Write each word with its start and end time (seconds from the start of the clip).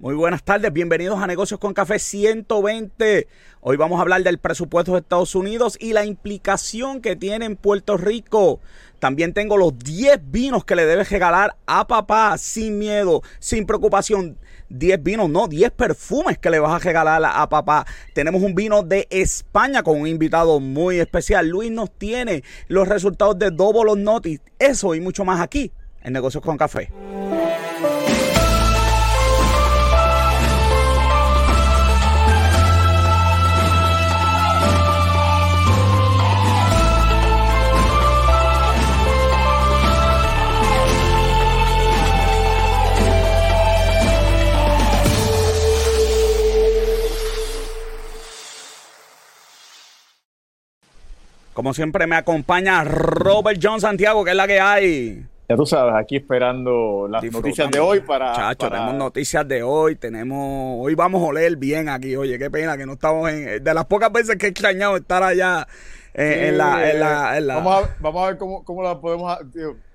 Muy 0.00 0.16
buenas 0.16 0.42
tardes, 0.42 0.72
bienvenidos 0.72 1.22
a 1.22 1.26
Negocios 1.28 1.60
con 1.60 1.72
Café 1.72 2.00
120. 2.00 3.28
Hoy 3.60 3.76
vamos 3.76 3.98
a 3.98 4.02
hablar 4.02 4.24
del 4.24 4.38
presupuesto 4.38 4.92
de 4.92 4.98
Estados 4.98 5.36
Unidos 5.36 5.76
y 5.80 5.92
la 5.92 6.04
implicación 6.04 7.00
que 7.00 7.14
tiene 7.14 7.44
en 7.46 7.54
Puerto 7.54 7.96
Rico. 7.96 8.58
También 8.98 9.32
tengo 9.32 9.56
los 9.56 9.78
10 9.78 10.32
vinos 10.32 10.64
que 10.64 10.74
le 10.74 10.84
debes 10.84 11.10
regalar 11.10 11.54
a 11.66 11.86
papá 11.86 12.36
sin 12.38 12.76
miedo, 12.76 13.22
sin 13.38 13.66
preocupación. 13.66 14.36
10 14.68 15.00
vinos, 15.00 15.30
no, 15.30 15.46
10 15.46 15.70
perfumes 15.70 16.38
que 16.38 16.50
le 16.50 16.58
vas 16.58 16.72
a 16.72 16.84
regalar 16.84 17.22
a 17.24 17.48
papá. 17.48 17.86
Tenemos 18.14 18.42
un 18.42 18.56
vino 18.56 18.82
de 18.82 19.06
España 19.10 19.84
con 19.84 20.00
un 20.00 20.08
invitado 20.08 20.58
muy 20.58 20.98
especial. 20.98 21.48
Luis 21.48 21.70
nos 21.70 21.96
tiene 21.96 22.42
los 22.66 22.88
resultados 22.88 23.38
de 23.38 23.52
Double 23.52 23.94
Notice. 24.02 24.42
Eso 24.58 24.96
y 24.96 25.00
mucho 25.00 25.24
más 25.24 25.40
aquí 25.40 25.70
en 26.02 26.12
Negocios 26.12 26.42
con 26.42 26.56
Café. 26.56 26.90
Como 51.54 51.72
siempre 51.72 52.08
me 52.08 52.16
acompaña 52.16 52.82
Robert 52.82 53.60
John 53.62 53.80
Santiago, 53.80 54.24
que 54.24 54.32
es 54.32 54.36
la 54.36 54.46
que 54.48 54.60
hay. 54.60 55.24
Ya 55.48 55.54
tú 55.54 55.64
sabes, 55.64 55.94
aquí 55.94 56.16
esperando 56.16 57.06
las 57.08 57.22
noticias 57.22 57.70
de 57.70 57.78
hoy 57.78 58.00
para, 58.00 58.32
Chacho, 58.32 58.68
tenemos 58.68 58.94
noticias 58.94 59.46
de 59.46 59.62
hoy, 59.62 59.94
tenemos... 59.94 60.78
Hoy 60.80 60.96
vamos 60.96 61.22
a 61.22 61.26
oler 61.26 61.56
bien 61.56 61.88
aquí, 61.88 62.16
oye, 62.16 62.40
qué 62.40 62.50
pena 62.50 62.76
que 62.76 62.86
no 62.86 62.94
estamos 62.94 63.30
en... 63.30 63.62
De 63.62 63.74
las 63.74 63.84
pocas 63.84 64.10
veces 64.10 64.36
que 64.36 64.46
he 64.46 64.48
extrañado 64.48 64.96
estar 64.96 65.22
allá 65.22 65.68
eh, 66.16 66.48
en, 66.48 66.58
la, 66.58 66.90
en, 66.90 67.00
la, 67.46 67.54
Vamos, 67.56 67.84
a, 67.84 67.96
vamos 67.98 68.22
a 68.22 68.26
ver 68.28 68.38
cómo, 68.38 68.64
cómo 68.64 68.84
la 68.84 69.00
podemos... 69.00 69.36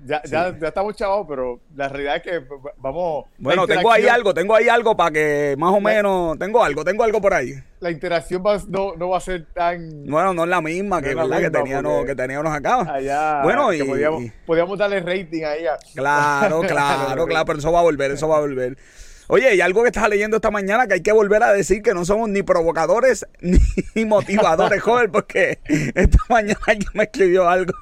ya, 0.05 0.21
ya, 0.25 0.57
ya, 0.59 0.67
estamos 0.67 0.93
chavos, 0.97 1.25
pero 1.29 1.61
la 1.77 1.87
realidad 1.87 2.17
es 2.17 2.23
que 2.23 2.41
vamos... 2.77 3.25
Bueno, 3.37 3.65
tengo 3.65 3.89
ahí 3.89 4.05
algo, 4.05 4.33
tengo 4.33 4.53
ahí 4.53 4.67
algo 4.67 4.97
para 4.97 5.11
que 5.11 5.55
más 5.57 5.73
o 5.73 5.79
menos... 5.79 6.37
Tengo 6.37 6.61
algo, 6.61 6.83
tengo 6.83 7.05
algo 7.05 7.21
por 7.21 7.33
ahí. 7.33 7.53
La 7.79 7.89
interacción 7.89 8.43
no, 8.67 8.95
no 8.97 9.09
va 9.09 9.17
a 9.17 9.21
ser 9.21 9.45
tan... 9.53 10.05
Bueno, 10.07 10.33
no 10.33 10.43
es 10.43 10.49
la 10.49 10.59
misma 10.59 11.01
que, 11.01 11.15
¿verdad? 11.15 11.39
que, 11.39 11.51
teníamos, 11.51 12.05
que 12.05 12.15
teníamos 12.15 12.53
acá. 12.53 12.81
Allá, 12.93 13.41
bueno, 13.43 13.71
y, 13.71 13.81
podíamos, 13.81 14.23
podíamos, 14.45 14.77
darle 14.77 14.99
rating 14.99 15.43
a 15.43 15.55
ella. 15.55 15.77
Claro, 15.95 16.61
claro, 16.61 17.25
claro, 17.25 17.45
pero 17.45 17.59
eso 17.59 17.71
va 17.71 17.79
a 17.79 17.83
volver, 17.83 18.11
eso 18.11 18.27
va 18.27 18.37
a 18.37 18.41
volver. 18.41 18.77
Oye, 19.31 19.55
y 19.55 19.61
algo 19.61 19.83
que 19.83 19.89
estás 19.89 20.09
leyendo 20.09 20.37
esta 20.37 20.49
mañana 20.49 20.87
que 20.87 20.95
hay 20.95 21.01
que 21.01 21.11
volver 21.11 21.43
a 21.43 21.53
decir 21.53 21.83
que 21.83 21.93
no 21.93 22.03
somos 22.03 22.29
ni 22.29 22.41
provocadores 22.41 23.27
ni 23.93 24.03
motivadores, 24.03 24.81
joven, 24.81 25.11
porque 25.11 25.59
esta 25.93 26.17
mañana 26.29 26.59
alguien 26.65 26.89
me 26.95 27.03
escribió 27.03 27.47
algo. 27.47 27.73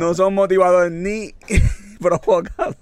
No 0.00 0.12
somos 0.14 0.32
motivadores 0.32 0.90
ni 0.90 1.36
provocadores, 2.00 2.78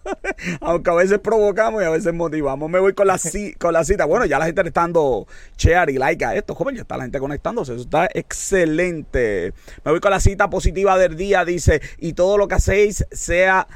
aunque 0.63 0.89
a 0.89 0.95
veces 0.95 1.19
provocamos 1.19 1.83
y 1.83 1.85
a 1.85 1.91
veces 1.91 2.15
motivamos. 2.15 2.71
Me 2.71 2.79
voy 2.79 2.95
con 2.95 3.07
la, 3.07 3.21
con 3.59 3.75
la 3.75 3.85
cita. 3.85 4.07
Bueno, 4.07 4.25
ya 4.25 4.39
la 4.39 4.47
gente 4.47 4.63
le 4.63 4.69
está 4.69 4.81
dando 4.81 5.27
share 5.59 5.91
y 5.91 5.99
like 5.99 6.25
a 6.25 6.37
esto, 6.37 6.55
joven, 6.55 6.77
ya 6.77 6.83
está 6.83 6.97
la 6.97 7.03
gente 7.03 7.19
conectándose. 7.19 7.75
Eso 7.75 7.83
está 7.83 8.09
excelente. 8.15 9.53
Me 9.85 9.91
voy 9.91 10.01
con 10.01 10.11
la 10.11 10.21
cita 10.21 10.49
positiva 10.49 10.97
del 10.97 11.17
día. 11.19 11.45
Dice, 11.45 11.83
y 11.99 12.15
todo 12.15 12.39
lo 12.39 12.49
que 12.49 12.55
hacéis 12.55 13.05
sea 13.11 13.67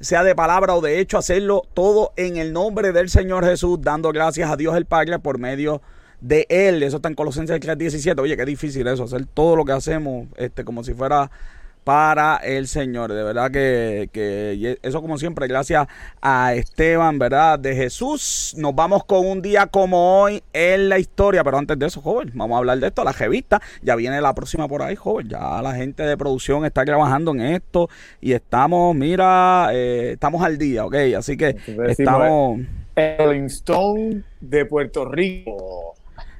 sea 0.00 0.22
de 0.22 0.34
palabra 0.34 0.74
o 0.74 0.80
de 0.80 1.00
hecho, 1.00 1.18
hacerlo 1.18 1.62
todo 1.74 2.12
en 2.16 2.36
el 2.36 2.52
nombre 2.52 2.92
del 2.92 3.08
Señor 3.08 3.44
Jesús, 3.44 3.78
dando 3.80 4.12
gracias 4.12 4.50
a 4.50 4.56
Dios 4.56 4.76
el 4.76 4.86
Padre 4.86 5.18
por 5.18 5.38
medio 5.38 5.80
de 6.20 6.46
Él. 6.48 6.82
Eso 6.82 6.96
está 6.96 7.08
en 7.08 7.14
Colosenses 7.14 7.60
3.17. 7.60 8.20
Oye, 8.20 8.36
qué 8.36 8.44
difícil 8.44 8.86
eso, 8.86 9.04
hacer 9.04 9.26
todo 9.26 9.56
lo 9.56 9.64
que 9.64 9.72
hacemos 9.72 10.28
este, 10.36 10.64
como 10.64 10.84
si 10.84 10.94
fuera 10.94 11.30
para 11.86 12.38
el 12.38 12.66
Señor. 12.66 13.12
De 13.12 13.22
verdad 13.22 13.48
que, 13.52 14.10
que, 14.12 14.76
eso 14.82 15.00
como 15.00 15.18
siempre, 15.18 15.46
gracias 15.46 15.86
a 16.20 16.52
Esteban, 16.52 17.16
¿verdad? 17.20 17.60
De 17.60 17.76
Jesús. 17.76 18.56
Nos 18.58 18.74
vamos 18.74 19.04
con 19.04 19.24
un 19.24 19.40
día 19.40 19.68
como 19.68 20.20
hoy 20.20 20.42
en 20.52 20.88
la 20.88 20.98
historia. 20.98 21.44
Pero 21.44 21.58
antes 21.58 21.78
de 21.78 21.86
eso, 21.86 22.00
joven, 22.00 22.32
vamos 22.34 22.56
a 22.56 22.58
hablar 22.58 22.80
de 22.80 22.88
esto. 22.88 23.04
La 23.04 23.12
revista 23.12 23.62
ya 23.82 23.94
viene 23.94 24.20
la 24.20 24.34
próxima 24.34 24.66
por 24.66 24.82
ahí, 24.82 24.96
joven. 24.96 25.28
Ya 25.28 25.62
la 25.62 25.76
gente 25.76 26.02
de 26.02 26.16
producción 26.16 26.64
está 26.64 26.84
trabajando 26.84 27.30
en 27.30 27.42
esto 27.42 27.88
y 28.20 28.32
estamos, 28.32 28.92
mira, 28.96 29.68
eh, 29.72 30.10
estamos 30.14 30.42
al 30.42 30.58
día, 30.58 30.86
¿ok? 30.86 30.96
Así 31.16 31.36
que 31.36 31.56
estamos... 31.86 32.62
El 32.96 33.44
Stone 33.44 34.24
de 34.40 34.64
Puerto 34.64 35.04
Rico. 35.04 35.94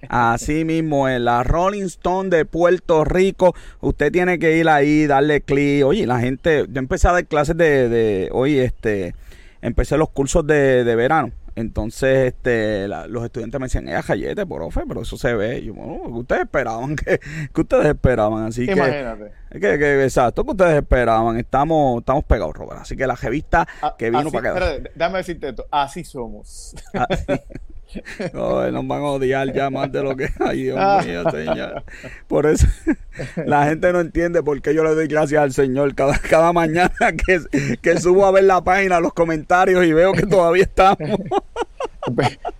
Así 0.09 0.65
mismo, 0.65 1.09
en 1.09 1.25
la 1.25 1.43
Rolling 1.43 1.85
Stone 1.85 2.31
de 2.31 2.45
Puerto 2.45 3.05
Rico. 3.05 3.55
Usted 3.81 4.13
tiene 4.13 4.39
que 4.39 4.57
ir 4.57 4.69
ahí, 4.69 5.07
darle 5.07 5.41
clic. 5.41 5.85
Oye, 5.85 6.07
la 6.07 6.21
gente, 6.21 6.67
yo 6.69 6.79
empecé 6.79 7.09
a 7.09 7.13
dar 7.13 7.27
clases 7.27 7.57
de, 7.57 7.89
de 7.89 8.29
hoy, 8.33 8.59
este, 8.59 9.15
empecé 9.63 9.97
los 9.97 10.11
cursos 10.11 10.47
de, 10.47 10.85
de 10.85 10.97
verano. 10.97 11.33
Entonces, 11.57 12.35
este, 12.35 12.87
los 12.87 13.25
estudiantes 13.25 13.59
me 13.59 13.65
decían, 13.65 13.89
eh, 13.89 14.03
jayete, 14.03 14.45
profe, 14.45 14.83
pero 14.87 15.01
eso 15.01 15.17
se 15.17 15.35
ve. 15.35 15.61
Y 15.61 15.65
yo, 15.65 15.73
bueno, 15.75 16.19
ustedes 16.19 16.43
esperaban? 16.43 16.95
que 16.97 17.61
ustedes 17.61 17.87
esperaban? 17.87 18.45
Así 18.45 18.71
Imagínate. 18.71 19.33
que, 19.53 19.61
que, 19.61 20.05
exacto, 20.05 20.45
que 20.45 20.51
ustedes 20.51 20.77
esperaban. 20.77 21.39
Estamos, 21.39 22.01
estamos 22.01 22.25
pegados, 22.25 22.55
Robert. 22.55 22.83
Así 22.83 22.95
que 22.95 23.07
la 23.07 23.15
revista 23.15 23.67
que 23.99 24.11
vino 24.11 24.31
para 24.31 24.53
quedar. 24.53 24.63
Espérate, 24.63 24.93
dame 24.95 25.19
decirte 25.19 25.49
esto, 25.49 25.65
así 25.71 26.05
somos. 26.05 26.75
Así. 26.93 27.25
No, 28.33 28.71
nos 28.71 28.87
van 28.87 29.03
a 29.03 29.07
odiar 29.07 29.53
ya 29.53 29.71
más 29.71 29.91
de 29.91 30.03
lo 30.03 30.17
que 30.17 30.29
hay, 30.41 30.65
Dios 30.65 30.79
ah. 30.81 31.03
mío, 31.05 31.31
Señor. 31.31 31.85
Por 32.27 32.47
eso 32.47 32.67
la 33.47 33.67
gente 33.67 33.93
no 33.93 34.01
entiende 34.01 34.43
por 34.43 34.61
qué 34.61 34.75
yo 34.75 34.85
le 34.85 34.95
doy 34.95 35.07
gracias 35.07 35.43
al 35.43 35.53
Señor 35.53 35.95
cada, 35.95 36.19
cada 36.19 36.53
mañana 36.53 36.93
que, 37.27 37.41
que 37.81 38.01
subo 38.01 38.27
a 38.27 38.33
ver 38.33 38.45
la 38.45 38.63
página, 38.63 39.01
los 39.01 39.13
comentarios 39.13 39.85
y 39.85 39.93
veo 39.93 40.13
que 40.13 40.27
todavía 40.27 40.65
estamos. 40.65 41.21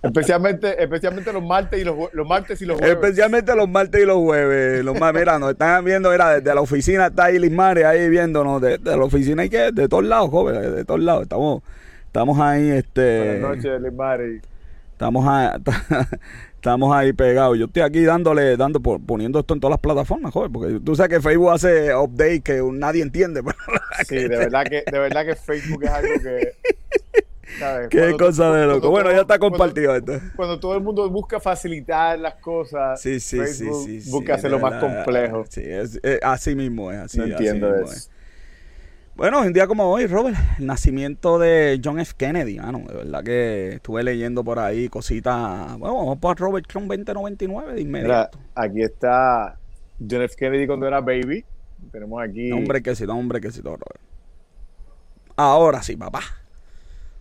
Especialmente, 0.03 0.83
especialmente 0.83 1.33
los 1.33 1.43
martes 1.43 1.81
y 1.81 1.85
los, 1.85 2.13
los 2.13 2.27
martes 2.27 2.61
y 2.61 2.67
los 2.67 2.79
jueves. 2.79 2.97
Especialmente 2.97 3.55
los 3.55 3.69
martes 3.69 4.03
y 4.03 4.05
los 4.05 4.17
jueves. 4.17 4.85
Los 4.85 4.97
mira, 5.15 5.39
nos 5.39 5.53
están 5.53 5.85
viendo, 5.85 6.11
mira, 6.11 6.41
desde 6.41 6.55
la 6.55 6.61
oficina 6.61 7.07
está 7.07 7.27
ahí 7.27 7.39
Lismare 7.39 7.85
ahí 7.85 8.09
viéndonos, 8.09 8.61
de, 8.61 8.79
la 8.79 9.05
oficina 9.05 9.43
hay 9.43 9.51
que, 9.51 9.71
de 9.71 9.89
todos 9.89 10.05
lados, 10.05 10.31
jóvenes, 10.31 10.75
de 10.75 10.85
todos 10.85 11.01
lados. 11.01 11.23
Estamos, 11.23 11.63
estamos 12.07 12.41
ahí, 12.41 12.71
este. 12.71 13.41
Buenas 13.41 13.57
noches, 13.57 13.81
Lismare. 13.81 14.41
Estamos, 14.97 15.27
estamos 16.55 16.97
ahí 16.97 17.13
pegados. 17.13 17.59
Yo 17.59 17.67
estoy 17.67 17.83
aquí 17.83 18.03
dándole, 18.03 18.57
dando, 18.57 18.81
poniendo 18.81 19.41
esto 19.41 19.53
en 19.53 19.61
todas 19.61 19.73
las 19.73 19.81
plataformas, 19.81 20.33
joder, 20.33 20.51
porque 20.51 20.81
tú 20.81 20.97
sabes 20.97 21.11
que 21.11 21.21
Facebook 21.21 21.51
hace 21.51 21.95
update 21.95 22.41
que 22.41 22.63
nadie 22.73 23.03
entiende. 23.03 23.43
sí, 24.09 24.17
de 24.17 24.29
verdad 24.29 24.65
que, 24.65 24.85
de 24.91 24.99
verdad 24.99 25.27
que 25.27 25.35
Facebook 25.35 25.85
es 25.85 25.91
algo 25.91 26.15
que. 26.23 26.53
Qué 27.91 28.17
cosa 28.19 28.51
de 28.53 28.67
loco. 28.67 28.91
Bueno, 28.91 29.13
ya 29.13 29.21
está 29.21 29.39
compartido 29.39 29.93
cuando, 29.93 30.15
esto. 30.15 30.27
Cuando 30.35 30.61
todo 30.61 30.75
el 30.75 30.83
mundo 30.83 31.09
busca 31.11 31.41
facilitar 31.41 32.19
las 32.19 32.35
cosas, 32.37 33.01
sí, 33.01 33.21
sí, 33.21 33.39
Facebook 33.39 33.85
sí, 33.85 34.01
sí, 34.01 34.11
busca 34.11 34.35
hacerlo 34.35 34.59
más 34.59 34.83
complejo. 34.83 35.45
Sí, 35.49 35.63
es, 35.63 36.01
así 36.23 36.55
mismo 36.55 36.91
es. 36.91 36.99
Así, 36.99 37.19
no 37.19 37.27
entiendo 37.27 37.69
así 37.69 37.97
eso. 37.97 38.11
Bueno, 39.17 39.41
un 39.41 39.51
día 39.51 39.67
como 39.67 39.91
hoy, 39.91 40.07
Robert, 40.07 40.37
el 40.59 40.67
nacimiento 40.67 41.39
de 41.39 41.81
John 41.83 41.99
F. 41.99 42.13
Kennedy, 42.19 42.59
mano, 42.59 42.81
de 42.87 42.97
verdad 42.97 43.25
que 43.25 43.69
estuve 43.77 44.03
leyendo 44.03 44.45
por 44.45 44.59
ahí 44.59 44.91
cositas. 44.91 45.79
Bueno, 45.79 45.97
vamos 45.97 46.19
para 46.19 46.35
Robert 46.35 46.67
Trump 46.69 46.87
2099 46.89 47.73
de 47.73 47.81
inmediato. 47.81 48.39
Mira, 48.39 48.51
aquí 48.55 48.83
está 48.83 49.59
John 49.99 50.21
F. 50.21 50.37
Kennedy 50.37 50.67
cuando 50.67 50.87
era 50.87 51.01
baby. 51.01 51.47
Tenemos 51.91 52.23
aquí. 52.23 52.53
Hombre 52.53 52.83
que 52.83 52.95
sí, 52.95 53.05
hombre 53.05 53.41
que 53.41 53.51
sí, 53.51 53.63
Robert. 53.63 54.01
Ahora 55.35 55.83
sí, 55.83 55.97
papá. 55.97 56.21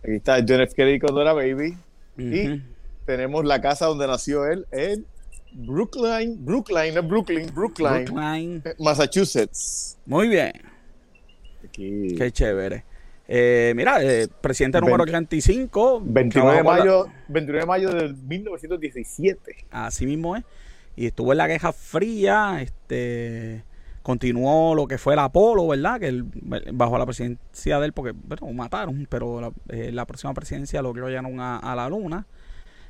Aquí 0.02 0.16
está 0.16 0.44
John 0.46 0.60
F. 0.60 0.74
Kennedy 0.74 1.00
cuando 1.00 1.22
era 1.22 1.32
baby. 1.32 1.78
Y 2.18 2.62
tenemos 3.06 3.42
la 3.46 3.62
casa 3.62 3.86
donde 3.86 4.06
nació 4.06 4.44
él 4.44 4.66
en 4.70 5.06
Brookline, 5.50 6.44
Brookline, 6.44 6.94
no 6.94 7.02
Brooklyn, 7.02 7.50
Brookline, 7.54 8.04
Brookline. 8.04 8.62
Massachusetts. 8.78 9.96
Muy 10.04 10.28
bien. 10.28 10.75
Qué 11.72 12.30
chévere. 12.32 12.84
Eh, 13.28 13.72
mira, 13.74 14.02
eh, 14.02 14.28
presidente 14.40 14.80
número 14.80 15.04
35. 15.04 16.02
29 16.04 16.56
de, 16.56 16.62
mayo, 16.62 17.06
29 17.28 17.60
de 17.60 17.66
mayo 17.66 17.90
de 17.90 18.12
1917. 18.12 19.66
Así 19.70 20.06
mismo 20.06 20.36
es. 20.36 20.44
Y 20.94 21.06
estuvo 21.06 21.32
en 21.32 21.38
la 21.38 21.48
Guerra 21.48 21.72
Fría. 21.72 22.58
Este 22.60 23.64
continuó 24.02 24.76
lo 24.76 24.86
que 24.86 24.98
fue 24.98 25.14
el 25.14 25.18
Apolo, 25.18 25.66
¿verdad? 25.66 25.98
Que 25.98 26.22
bajo 26.72 26.96
la 26.96 27.04
presidencia 27.04 27.80
de 27.80 27.86
él, 27.86 27.92
porque 27.92 28.12
bueno, 28.12 28.52
mataron, 28.52 29.04
pero 29.10 29.40
la, 29.40 29.52
eh, 29.68 29.92
próxima 30.06 30.32
presidencia 30.32 30.80
lo 30.80 30.94
llevaron 30.94 31.40
a, 31.40 31.58
a 31.58 31.74
la 31.74 31.88
Luna. 31.88 32.24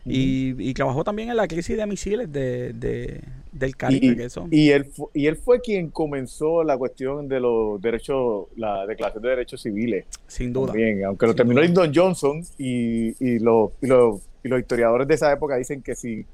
Y, 0.06 0.74
trabajó 0.74 1.04
también 1.04 1.30
en 1.30 1.36
la 1.36 1.48
crisis 1.48 1.76
de 1.76 1.86
misiles 1.86 2.30
de, 2.30 3.20
del 3.52 3.76
Caribe. 3.76 4.28
Y, 4.50 4.66
y, 4.66 4.70
él, 4.70 4.90
y 5.14 5.26
él 5.26 5.36
fue 5.36 5.60
quien 5.60 5.90
comenzó 5.90 6.62
la 6.62 6.76
cuestión 6.78 7.28
de 7.28 7.40
los 7.40 7.80
derechos, 7.80 8.46
la 8.56 8.86
declaración 8.86 9.22
de 9.22 9.28
derechos 9.30 9.62
civiles. 9.62 10.06
Sin 10.26 10.52
duda. 10.52 10.72
Bien, 10.72 11.04
aunque 11.04 11.26
lo 11.26 11.34
terminó 11.34 11.60
Lyndon 11.60 11.92
Johnson 11.94 12.42
y, 12.58 13.08
y, 13.24 13.38
los, 13.38 13.72
y, 13.82 13.86
los, 13.86 14.20
y 14.44 14.48
los 14.48 14.60
historiadores 14.60 15.08
de 15.08 15.14
esa 15.14 15.32
época 15.32 15.56
dicen 15.56 15.82
que 15.82 15.94
si, 15.94 16.24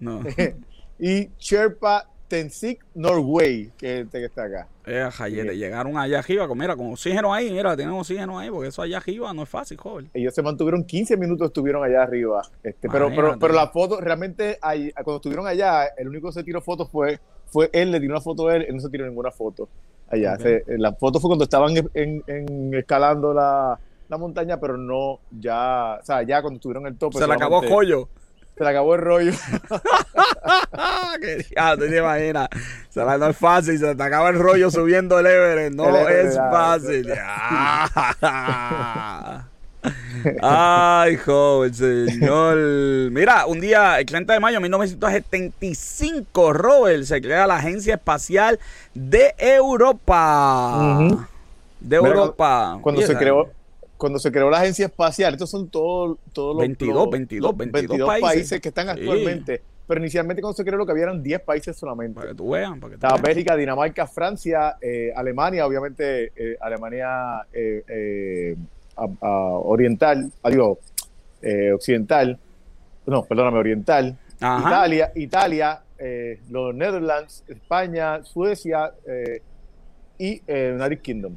no. 0.00 0.22
y 0.98 1.30
Sherpa 1.38 2.06
Tensik 2.30 2.84
Norway, 2.94 3.72
que 3.76 4.02
este 4.02 4.20
que 4.20 4.26
está 4.26 4.44
acá. 4.44 4.68
Eh, 4.86 5.08
llegaron 5.56 5.98
allá 5.98 6.20
arriba, 6.20 6.46
con, 6.46 6.56
mira, 6.56 6.76
con 6.76 6.92
oxígeno 6.92 7.34
ahí, 7.34 7.50
mira, 7.50 7.76
tienen 7.76 7.92
oxígeno 7.92 8.38
ahí, 8.38 8.48
porque 8.50 8.68
eso 8.68 8.82
allá 8.82 8.98
arriba 8.98 9.32
no 9.34 9.42
es 9.42 9.48
fácil, 9.48 9.76
joven. 9.76 10.08
Ellos 10.14 10.32
se 10.32 10.40
mantuvieron 10.40 10.84
15 10.84 11.16
minutos, 11.16 11.48
estuvieron 11.48 11.82
allá 11.82 12.04
arriba. 12.04 12.42
Este, 12.62 12.88
pero, 12.88 13.08
pero, 13.08 13.36
pero, 13.36 13.52
la 13.52 13.66
foto, 13.68 14.00
realmente, 14.00 14.58
cuando 14.60 15.16
estuvieron 15.16 15.48
allá, 15.48 15.86
el 15.96 16.06
único 16.06 16.28
que 16.28 16.34
se 16.34 16.44
tiró 16.44 16.60
fotos 16.60 16.88
fue, 16.88 17.18
fue 17.46 17.68
él, 17.72 17.90
le 17.90 17.98
tiró 17.98 18.12
una 18.12 18.20
foto 18.20 18.46
a 18.46 18.54
él, 18.54 18.66
él 18.68 18.76
no 18.76 18.80
se 18.80 18.90
tiró 18.90 19.06
ninguna 19.06 19.32
foto 19.32 19.68
allá. 20.08 20.38
la 20.68 20.92
foto 20.92 21.18
fue 21.18 21.30
cuando 21.30 21.44
estaban 21.44 21.74
en 21.94 22.74
escalando 22.74 23.34
la, 23.34 23.76
la 24.10 24.18
montaña, 24.18 24.58
pero 24.58 24.76
no 24.76 25.20
ya, 25.30 25.98
o 26.00 26.04
sea, 26.04 26.22
ya 26.24 26.42
cuando 26.42 26.56
estuvieron 26.56 26.84
en 26.86 26.94
el 26.94 26.98
tope. 26.98 27.18
Se 27.18 27.26
le 27.28 27.32
acabó 27.32 27.62
el 27.62 27.70
rollo. 27.70 28.08
Se 28.58 28.64
le 28.64 28.70
acabó 28.70 28.96
el 28.96 29.00
rollo. 29.00 29.32
Qué 31.20 31.46
diablo, 31.48 31.86
te 31.86 31.96
imaginas. 31.96 32.48
Se 32.88 33.04
la, 33.04 33.16
no 33.16 33.28
es 33.28 33.36
fácil, 33.36 33.78
se 33.78 33.94
te 33.94 34.02
acaba 34.02 34.30
el 34.30 34.38
rollo 34.38 34.68
subiendo 34.68 35.20
el 35.20 35.26
Everest. 35.26 35.76
No 35.76 36.08
es 36.08 36.36
fácil. 36.36 37.06
Ay, 40.42 41.16
joven 41.16 41.72
señor. 41.72 42.56
Mira, 43.12 43.46
un 43.46 43.60
día, 43.60 44.00
el 44.00 44.06
30 44.06 44.32
de 44.32 44.40
mayo 44.40 44.56
de 44.56 44.62
1975, 44.62 46.52
Robert 46.52 47.04
se 47.04 47.22
crea 47.22 47.46
la 47.46 47.56
Agencia 47.58 47.94
Espacial 47.94 48.58
de 48.92 49.34
Europa. 49.38 50.98
De 51.78 51.96
Europa. 51.96 52.78
Cuando 52.82 53.02
se 53.02 53.16
creó 53.16 53.59
cuando 54.00 54.18
se 54.18 54.32
creó 54.32 54.48
la 54.48 54.56
agencia 54.56 54.86
espacial, 54.86 55.34
estos 55.34 55.50
son 55.50 55.68
todos, 55.68 56.16
todos 56.32 56.56
los, 56.56 56.60
22, 56.62 57.10
22, 57.10 57.56
22, 57.56 58.18
países. 58.18 58.58
que 58.58 58.68
están 58.70 58.88
actualmente. 58.88 59.60
Pero 59.86 60.00
inicialmente 60.00 60.40
cuando 60.40 60.56
se 60.56 60.64
creó 60.64 60.78
lo 60.78 60.86
que 60.86 60.92
había 60.92 61.04
eran 61.04 61.22
10 61.22 61.42
países 61.42 61.76
solamente. 61.76 62.14
Para 62.14 62.28
que 62.28 62.34
tú 62.34 62.48
veas. 62.48 62.70
Para 62.78 62.88
que 62.88 62.94
Estaba 62.94 63.20
Bélgica, 63.20 63.54
Dinamarca, 63.56 64.06
Francia, 64.06 64.76
eh, 64.80 65.12
Alemania, 65.14 65.66
obviamente 65.66 66.32
eh, 66.34 66.56
Alemania 66.62 67.46
eh, 67.52 68.56
oriental, 69.26 70.32
adiós, 70.42 70.78
occidental, 71.74 72.38
no, 73.04 73.24
perdóname, 73.24 73.58
oriental, 73.58 74.16
Italia, 74.36 75.12
Italia 75.14 75.82
los 76.48 76.74
Netherlands, 76.74 77.44
España, 77.48 78.24
Suecia 78.24 78.92
y 80.18 80.40
United 80.48 81.00
Kingdom. 81.02 81.36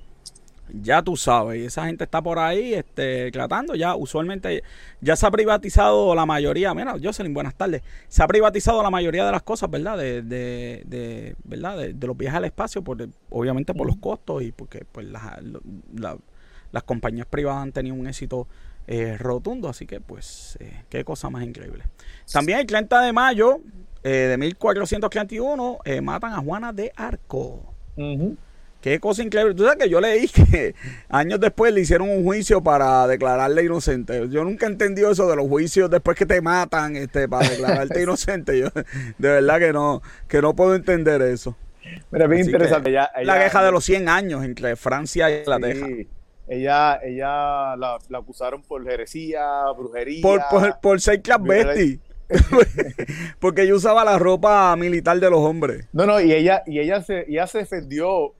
Ya 0.69 1.01
tú 1.01 1.17
sabes, 1.17 1.61
y 1.61 1.65
esa 1.65 1.85
gente 1.85 2.05
está 2.05 2.21
por 2.21 2.39
ahí 2.39 2.73
este, 2.73 3.29
tratando. 3.31 3.75
Ya 3.75 3.95
usualmente 3.95 4.63
ya 5.01 5.15
se 5.15 5.25
ha 5.25 5.31
privatizado 5.31 6.15
la 6.15 6.25
mayoría. 6.25 6.73
Mira, 6.73 6.95
Jocelyn, 7.01 7.33
buenas 7.33 7.55
tardes. 7.55 7.81
Se 8.07 8.23
ha 8.23 8.27
privatizado 8.27 8.81
la 8.81 8.89
mayoría 8.89 9.25
de 9.25 9.31
las 9.31 9.43
cosas, 9.43 9.69
¿verdad? 9.69 9.97
De, 9.97 10.21
de, 10.21 10.83
de 10.85 11.35
¿verdad? 11.43 11.77
De, 11.77 12.07
los 12.07 12.17
viajes 12.17 12.37
al 12.37 12.45
espacio, 12.45 12.81
por, 12.81 13.07
obviamente 13.29 13.73
por 13.73 13.87
los 13.87 13.97
costos 13.97 14.41
y 14.41 14.51
porque 14.51 14.85
pues 14.89 15.05
las 15.07 16.83
compañías 16.83 17.27
privadas 17.27 17.61
han 17.61 17.71
tenido 17.71 17.95
un 17.95 18.07
éxito 18.07 18.47
eh, 18.87 19.17
rotundo. 19.17 19.69
Así 19.69 19.85
que, 19.85 19.99
pues, 19.99 20.57
eh, 20.61 20.83
qué 20.89 21.03
cosa 21.03 21.29
más 21.29 21.43
increíble. 21.43 21.83
También 22.31 22.59
el 22.59 22.65
30 22.65 23.01
de 23.01 23.13
mayo 23.13 23.59
eh, 24.03 24.09
de 24.09 24.37
1431 24.37 25.79
matan 26.01 26.33
a 26.33 26.37
Juana 26.37 26.71
de 26.71 26.91
Arco. 26.95 27.73
Qué 28.83 28.99
cosa 28.99 29.23
increíble. 29.23 29.55
Tú 29.55 29.63
sabes 29.63 29.81
que 29.81 29.89
yo 29.89 30.01
leí 30.01 30.27
que 30.27 30.75
años 31.07 31.39
después 31.39 31.73
le 31.73 31.79
hicieron 31.79 32.09
un 32.09 32.25
juicio 32.25 32.61
para 32.61 33.07
declararle 33.07 33.63
inocente. 33.63 34.27
Yo 34.27 34.43
nunca 34.43 34.65
he 34.65 34.69
entendido 34.69 35.09
eso 35.09 35.25
de 35.29 35.37
los 35.37 35.47
juicios 35.47 35.89
después 35.89 36.17
que 36.17 36.25
te 36.25 36.41
matan 36.41 36.97
este, 36.97 37.29
para 37.29 37.47
declararte 37.47 38.01
inocente. 38.03 38.59
Yo 38.59 38.67
de 38.75 39.29
verdad 39.29 39.59
que 39.59 39.71
no, 39.71 40.01
que 40.27 40.41
no 40.41 40.53
puedo 40.53 40.75
entender 40.75 41.21
eso. 41.21 41.55
Mira, 42.11 42.27
bien 42.27 42.43
interesante. 42.45 42.91
la 42.91 43.39
queja 43.41 43.63
de 43.63 43.71
los 43.71 43.85
100 43.85 44.09
años 44.09 44.43
entre 44.43 44.75
Francia 44.75 45.31
y 45.31 45.39
Inglaterra. 45.39 45.87
Sí. 45.87 46.07
Ella, 46.49 46.99
ella 47.01 47.77
la, 47.77 47.97
acusaron 48.13 48.63
por 48.63 48.85
heresía, 48.91 49.63
brujería. 49.77 50.21
Por, 50.21 50.41
por, 50.81 50.99
ser 50.99 51.21
Betty. 51.39 52.01
Porque 53.39 53.61
ella 53.61 53.75
usaba 53.75 54.03
la 54.03 54.19
ropa 54.19 54.75
militar 54.75 55.21
de 55.21 55.29
los 55.29 55.39
hombres. 55.39 55.87
No, 55.93 56.05
no, 56.05 56.19
y 56.19 56.33
ella, 56.33 56.63
y 56.65 56.79
ella 56.79 57.01
se, 57.01 57.21
ella 57.29 57.47
se 57.47 57.59
defendió 57.59 58.33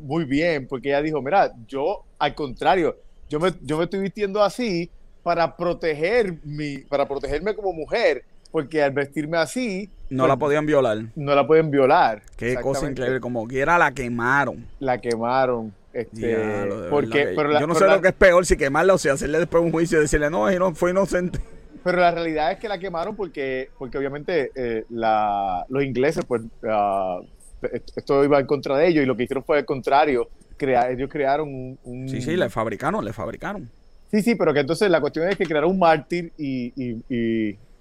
muy 0.00 0.24
bien, 0.24 0.66
porque 0.66 0.88
ella 0.88 1.02
dijo, 1.02 1.22
mira, 1.22 1.52
yo 1.66 2.04
al 2.18 2.34
contrario, 2.34 2.96
yo 3.28 3.40
me, 3.40 3.52
yo 3.62 3.78
me 3.78 3.84
estoy 3.84 4.00
vistiendo 4.00 4.42
así 4.42 4.90
para 5.22 5.56
proteger 5.56 6.34
mi, 6.44 6.78
para 6.78 7.06
protegerme 7.06 7.54
como 7.54 7.72
mujer, 7.72 8.24
porque 8.50 8.82
al 8.82 8.92
vestirme 8.92 9.36
así 9.38 9.90
no 10.08 10.26
la 10.26 10.36
pues, 10.36 10.46
podían 10.46 10.66
violar. 10.66 10.98
No 11.16 11.34
la 11.34 11.46
pueden 11.46 11.70
violar. 11.70 12.22
Qué 12.36 12.56
cosa 12.56 12.88
increíble, 12.88 13.20
como 13.20 13.46
quiera 13.46 13.78
la 13.78 13.92
quemaron. 13.92 14.66
La 14.78 14.98
quemaron. 14.98 15.72
Este, 15.92 16.68
porque, 16.90 17.34
yo 17.58 17.66
no 17.66 17.74
sé 17.74 17.86
lo 17.86 18.02
que 18.02 18.08
es 18.08 18.14
peor, 18.14 18.44
si 18.44 18.56
quemarla 18.56 18.94
o 18.94 18.98
si 18.98 19.08
hacerle 19.08 19.38
después 19.38 19.64
un 19.64 19.72
juicio 19.72 19.98
y 19.98 20.02
decirle, 20.02 20.28
no, 20.28 20.50
no 20.50 20.74
fue 20.74 20.90
inocente. 20.90 21.40
Pero 21.82 22.00
la 22.00 22.10
realidad 22.10 22.52
es 22.52 22.58
que 22.58 22.68
la 22.68 22.78
quemaron 22.78 23.16
porque, 23.16 23.70
porque 23.78 23.96
obviamente 23.96 24.50
eh, 24.54 24.84
la, 24.90 25.64
los 25.68 25.82
ingleses 25.84 26.24
pues 26.26 26.42
uh, 26.42 27.24
esto 27.62 28.24
iba 28.24 28.38
en 28.38 28.46
contra 28.46 28.76
de 28.76 28.88
ellos 28.88 29.02
y 29.02 29.06
lo 29.06 29.16
que 29.16 29.24
hicieron 29.24 29.44
fue 29.44 29.58
el 29.58 29.64
contrario. 29.64 30.28
ellos 30.58 31.10
crearon 31.10 31.78
un, 31.82 32.08
Sí, 32.08 32.20
sí, 32.20 32.36
le 32.36 32.50
fabricaron, 32.50 33.04
le 33.04 33.12
fabricaron. 33.12 33.70
Sí, 34.10 34.22
sí, 34.22 34.34
pero 34.34 34.54
que 34.54 34.60
entonces 34.60 34.90
la 34.90 35.00
cuestión 35.00 35.28
es 35.28 35.36
que 35.36 35.44
crearon 35.44 35.70
un 35.70 35.78
mártir 35.78 36.32
y, 36.38 36.70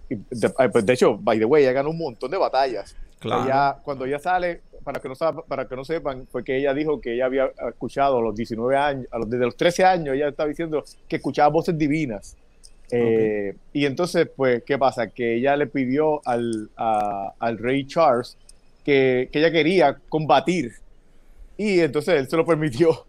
de, 0.08 0.50
pues, 0.72 0.86
de, 0.86 0.94
hecho, 0.94 1.18
by 1.18 1.40
the 1.40 1.46
way, 1.46 1.64
ella 1.64 1.74
ganó 1.74 1.90
un 1.90 1.98
montón 1.98 2.32
de 2.32 2.38
batallas. 2.38 2.96
Claro. 3.20 3.82
cuando 3.84 4.06
ella 4.06 4.20
sale, 4.20 4.62
para 4.84 5.00
que, 5.00 5.10
no, 5.10 5.16
para 5.48 5.68
que 5.68 5.76
no 5.76 5.84
sepan, 5.84 6.28
fue 6.28 6.44
que 6.44 6.58
ella 6.58 6.74
dijo 6.74 7.02
que 7.02 7.16
ella 7.16 7.26
había 7.26 7.52
escuchado 7.70 8.20
a 8.20 8.22
los 8.22 8.36
19 8.36 8.78
años, 8.78 9.08
a 9.12 9.18
los, 9.18 9.30
desde 9.30 9.46
los 9.46 9.58
13 9.58 9.84
años, 9.84 10.16
ella 10.16 10.28
estaba 10.28 10.48
diciendo 10.48 10.84
que 11.08 11.16
escuchaba 11.16 11.50
voces 11.50 11.78
divinas. 11.78 12.38
Eh, 12.92 13.56
y 13.74 13.86
entonces, 13.86 14.30
pues, 14.36 14.62
¿qué 14.64 14.78
pasa? 14.78 15.08
Que 15.08 15.38
ella 15.38 15.56
le 15.56 15.66
pidió 15.66 16.22
al, 16.28 16.70
al 16.76 17.58
rey 17.58 17.86
Charles 17.88 18.38
que, 18.86 19.30
ella 19.34 19.52
quería 19.52 19.98
combatir. 20.08 20.72
Y 21.58 21.80
entonces 21.80 22.16
él 22.20 22.30
se 22.30 22.38
lo 22.38 22.46
permitió. 22.46 23.06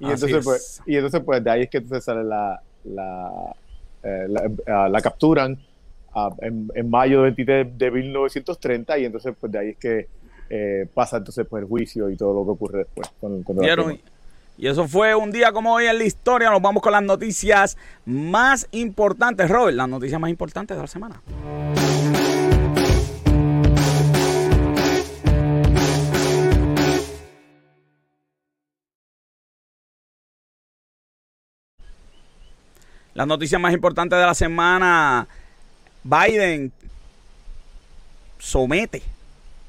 Y 0.00 0.04
entonces, 0.04 0.44
pues, 0.44 0.82
y 0.86 0.96
entonces, 0.96 1.22
pues, 1.24 1.44
de 1.44 1.50
ahí 1.50 1.62
es 1.62 1.70
que 1.70 1.78
entonces 1.78 2.04
sale 2.04 2.24
la, 2.24 2.60
la, 2.84 3.54
eh, 4.02 4.26
la, 4.66 4.88
la, 4.88 5.00
capturan 5.00 5.58
en, 6.40 6.70
en, 6.74 6.90
mayo 6.90 7.22
23 7.22 7.76
de 7.76 7.90
1930 7.90 8.98
y 8.98 9.04
entonces, 9.04 9.34
pues, 9.38 9.52
de 9.52 9.58
ahí 9.58 9.68
es 9.70 9.76
que 9.76 10.08
eh, 10.48 10.88
pasa 10.94 11.18
entonces, 11.18 11.46
pues, 11.48 11.62
el 11.62 11.68
juicio 11.68 12.08
y 12.10 12.16
todo 12.16 12.34
lo 12.34 12.44
que 12.44 12.50
ocurre 12.52 12.78
después. 12.78 13.08
Con, 13.20 13.44
y 14.58 14.68
eso 14.68 14.88
fue 14.88 15.14
un 15.14 15.30
día 15.30 15.52
como 15.52 15.74
hoy 15.74 15.84
en 15.84 15.98
la 15.98 16.04
historia. 16.04 16.50
Nos 16.50 16.62
vamos 16.62 16.82
con 16.82 16.92
las 16.92 17.02
noticias 17.02 17.76
más 18.06 18.66
importantes. 18.70 19.50
Robert, 19.50 19.76
las 19.76 19.88
noticias 19.88 20.18
más 20.18 20.30
importantes 20.30 20.74
de 20.76 20.82
la 20.82 20.86
semana. 20.86 21.20
Las 33.16 33.26
noticias 33.26 33.58
más 33.58 33.72
importantes 33.72 34.18
de 34.18 34.26
la 34.26 34.34
semana. 34.34 35.26
Biden 36.04 36.70
somete 38.38 39.02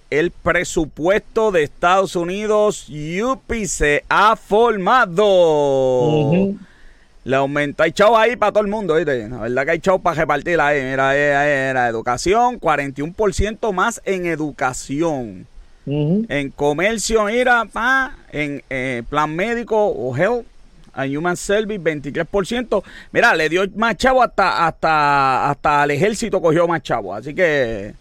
el 0.09 0.31
presupuesto 0.31 1.53
de 1.53 1.63
Estados 1.63 2.17
Unidos. 2.17 2.87
Yupi 2.87 3.65
se 3.67 4.03
ha 4.09 4.35
formado. 4.35 5.15
Le 7.23 7.35
aumenta, 7.37 7.85
hay 7.85 7.93
chavo 7.93 8.17
ahí 8.17 8.35
para 8.35 8.51
todo 8.51 8.65
el 8.65 8.69
mundo, 8.69 8.95
¿viste? 8.95 9.29
La 9.29 9.37
verdad 9.37 9.63
que 9.63 9.71
hay 9.71 9.79
chavo 9.79 9.99
para 9.99 10.17
repartir 10.17 10.59
ahí. 10.59 10.83
Mira, 10.83 11.15
era 11.15 11.87
educación, 11.87 12.59
41% 12.59 13.71
más 13.71 14.01
en 14.03 14.25
educación. 14.25 15.47
En 15.85 16.49
comercio, 16.49 17.23
mira, 17.23 17.63
pa, 17.63 18.13
en 18.29 18.61
eh, 18.69 19.03
plan 19.09 19.33
médico 19.33 19.87
o 19.87 20.17
health, 20.17 20.45
and 20.97 21.15
human 21.15 21.37
service, 21.37 21.79
23%. 21.79 22.83
Mira, 23.11 23.35
le 23.35 23.47
dio 23.47 23.63
más 23.75 23.95
chavo 23.95 24.23
hasta, 24.23 24.67
hasta, 24.67 25.49
hasta 25.49 25.83
el 25.83 25.91
ejército 25.91 26.41
cogió 26.41 26.67
más 26.67 26.81
chavo. 26.81 27.13
Así 27.13 27.33
que 27.33 27.93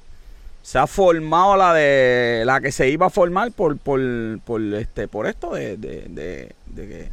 se 0.63 0.79
ha 0.79 0.87
formado 0.87 1.57
la 1.57 1.75
de 1.75 2.43
la 2.45 2.61
que 2.61 2.73
se 2.73 2.89
iba 2.89 3.07
a 3.07 3.11
formar 3.11 3.53
por, 3.53 3.79
por, 3.79 4.01
por 4.41 4.61
este, 4.75 5.07
por 5.07 5.27
esto 5.27 5.55
de, 5.55 5.77
de, 5.77 6.07
de, 6.09 6.53
de 6.67 6.89
que 6.89 7.09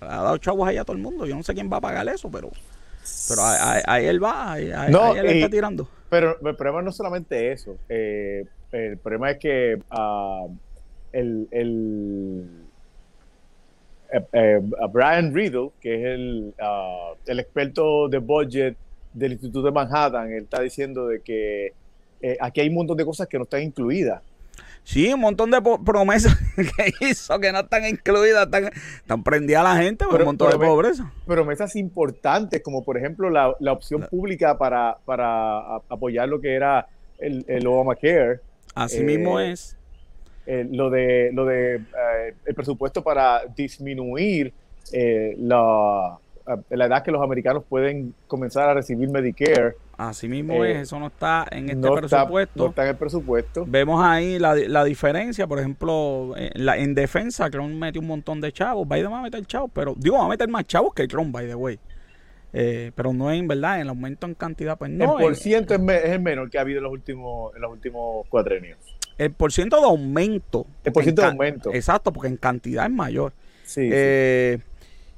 ha 0.00 0.22
dado 0.22 0.38
chavos 0.38 0.66
ahí 0.68 0.78
a 0.78 0.84
todo 0.84 0.96
el 0.96 1.02
mundo. 1.02 1.26
Yo 1.26 1.36
no 1.36 1.42
sé 1.42 1.52
quién 1.52 1.70
va 1.70 1.78
a 1.78 1.82
pagar 1.82 2.08
eso, 2.08 2.30
pero 2.30 2.50
pero 3.28 3.42
ahí, 3.86 4.06
él 4.06 4.22
va, 4.22 4.52
ahí, 4.52 4.70
él 4.70 5.26
está 5.26 5.50
tirando. 5.50 5.88
Pero 6.08 6.38
el 6.40 6.56
problema 6.56 6.80
no 6.80 6.90
es 6.90 6.96
solamente 6.96 7.52
eso. 7.52 7.76
Eh, 7.88 8.44
el 8.72 8.98
problema 8.98 9.32
es 9.32 9.38
que 9.38 9.78
uh, 9.92 10.56
el, 11.12 11.48
el 11.50 12.63
Brian 14.92 15.34
Riddle, 15.34 15.70
que 15.80 15.94
es 15.94 16.04
el, 16.04 16.54
uh, 16.60 17.16
el 17.26 17.40
experto 17.40 18.08
de 18.08 18.18
budget 18.18 18.76
del 19.12 19.32
Instituto 19.32 19.62
de 19.62 19.72
Manhattan, 19.72 20.32
él 20.32 20.44
está 20.44 20.60
diciendo 20.60 21.06
de 21.06 21.20
que 21.20 21.72
aquí 22.40 22.60
hay 22.60 22.68
un 22.68 22.74
montón 22.74 22.96
de 22.96 23.04
cosas 23.04 23.28
que 23.28 23.36
no 23.38 23.44
están 23.44 23.62
incluidas. 23.62 24.22
Sí, 24.84 25.10
un 25.12 25.20
montón 25.20 25.50
de 25.50 25.62
promesas 25.84 26.36
que 26.56 26.92
hizo 27.00 27.40
que 27.40 27.50
no 27.52 27.60
están 27.60 27.86
incluidas, 27.86 28.44
están, 28.44 28.70
están 28.98 29.22
prendidas 29.22 29.64
la 29.64 29.76
gente 29.76 30.04
por 30.04 30.20
un 30.20 30.26
montón 30.26 30.50
de 30.50 30.58
pobreza. 30.58 31.10
Promesas 31.26 31.74
importantes, 31.74 32.62
como 32.62 32.84
por 32.84 32.98
ejemplo 32.98 33.30
la, 33.30 33.54
la 33.60 33.72
opción 33.72 34.06
pública 34.10 34.58
para, 34.58 34.98
para 35.06 35.76
apoyar 35.88 36.28
lo 36.28 36.40
que 36.40 36.54
era 36.54 36.86
el, 37.18 37.46
el 37.48 37.66
Obamacare. 37.66 38.40
Así 38.74 39.02
mismo 39.02 39.40
eh, 39.40 39.52
es. 39.52 39.76
Eh, 40.46 40.66
lo 40.70 40.90
de, 40.90 41.30
lo 41.32 41.46
de 41.46 41.76
eh, 41.76 42.34
el 42.44 42.54
presupuesto 42.54 43.02
para 43.02 43.42
disminuir 43.56 44.52
la, 44.92 46.18
la 46.70 46.84
edad 46.84 47.02
que 47.02 47.10
los 47.10 47.22
americanos 47.22 47.64
pueden 47.66 48.14
comenzar 48.26 48.68
a 48.68 48.74
recibir 48.74 49.08
Medicare 49.08 49.76
Así 49.96 50.28
mismo 50.28 50.64
es, 50.64 50.76
eso 50.76 50.98
no 50.98 51.06
está 51.06 51.46
en 51.50 51.70
este 51.70 51.90
presupuesto. 51.90 52.64
no 52.64 52.70
está 52.70 52.82
en 52.82 52.88
el 52.88 52.96
presupuesto. 52.96 53.64
Vemos 53.66 54.04
ahí 54.04 54.38
la, 54.38 54.54
la 54.54 54.84
diferencia, 54.84 55.46
por 55.46 55.58
ejemplo, 55.58 56.34
en, 56.36 56.64
la, 56.64 56.76
en 56.76 56.94
defensa, 56.94 57.48
Cron 57.50 57.78
metió 57.78 58.00
un 58.00 58.08
montón 58.08 58.40
de 58.40 58.52
chavos. 58.52 58.88
Biden 58.88 59.12
va 59.12 59.20
a 59.20 59.22
meter 59.22 59.44
chavos, 59.46 59.70
pero 59.72 59.94
digo, 59.96 60.18
va 60.18 60.26
a 60.26 60.28
meter 60.28 60.48
más 60.48 60.66
chavos 60.66 60.92
que 60.94 61.06
Cron, 61.06 61.30
by 61.30 61.46
the 61.46 61.54
way. 61.54 61.78
Eh, 62.52 62.92
pero 62.94 63.12
no 63.12 63.32
en 63.32 63.48
verdad, 63.48 63.76
en 63.76 63.82
el 63.82 63.88
aumento 63.88 64.26
en 64.26 64.34
cantidad, 64.34 64.78
pues 64.78 64.90
no. 64.90 65.18
El 65.18 65.24
por 65.24 65.36
ciento 65.36 65.74
es, 65.74 65.80
el 65.80 66.20
menor 66.20 66.50
que 66.50 66.58
ha 66.58 66.62
habido 66.62 66.78
en 66.78 66.84
los 66.84 66.92
últimos, 66.92 67.54
en 67.54 67.62
los 67.62 67.72
últimos 67.72 68.26
cuatro 68.28 68.56
años. 68.56 68.78
El 69.18 69.32
por 69.32 69.52
ciento 69.52 69.78
de 69.78 69.84
aumento. 69.84 70.66
El 70.84 70.92
por 70.92 71.02
ciento 71.02 71.22
de 71.22 71.28
aumento. 71.28 71.72
Exacto, 71.72 72.12
porque 72.12 72.28
en 72.28 72.36
cantidad 72.36 72.86
es 72.86 72.92
mayor. 72.92 73.32
Sí. 73.64 73.88
Eh, 73.92 74.58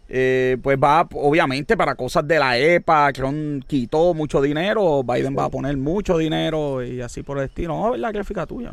eh, 0.09 0.57
pues 0.63 0.79
va, 0.79 1.09
obviamente, 1.15 1.77
para 1.77 1.97
cosas 1.97 2.27
de 2.29 2.39
la 2.39 2.57
EPA, 2.57 3.13
que 3.13 3.61
quitó 3.67 4.15
mucho 4.15 4.41
dinero, 4.41 5.03
Biden 5.03 5.37
va 5.37 5.45
a 5.45 5.51
poner 5.51 5.77
mucho 5.77 6.17
dinero 6.17 6.85
y 6.85 7.01
así 7.01 7.23
por 7.23 7.39
el 7.39 7.45
estilo. 7.45 7.73
Vamos 7.75 7.89
a 7.89 7.91
ver 7.93 8.01
la 8.01 8.13
gráfica 8.13 8.47
tuya. 8.47 8.73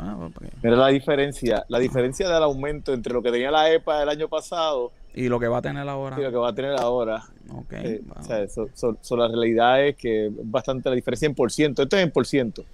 Mira 0.62 0.76
la 0.76 0.88
diferencia, 0.88 1.64
la 1.68 1.78
diferencia 1.78 2.28
del 2.28 2.42
aumento 2.42 2.92
entre 2.92 3.12
lo 3.12 3.22
que 3.22 3.32
tenía 3.32 3.50
la 3.50 3.72
EPA 3.72 4.02
el 4.02 4.08
año 4.08 4.28
pasado 4.28 4.92
y 5.14 5.28
lo 5.28 5.38
que 5.38 5.48
va 5.48 5.58
a 5.58 5.62
tener 5.62 5.88
ahora. 5.88 6.16
Y 6.18 6.22
lo 6.22 6.30
que 6.30 6.36
va 6.36 6.48
a 6.48 6.54
tener 6.54 6.72
ahora. 6.78 7.24
Ok. 7.50 7.72
Eh, 7.72 8.02
o 8.16 8.22
sea, 8.22 8.46
so, 8.48 9.16
la 9.16 9.28
realidad 9.28 9.84
es 9.86 9.96
que 9.96 10.26
es 10.26 10.32
bastante 10.42 10.88
la 10.88 10.96
diferencia 10.96 11.26
en 11.26 11.34
por 11.34 11.52
ciento. 11.52 11.82
Esto 11.82 11.96
es 11.96 12.02
en 12.02 12.10
por 12.10 12.26
ciento. 12.26 12.64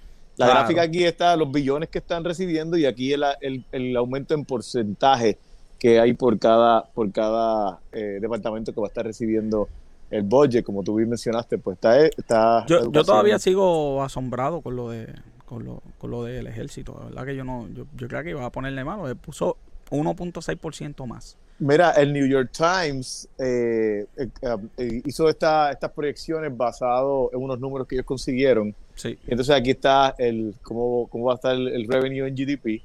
La 0.45 0.53
gráfica 0.53 0.81
aquí 0.83 1.03
está 1.03 1.35
los 1.35 1.51
billones 1.51 1.89
que 1.89 1.99
están 1.99 2.23
recibiendo 2.23 2.77
y 2.77 2.85
aquí 2.85 3.13
el, 3.13 3.23
el, 3.41 3.65
el 3.71 3.95
aumento 3.97 4.33
en 4.33 4.45
porcentaje 4.45 5.37
que 5.79 5.99
hay 5.99 6.13
por 6.13 6.37
cada, 6.37 6.83
por 6.83 7.11
cada 7.11 7.79
eh, 7.91 8.19
departamento 8.21 8.71
que 8.71 8.79
va 8.79 8.87
a 8.87 8.89
estar 8.89 9.05
recibiendo 9.05 9.67
el 10.11 10.23
budget, 10.23 10.63
como 10.63 10.83
tú 10.83 10.95
bien 10.95 11.09
mencionaste, 11.09 11.57
pues 11.57 11.75
está... 11.75 12.05
está 12.05 12.65
yo, 12.67 12.91
yo 12.91 13.03
todavía 13.03 13.39
sigo 13.39 14.03
asombrado 14.03 14.61
con 14.61 14.75
lo 14.75 14.89
de 14.89 15.07
con 15.45 15.65
lo, 15.65 15.81
con 15.97 16.11
lo 16.11 16.23
del 16.23 16.47
ejército, 16.47 16.95
la 16.97 17.05
verdad 17.05 17.25
que 17.25 17.35
yo 17.35 17.43
no, 17.43 17.67
yo, 17.73 17.85
yo 17.97 18.07
creo 18.07 18.23
que 18.23 18.29
iba 18.29 18.45
a 18.45 18.51
ponerle 18.51 18.85
malo, 18.85 19.05
le 19.05 19.15
puso 19.15 19.57
1.6% 19.89 21.05
más. 21.07 21.35
Mira, 21.61 21.91
el 21.91 22.11
New 22.11 22.25
York 22.25 22.51
Times 22.51 23.29
eh, 23.37 24.05
eh, 24.17 25.01
hizo 25.05 25.29
esta, 25.29 25.71
estas 25.71 25.91
proyecciones 25.91 26.55
basado 26.55 27.29
en 27.31 27.39
unos 27.39 27.59
números 27.59 27.87
que 27.87 27.95
ellos 27.95 28.05
consiguieron. 28.05 28.75
Sí. 28.95 29.17
Entonces 29.27 29.55
aquí 29.55 29.71
está 29.71 30.15
el 30.17 30.55
cómo, 30.63 31.07
cómo 31.07 31.25
va 31.25 31.33
a 31.33 31.35
estar 31.35 31.55
el 31.55 31.87
revenue 31.87 32.27
en 32.27 32.35
GDP 32.35 32.81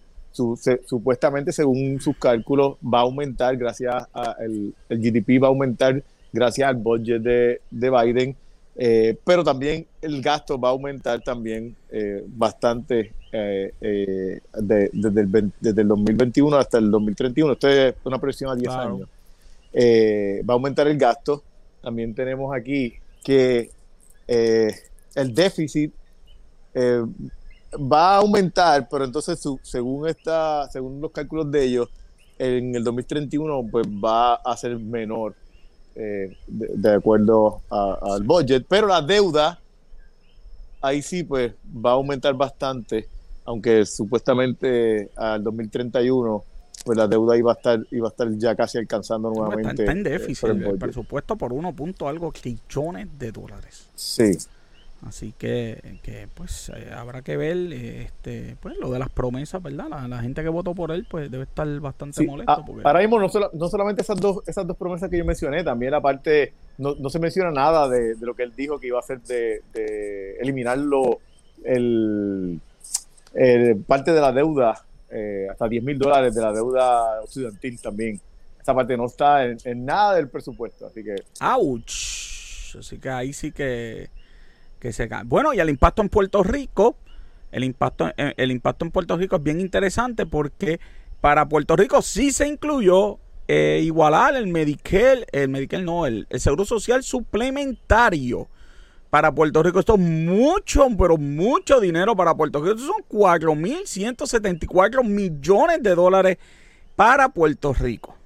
supuestamente 0.84 1.52
según 1.52 2.00
sus 2.00 2.16
cálculos 2.16 2.76
va 2.82 2.98
a 2.98 3.02
aumentar 3.02 3.56
gracias 3.56 4.06
a 4.12 4.36
el, 4.40 4.74
GDP 4.90 5.42
va 5.42 5.46
a 5.46 5.50
aumentar 5.50 6.02
gracias 6.32 6.68
al 6.68 6.76
budget 6.76 7.22
de, 7.22 7.60
Biden, 7.70 8.36
eh, 8.78 9.16
pero 9.24 9.42
también 9.42 9.86
el 10.02 10.20
gasto 10.20 10.58
va 10.60 10.68
a 10.68 10.72
aumentar 10.72 11.22
también 11.22 11.74
eh, 11.90 12.22
bastante 12.26 13.14
eh, 13.32 13.72
desde, 14.52 15.20
el, 15.22 15.52
desde, 15.60 15.82
el, 15.82 15.88
2021 15.88 16.56
hasta 16.56 16.78
el 16.78 16.90
2031. 16.90 17.52
Esto 17.54 17.68
es 17.68 17.94
una 18.04 18.18
proyección 18.18 18.50
a 18.50 18.54
10 18.54 18.70
años. 18.70 19.08
va 19.72 20.52
a 20.52 20.54
aumentar 20.54 20.86
el 20.88 20.98
gasto. 20.98 21.42
También 21.82 22.14
tenemos 22.14 22.54
aquí 22.54 22.94
que 23.24 23.70
el 24.26 25.34
déficit 25.34 25.92
va 26.76 28.14
a 28.14 28.16
aumentar, 28.16 28.86
pero 28.90 29.04
entonces 29.04 29.42
según 29.62 30.06
esta, 30.06 30.68
según 30.70 31.00
los 31.00 31.10
cálculos 31.12 31.50
de 31.50 31.64
ellos, 31.64 31.88
en 32.38 32.74
el 32.74 32.84
2031 32.84 33.68
pues 33.70 33.86
va 33.86 34.34
a 34.34 34.56
ser 34.58 34.78
menor 34.78 35.34
eh, 35.96 36.36
de, 36.46 36.94
acuerdo 36.94 37.62
al 37.70 38.22
budget, 38.22 38.66
pero 38.68 38.86
la 38.86 39.00
deuda 39.00 39.58
ahí 40.82 41.02
sí 41.02 41.24
pues 41.24 41.52
va 41.66 41.90
a 41.90 41.94
aumentar 41.94 42.34
bastante, 42.34 43.08
aunque 43.44 43.86
supuestamente 43.86 45.10
al 45.16 45.42
2031 45.42 46.44
pues 46.84 46.98
la 46.98 47.08
deuda 47.08 47.36
iba 47.36 47.52
a 47.52 47.54
estar 47.54 47.80
iba 47.90 48.08
a 48.08 48.10
estar 48.10 48.30
ya 48.36 48.54
casi 48.54 48.78
alcanzando 48.78 49.30
nuevamente 49.30 49.82
está, 49.82 49.92
en 49.92 50.02
déficit 50.04 50.48
el, 50.50 50.78
presupuesto 50.78 51.36
por 51.36 51.52
uno 51.52 51.74
punto 51.74 52.08
algo 52.08 52.30
trillones 52.30 53.18
de 53.18 53.32
dólares. 53.32 53.88
Sí. 53.94 54.36
Así 55.04 55.34
que, 55.36 55.98
que 56.02 56.26
pues 56.32 56.70
eh, 56.74 56.90
habrá 56.94 57.22
que 57.22 57.36
ver 57.36 57.56
este 57.72 58.56
pues 58.60 58.76
lo 58.78 58.90
de 58.90 58.98
las 58.98 59.10
promesas, 59.10 59.62
¿verdad? 59.62 59.88
La, 60.08 60.20
gente 60.20 60.42
que 60.42 60.48
votó 60.48 60.74
por 60.74 60.90
él 60.90 61.06
pues 61.08 61.30
debe 61.30 61.44
estar 61.44 61.68
bastante 61.80 62.26
molesto. 62.26 62.52
Ah, 62.52 62.64
porque... 62.64 62.82
Ahora 62.84 63.00
mismo 63.00 63.20
no, 63.20 63.28
no, 63.52 63.68
solamente 63.68 64.02
esas 64.02 64.18
dos, 64.18 64.38
esas 64.46 64.66
dos 64.66 64.76
promesas 64.76 65.10
que 65.10 65.18
yo 65.18 65.24
mencioné, 65.24 65.62
también 65.62 65.92
la 65.92 66.00
parte, 66.00 66.54
no, 66.78 66.94
no 66.94 67.10
se 67.10 67.18
menciona 67.18 67.50
nada 67.50 67.88
de, 67.88 68.16
lo 68.20 68.34
que 68.34 68.42
él 68.42 68.52
dijo 68.56 68.80
que 68.80 68.86
iba 68.86 68.96
a 68.96 69.00
hacer 69.00 69.20
de, 69.22 69.62
de 69.72 70.38
eliminarlo, 70.40 71.20
el, 71.62 72.60
parte 73.86 74.12
de 74.12 74.20
la 74.20 74.32
deuda, 74.32 74.82
eh, 75.10 75.46
hasta 75.50 75.68
10 75.68 75.84
mil 75.84 75.98
dólares 75.98 76.34
de 76.34 76.40
la 76.40 76.52
deuda 76.52 77.22
estudiantil 77.22 77.80
también. 77.80 78.20
Esa 78.60 78.74
parte 78.74 78.96
no 78.96 79.06
está 79.06 79.44
en, 79.44 79.58
en 79.62 79.84
nada 79.84 80.14
del 80.14 80.28
presupuesto, 80.28 80.86
así 80.86 81.04
que... 81.04 81.16
¡Auch! 81.40 82.76
Así 82.78 82.98
que 82.98 83.08
ahí 83.08 83.32
sí 83.32 83.52
que 83.52 84.10
Bueno, 85.24 85.52
y 85.54 85.60
el 85.60 85.68
impacto 85.68 86.02
en 86.02 86.08
Puerto 86.08 86.42
Rico, 86.42 86.96
el 87.52 87.64
impacto, 87.64 88.08
eh, 88.16 88.34
el 88.36 88.50
impacto 88.50 88.84
en 88.84 88.90
Puerto 88.90 89.16
Rico 89.16 89.36
es 89.36 89.42
bien 89.42 89.60
interesante 89.60 90.26
porque 90.26 90.80
para 91.20 91.48
Puerto 91.48 91.76
Rico 91.76 92.02
sí 92.02 92.30
se 92.30 92.46
incluyó 92.46 93.18
eh, 93.48 93.80
igualar 93.82 94.36
el 94.36 94.46
Medicare, 94.48 95.26
el 95.32 95.48
Medicare 95.48 95.82
no, 95.82 96.06
el, 96.06 96.26
Seguro 96.36 96.64
Social 96.64 97.02
suplementario. 97.02 98.48
Para 99.10 99.32
Puerto 99.32 99.62
Rico 99.62 99.78
esto 99.78 99.94
es 99.94 100.00
mucho, 100.00 100.86
pero 100.98 101.16
mucho 101.16 101.80
dinero 101.80 102.16
para 102.16 102.34
Puerto 102.34 102.60
Rico. 102.60 102.74
Estos 102.74 102.88
son 102.88 103.04
4.174 103.08 105.04
millones 105.04 105.82
de 105.82 105.94
dólares 105.94 106.38
para 106.96 107.28
Puerto 107.28 107.72
Rico, 107.72 108.16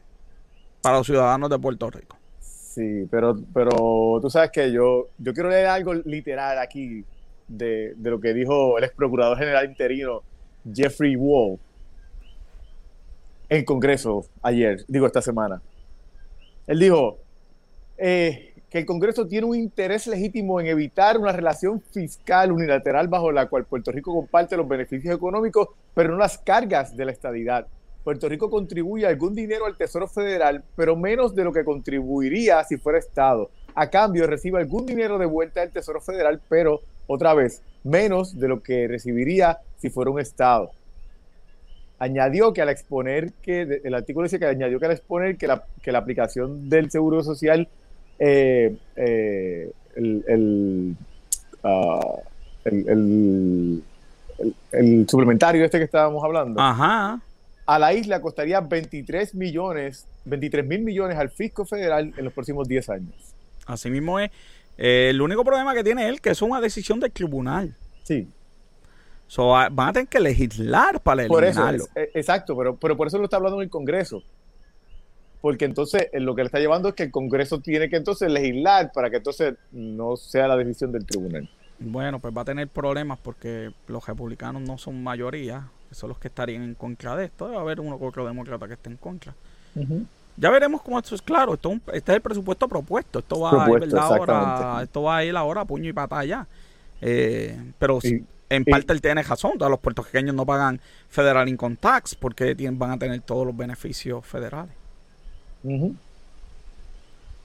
para 0.81 0.99
los 0.99 1.07
ciudadanos 1.07 1.51
de 1.51 1.59
Puerto 1.59 1.91
Rico. 1.91 2.20
Sí, 2.71 3.05
pero, 3.11 3.37
pero 3.53 4.21
tú 4.23 4.31
sabes 4.31 4.53
que 4.53 4.71
yo, 4.71 5.09
yo 5.19 5.35
quiero 5.35 5.51
leer 5.51 5.67
algo 5.67 5.93
literal 5.93 6.57
aquí 6.61 7.05
de, 7.49 7.97
lo 8.01 8.21
que 8.21 8.33
dijo 8.33 8.79
el 8.79 8.85
ex 8.85 8.95
procurador 8.95 9.37
general 9.37 9.69
interino 9.69 10.23
Jeffrey 10.73 11.17
Wall 11.17 11.59
en 13.49 13.65
Congreso 13.65 14.25
ayer, 14.41 14.85
digo 14.87 15.05
esta 15.05 15.21
semana. 15.21 15.61
Él 16.69 16.79
dijo 16.79 17.19
eh, 17.99 18.55
que 18.71 18.79
el 18.79 18.87
Congreso 18.87 19.27
tiene 19.27 19.49
un 19.49 19.57
interés 19.57 20.07
legítimo 20.07 20.61
en 20.61 20.69
evitar 20.69 21.19
una 21.19 21.33
relación 21.33 21.81
fiscal 21.81 22.53
unilateral 22.53 23.09
bajo 23.09 23.33
la 23.33 23.47
cual 23.47 23.65
Puerto 23.65 23.91
Rico 23.91 24.15
comparte 24.15 24.57
los 24.57 24.69
beneficios 24.69 25.13
económicos 25.13 25.71
pero 25.93 26.13
no 26.13 26.19
las 26.19 26.39
cargas 26.39 26.97
de 26.97 27.05
la 27.05 27.11
estadidad. 27.11 27.67
Puerto 28.05 28.29
Rico 28.29 28.51
contribuye 28.51 29.07
algún 29.07 29.35
dinero 29.35 29.67
al 29.67 29.77
Tesoro 29.77 30.09
Federal, 30.09 30.65
pero 30.77 30.97
menos 30.97 31.35
de 31.35 31.45
lo 31.45 31.53
que 31.53 31.65
contribuiría 31.65 32.65
si 32.65 32.79
fuera 32.79 32.99
Estado. 32.99 33.51
A 33.75 33.89
cambio, 33.89 34.27
recibe 34.27 34.59
algún 34.59 34.87
dinero 34.87 35.19
de 35.19 35.27
vuelta 35.27 35.61
del 35.61 35.71
Tesoro 35.71 36.01
Federal, 36.01 36.41
pero 36.49 36.81
otra 37.07 37.35
vez, 37.35 37.63
menos 37.85 38.39
de 38.39 38.49
lo 38.49 38.63
que 38.63 38.89
recibiría 38.89 39.59
si 39.79 39.91
fuera 39.91 40.11
un 40.11 40.21
Estado. 40.21 40.71
Añadió 41.99 42.53
que 42.53 42.63
al 42.63 42.71
exponer 42.71 43.33
que, 43.43 43.83
el 43.85 43.95
artículo 43.95 44.25
dice 44.25 44.39
que 44.39 44.47
añadió 44.47 44.81
que 44.81 44.87
al 44.87 44.93
exponer 44.93 45.37
que 45.37 45.47
la, 45.47 45.65
que 45.83 45.93
la 45.93 45.99
aplicación 45.99 46.71
del 46.71 46.91
Seguro 46.91 47.23
Social, 47.23 47.69
eh, 48.19 48.75
eh, 48.97 49.71
el, 49.97 50.97
ah, 51.63 52.17
el, 52.65 52.89
el, 52.89 53.83
el, 54.73 55.09
suplementario 55.09 55.65
este 55.65 55.79
que 55.79 55.85
estábamos 55.85 56.25
hablando, 56.25 56.59
Ajá. 56.61 57.21
A 57.71 57.79
la 57.79 57.95
isla 57.95 58.21
costaría 58.21 58.61
23 58.61 59.33
millones, 59.37 60.05
23 60.25 60.67
mil 60.67 60.81
millones 60.83 61.17
al 61.17 61.31
fisco 61.31 61.65
federal 61.65 62.13
en 62.17 62.25
los 62.25 62.33
próximos 62.33 62.67
10 62.67 62.91
años. 62.91 63.15
Así 63.65 63.89
mismo 63.91 64.19
es. 64.19 64.29
Eh, 64.77 65.11
el 65.11 65.23
único 65.23 65.45
problema 65.45 65.73
que 65.73 65.85
tiene 65.85 66.09
él 66.09 66.21
que 66.21 66.31
es 66.31 66.43
una 66.43 66.61
decisión 66.61 66.99
del 66.99 67.13
tribunal. 67.13 67.77
Sí. 68.03 68.27
So, 69.29 69.51
van 69.51 69.81
a 69.81 69.93
tener 69.93 70.09
que 70.09 70.19
legislar 70.19 71.01
para 71.01 71.23
eliminarlo. 71.23 71.87
Por 71.87 72.03
eso, 72.03 72.11
exacto, 72.13 72.57
pero, 72.57 72.75
pero 72.75 72.97
por 72.97 73.07
eso 73.07 73.19
lo 73.19 73.25
está 73.25 73.37
hablando 73.37 73.61
en 73.61 73.67
el 73.67 73.71
Congreso. 73.71 74.25
Porque 75.41 75.65
entonces 75.65 76.09
eh, 76.13 76.19
lo 76.19 76.35
que 76.35 76.43
le 76.43 76.47
está 76.47 76.59
llevando 76.59 76.89
es 76.89 76.97
que 76.97 77.05
el 77.05 77.13
Congreso 77.13 77.61
tiene 77.61 77.89
que 77.89 77.95
entonces 77.95 78.33
legislar 78.33 78.91
para 78.93 79.11
que 79.11 79.19
entonces 79.19 79.55
no 79.71 80.17
sea 80.17 80.49
la 80.49 80.57
decisión 80.57 80.91
del 80.91 81.07
tribunal. 81.07 81.49
Bueno, 81.79 82.19
pues 82.19 82.37
va 82.37 82.43
a 82.43 82.47
tener 82.47 82.67
problemas 82.67 83.21
porque 83.21 83.71
los 83.87 84.05
republicanos 84.09 84.63
no 84.63 84.77
son 84.77 85.01
mayoría, 85.05 85.69
son 85.91 86.09
los 86.09 86.19
que 86.19 86.29
estarían 86.29 86.63
en 86.63 86.75
contra 86.75 87.17
de 87.17 87.27
esto. 87.27 87.47
Debe 87.47 87.59
haber 87.59 87.81
uno 87.81 87.97
u 87.97 88.07
otro 88.07 88.27
demócrata 88.27 88.67
que 88.67 88.75
esté 88.75 88.91
en 88.91 88.97
contra. 88.97 89.35
Ya 90.37 90.51
veremos 90.51 90.83
cómo 90.83 90.99
esto 90.99 91.15
es 91.15 91.23
claro. 91.23 91.55
Esto, 91.55 91.73
este 91.93 92.13
es 92.13 92.17
el 92.17 92.23
presupuesto 92.23 92.69
propuesto. 92.69 93.19
Esto 93.19 93.41
va, 93.41 93.65
a, 93.65 93.71
ir, 93.71 93.97
ahora, 93.97 94.81
esto 94.83 95.03
va 95.03 95.17
a 95.19 95.25
ir 95.25 95.37
ahora 95.37 95.63
a 95.63 95.65
puño 95.65 95.89
y 95.89 95.93
patalla. 95.93 96.47
Eh, 97.01 97.59
pero 97.79 97.99
en 98.49 98.65
parte 98.65 98.93
él 98.93 99.01
tiene 99.01 99.23
razón. 99.23 99.53
Todos 99.59 99.71
los 99.71 99.81
puertorriqueños 99.81 100.35
no 100.35 100.47
pagan 100.47 100.81
federal 101.09 101.49
income 101.49 101.77
tax 101.77 102.15
porque 102.15 102.55
tienen, 102.55 102.79
van 102.79 102.93
a 102.93 102.99
tener 102.99 103.21
todos 103.21 103.47
los 103.47 103.57
beneficios 103.57 104.25
federales. 104.25 104.75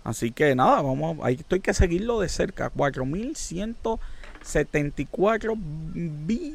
Así 0.03 0.31
que 0.31 0.55
nada, 0.55 0.81
vamos, 0.81 1.17
ahí 1.23 1.33
estoy 1.33 1.59
que 1.59 1.73
seguirlo 1.73 2.19
de 2.19 2.29
cerca. 2.29 2.71
4.174 4.45 5.57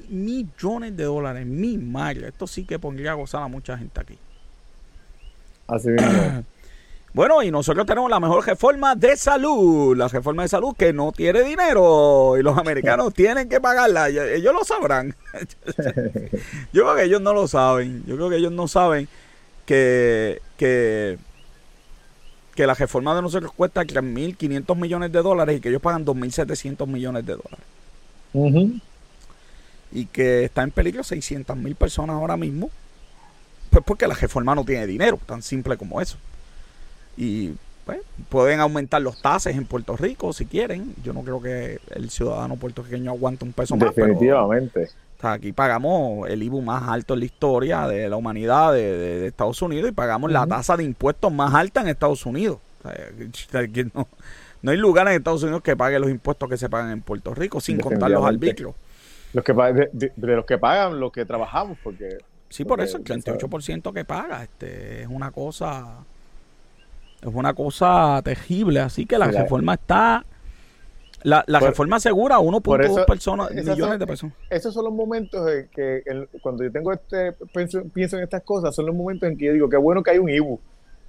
millones 0.09 0.97
de 0.97 1.05
dólares. 1.05 1.47
Mi 1.47 1.77
madre, 1.79 2.29
esto 2.29 2.47
sí 2.47 2.65
que 2.65 2.79
pondría 2.79 3.13
a 3.13 3.15
gozar 3.15 3.43
a 3.43 3.49
mucha 3.49 3.77
gente 3.77 4.01
aquí. 4.01 4.19
Así 5.67 5.89
mismo. 5.89 6.45
Bueno, 7.13 7.43
y 7.43 7.51
nosotros 7.51 7.87
tenemos 7.87 8.09
la 8.09 8.21
mejor 8.21 8.47
reforma 8.47 8.95
de 8.95 9.17
salud, 9.17 9.97
la 9.97 10.07
reforma 10.07 10.43
de 10.43 10.49
salud 10.49 10.77
que 10.77 10.93
no 10.93 11.11
tiene 11.11 11.43
dinero 11.43 12.37
y 12.39 12.43
los 12.45 12.57
americanos 12.57 13.13
tienen 13.17 13.49
que 13.49 13.61
pagarla. 13.61 14.09
Ellos 14.09 14.55
lo 14.55 14.63
sabrán. 14.63 15.17
Yo 16.73 16.85
creo 16.85 16.95
que 16.95 17.03
ellos 17.03 17.21
no 17.21 17.35
lo 17.35 17.49
saben. 17.49 18.05
Yo 18.07 18.15
creo 18.15 18.31
que 18.31 18.37
ellos 18.37 18.53
no 18.53 18.69
saben 18.69 19.09
que, 19.67 20.41
que 20.57 21.19
que 22.55 22.67
la 22.67 22.75
reforma 22.75 23.15
de 23.15 23.23
nosotros 23.23 23.53
cuesta 23.53 23.83
3.500 23.85 24.77
millones 24.77 25.11
de 25.13 25.23
dólares 25.23 25.57
y 25.57 25.61
que 25.61 25.71
ellos 25.71 25.81
pagan 25.81 26.05
2.700 26.05 26.87
millones 26.87 27.25
de 27.25 27.33
dólares. 27.33 27.65
Y 29.93 30.07
que 30.07 30.45
está 30.45 30.63
en 30.63 30.71
peligro 30.71 31.03
600 31.03 31.57
mil 31.57 31.75
personas 31.75 32.17
ahora 32.17 32.37
mismo. 32.37 32.71
Pues 33.71 33.85
porque 33.85 34.07
la 34.07 34.15
reforma 34.15 34.55
no 34.55 34.65
tiene 34.65 34.87
dinero, 34.87 35.19
tan 35.27 35.43
simple 35.43 35.77
como 35.77 36.01
eso. 36.01 36.17
Y 37.17 37.53
pues, 37.85 38.01
pueden 38.29 38.61
aumentar 38.61 39.03
los 39.03 39.21
tases 39.21 39.57
en 39.57 39.65
Puerto 39.65 39.97
Rico 39.97 40.33
si 40.33 40.47
quieren. 40.47 40.95
Yo 41.03 41.13
no 41.13 41.23
creo 41.23 41.41
que 41.41 41.81
el 41.91 42.11
ciudadano 42.11 42.57
puertorriqueño 42.57 43.11
aguante 43.11 43.45
un 43.45 43.53
peso 43.53 43.77
más. 43.77 43.95
Definitivamente. 43.95 44.89
aquí 45.21 45.53
pagamos 45.53 46.29
el 46.29 46.43
IBU 46.43 46.63
más 46.63 46.89
alto 46.89 47.15
en 47.15 47.21
la 47.21 47.27
historia 47.27 47.87
de 47.87 48.09
la 48.09 48.17
humanidad 48.17 48.73
de, 48.73 49.27
Estados 49.27 49.61
Unidos 49.63 49.91
y 49.91 49.93
pagamos 49.93 50.31
la 50.31 50.47
tasa 50.47 50.77
de 50.77 50.85
impuestos 50.85 51.33
más 51.33 51.53
alta 51.55 51.81
en 51.81 51.89
Estados 51.89 52.25
Unidos. 52.27 52.59
no, 53.95 54.09
hay 54.65 54.77
lugar 54.77 55.09
en 55.09 55.15
Estados 55.15 55.43
Unidos 55.43 55.63
que 55.63 55.77
pague 55.77 55.99
los 55.99 56.11
impuestos 56.11 56.49
que 56.49 56.57
se 56.57 56.69
pagan 56.69 56.91
en 56.91 57.03
Puerto 57.03 57.35
Rico 57.35 57.61
sin 57.61 57.79
contar 57.79 58.11
los 58.11 58.25
arbitrios. 58.25 58.75
Los 59.33 59.45
que, 59.45 59.53
de, 59.53 60.13
de, 60.17 60.37
los 60.37 60.45
que 60.45 60.59
pagan 60.59 60.99
los 60.99 61.13
que 61.13 61.25
trabajamos, 61.25 61.79
porque... 61.83 62.19
Sí, 62.49 62.65
por 62.65 62.81
eso 62.81 62.97
el 62.97 63.05
38% 63.05 63.93
que 63.93 64.05
paga 64.05 64.43
este, 64.43 65.03
es 65.03 65.09
una 65.09 65.31
cosa 65.31 66.05
es 67.21 67.35
una 67.35 67.55
cosa 67.55 68.21
terrible. 68.25 68.81
Así 68.81 69.07
que 69.07 69.19
la 69.19 69.31
reforma 69.31 69.75
está. 69.75 70.25
La, 71.23 71.45
la 71.47 71.61
reforma 71.61 71.97
asegura 71.97 72.37
a 72.37 72.41
1.2 72.41 73.05
personas, 73.05 73.51
millones 73.51 73.99
de 73.99 74.07
personas. 74.07 74.35
Esos 74.49 74.73
son 74.73 74.85
los 74.85 74.95
momentos 74.95 75.51
en 75.51 75.69
que 75.69 76.03
cuando 76.41 76.65
yo 76.65 76.73
tengo 76.73 76.93
este 76.93 77.35
pienso, 77.93 78.17
en 78.17 78.23
estas 78.23 78.43
cosas, 78.43 78.75
son 78.75 78.87
los 78.87 78.95
momentos 78.95 79.29
en 79.29 79.37
que 79.37 79.45
yo 79.47 79.53
digo 79.53 79.69
que 79.69 79.77
bueno 79.77 80.03
que 80.03 80.13
hay 80.13 80.19
un 80.19 80.31
IBU. 80.31 80.59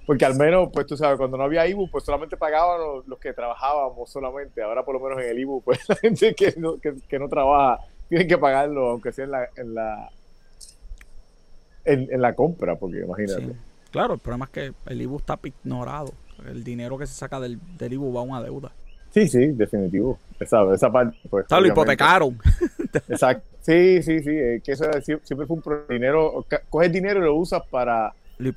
Porque 0.06 0.24
al 0.24 0.36
menos, 0.36 0.68
pues 0.72 0.86
tú 0.86 0.96
sabes, 0.96 1.16
cuando 1.16 1.36
no 1.36 1.44
había 1.44 1.66
IBU, 1.66 1.88
pues 1.88 2.04
solamente 2.04 2.36
pagaban 2.36 2.80
los, 3.06 3.18
que 3.18 3.32
trabajábamos 3.32 4.10
solamente. 4.10 4.62
Ahora 4.62 4.84
por 4.84 4.94
lo 4.94 5.00
menos 5.00 5.22
en 5.22 5.30
el 5.30 5.38
IBU, 5.38 5.62
pues 5.62 5.80
la 5.88 5.96
gente 5.96 6.34
que 6.34 6.54
no, 6.56 6.78
que, 6.80 7.18
no 7.18 7.28
trabaja 7.28 7.84
tiene 8.08 8.26
que 8.26 8.36
pagarlo, 8.36 8.90
aunque 8.90 9.12
sea 9.12 9.24
en 9.24 9.30
la, 9.30 9.48
en 9.56 9.74
la, 9.74 10.10
en, 11.84 12.20
la 12.20 12.34
compra, 12.34 12.76
porque 12.76 13.00
imagínate. 13.00 13.54
Claro, 13.90 14.14
el 14.14 14.20
problema 14.20 14.46
es 14.46 14.50
que 14.50 14.72
el 14.86 15.02
IBU 15.02 15.18
está 15.18 15.38
ignorado. 15.42 16.12
El 16.46 16.64
dinero 16.64 16.98
que 16.98 17.06
se 17.06 17.14
saca 17.14 17.38
del, 17.38 17.58
del 17.78 17.92
IBU 17.92 18.12
va 18.12 18.20
a 18.20 18.24
una 18.24 18.42
deuda. 18.42 18.72
Sí, 19.12 19.28
sí, 19.28 19.48
definitivo. 19.48 20.18
Esa, 20.40 20.62
esa 20.74 20.90
parte. 20.90 21.16
Pues, 21.28 21.46
lo 21.50 21.66
hipotecaron. 21.66 22.38
Exacto. 23.08 23.46
Sí, 23.60 24.02
sí, 24.02 24.20
sí. 24.20 24.30
que 24.64 24.72
eso 24.72 24.84
siempre 25.22 25.46
fue 25.46 25.56
un 25.56 25.62
dinero. 25.88 26.44
Coges 26.68 26.90
dinero 26.90 27.20
y 27.20 27.24
lo 27.24 27.36
usas 27.36 27.62
para, 27.70 28.12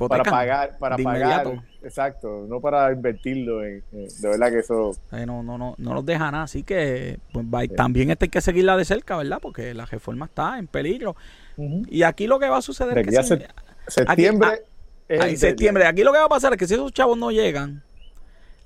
para 0.08 0.24
pagar. 0.24 0.78
Para 0.78 0.98
pagar. 0.98 1.62
Exacto. 1.84 2.46
No 2.48 2.60
para 2.60 2.92
invertirlo. 2.92 3.64
En, 3.64 3.84
de 3.92 4.28
verdad 4.28 4.52
que 4.52 4.60
eso. 4.60 4.92
no, 5.12 5.44
no, 5.44 5.58
no, 5.58 5.76
no 5.78 5.94
nos 5.94 6.06
deja 6.06 6.32
nada. 6.32 6.44
Así 6.44 6.64
que 6.64 7.20
pues, 7.32 7.74
también 7.76 8.12
este 8.12 8.26
hay 8.26 8.30
que 8.30 8.42
seguirla 8.42 8.78
de 8.78 8.86
cerca, 8.86 9.18
¿verdad? 9.18 9.40
Porque 9.42 9.74
la 9.74 9.86
reforma 9.86 10.26
está 10.26 10.58
en 10.58 10.68
peligro. 10.68 11.16
Y 11.58 12.04
aquí 12.04 12.28
lo 12.28 12.40
que 12.40 12.50
va 12.50 12.58
a 12.58 12.62
suceder 12.62 12.98
es 12.98 13.08
que. 13.08 13.48
septiembre 13.88 14.64
en 15.08 15.38
septiembre. 15.38 15.86
Aquí 15.86 16.04
lo 16.04 16.12
que 16.12 16.20
va 16.20 16.26
a 16.26 16.30
pasar 16.30 16.54
es 16.54 16.60
que 16.60 16.68
si 16.68 16.74
esos 16.74 16.92
chavos 16.92 17.18
no 17.18 17.32
llegan, 17.32 17.84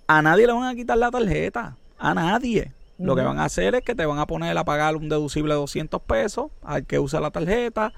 a 0.08 0.22
nadie 0.22 0.48
le 0.48 0.54
van 0.54 0.63
a 0.63 0.76
quitar 0.76 0.98
la 0.98 1.12
tarjeta. 1.12 1.76
A 1.98 2.13
nadie. 2.13 2.72
Lo 2.98 3.15
que 3.15 3.22
van 3.22 3.39
a 3.39 3.45
hacer 3.45 3.76
es 3.76 3.82
que 3.82 3.95
te 3.95 4.06
van 4.06 4.19
a 4.19 4.28
poner 4.28 4.58
a 4.58 4.63
pagar 4.65 4.98
un 4.98 5.08
deducible 5.08 5.54
de 5.54 5.60
200 5.60 6.02
pesos 6.02 6.52
al 6.62 6.86
que 6.86 7.00
usa 7.00 7.22
la 7.22 7.32
tarjeta. 7.32 7.93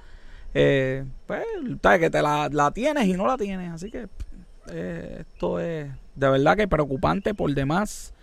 Eh, 0.54 1.06
pues, 1.26 1.46
que 2.00 2.10
te 2.10 2.22
la, 2.22 2.72
tienes 2.74 3.06
y 3.08 3.14
no 3.14 3.28
la 3.28 3.38
tienes. 3.38 3.72
Así 3.72 3.90
que 3.90 4.08
eh, 4.70 5.18
esto 5.22 5.60
es 5.60 5.90
de 6.16 6.30
verdad 6.30 6.58
que 6.58 6.68
preocupante 6.68 7.34
por 7.34 7.54
demás 7.54 8.14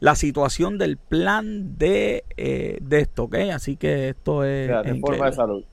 la 0.00 0.14
situación 0.14 0.78
del 0.78 0.96
plan 0.96 1.76
de, 1.76 2.24
eh, 2.36 2.78
de 2.80 3.00
esto, 3.00 3.24
¿ok? 3.24 3.34
Así 3.52 3.76
que 3.76 4.10
esto 4.10 4.44
es... 4.44 4.68
de 4.68 5.32
salud. 5.32 5.64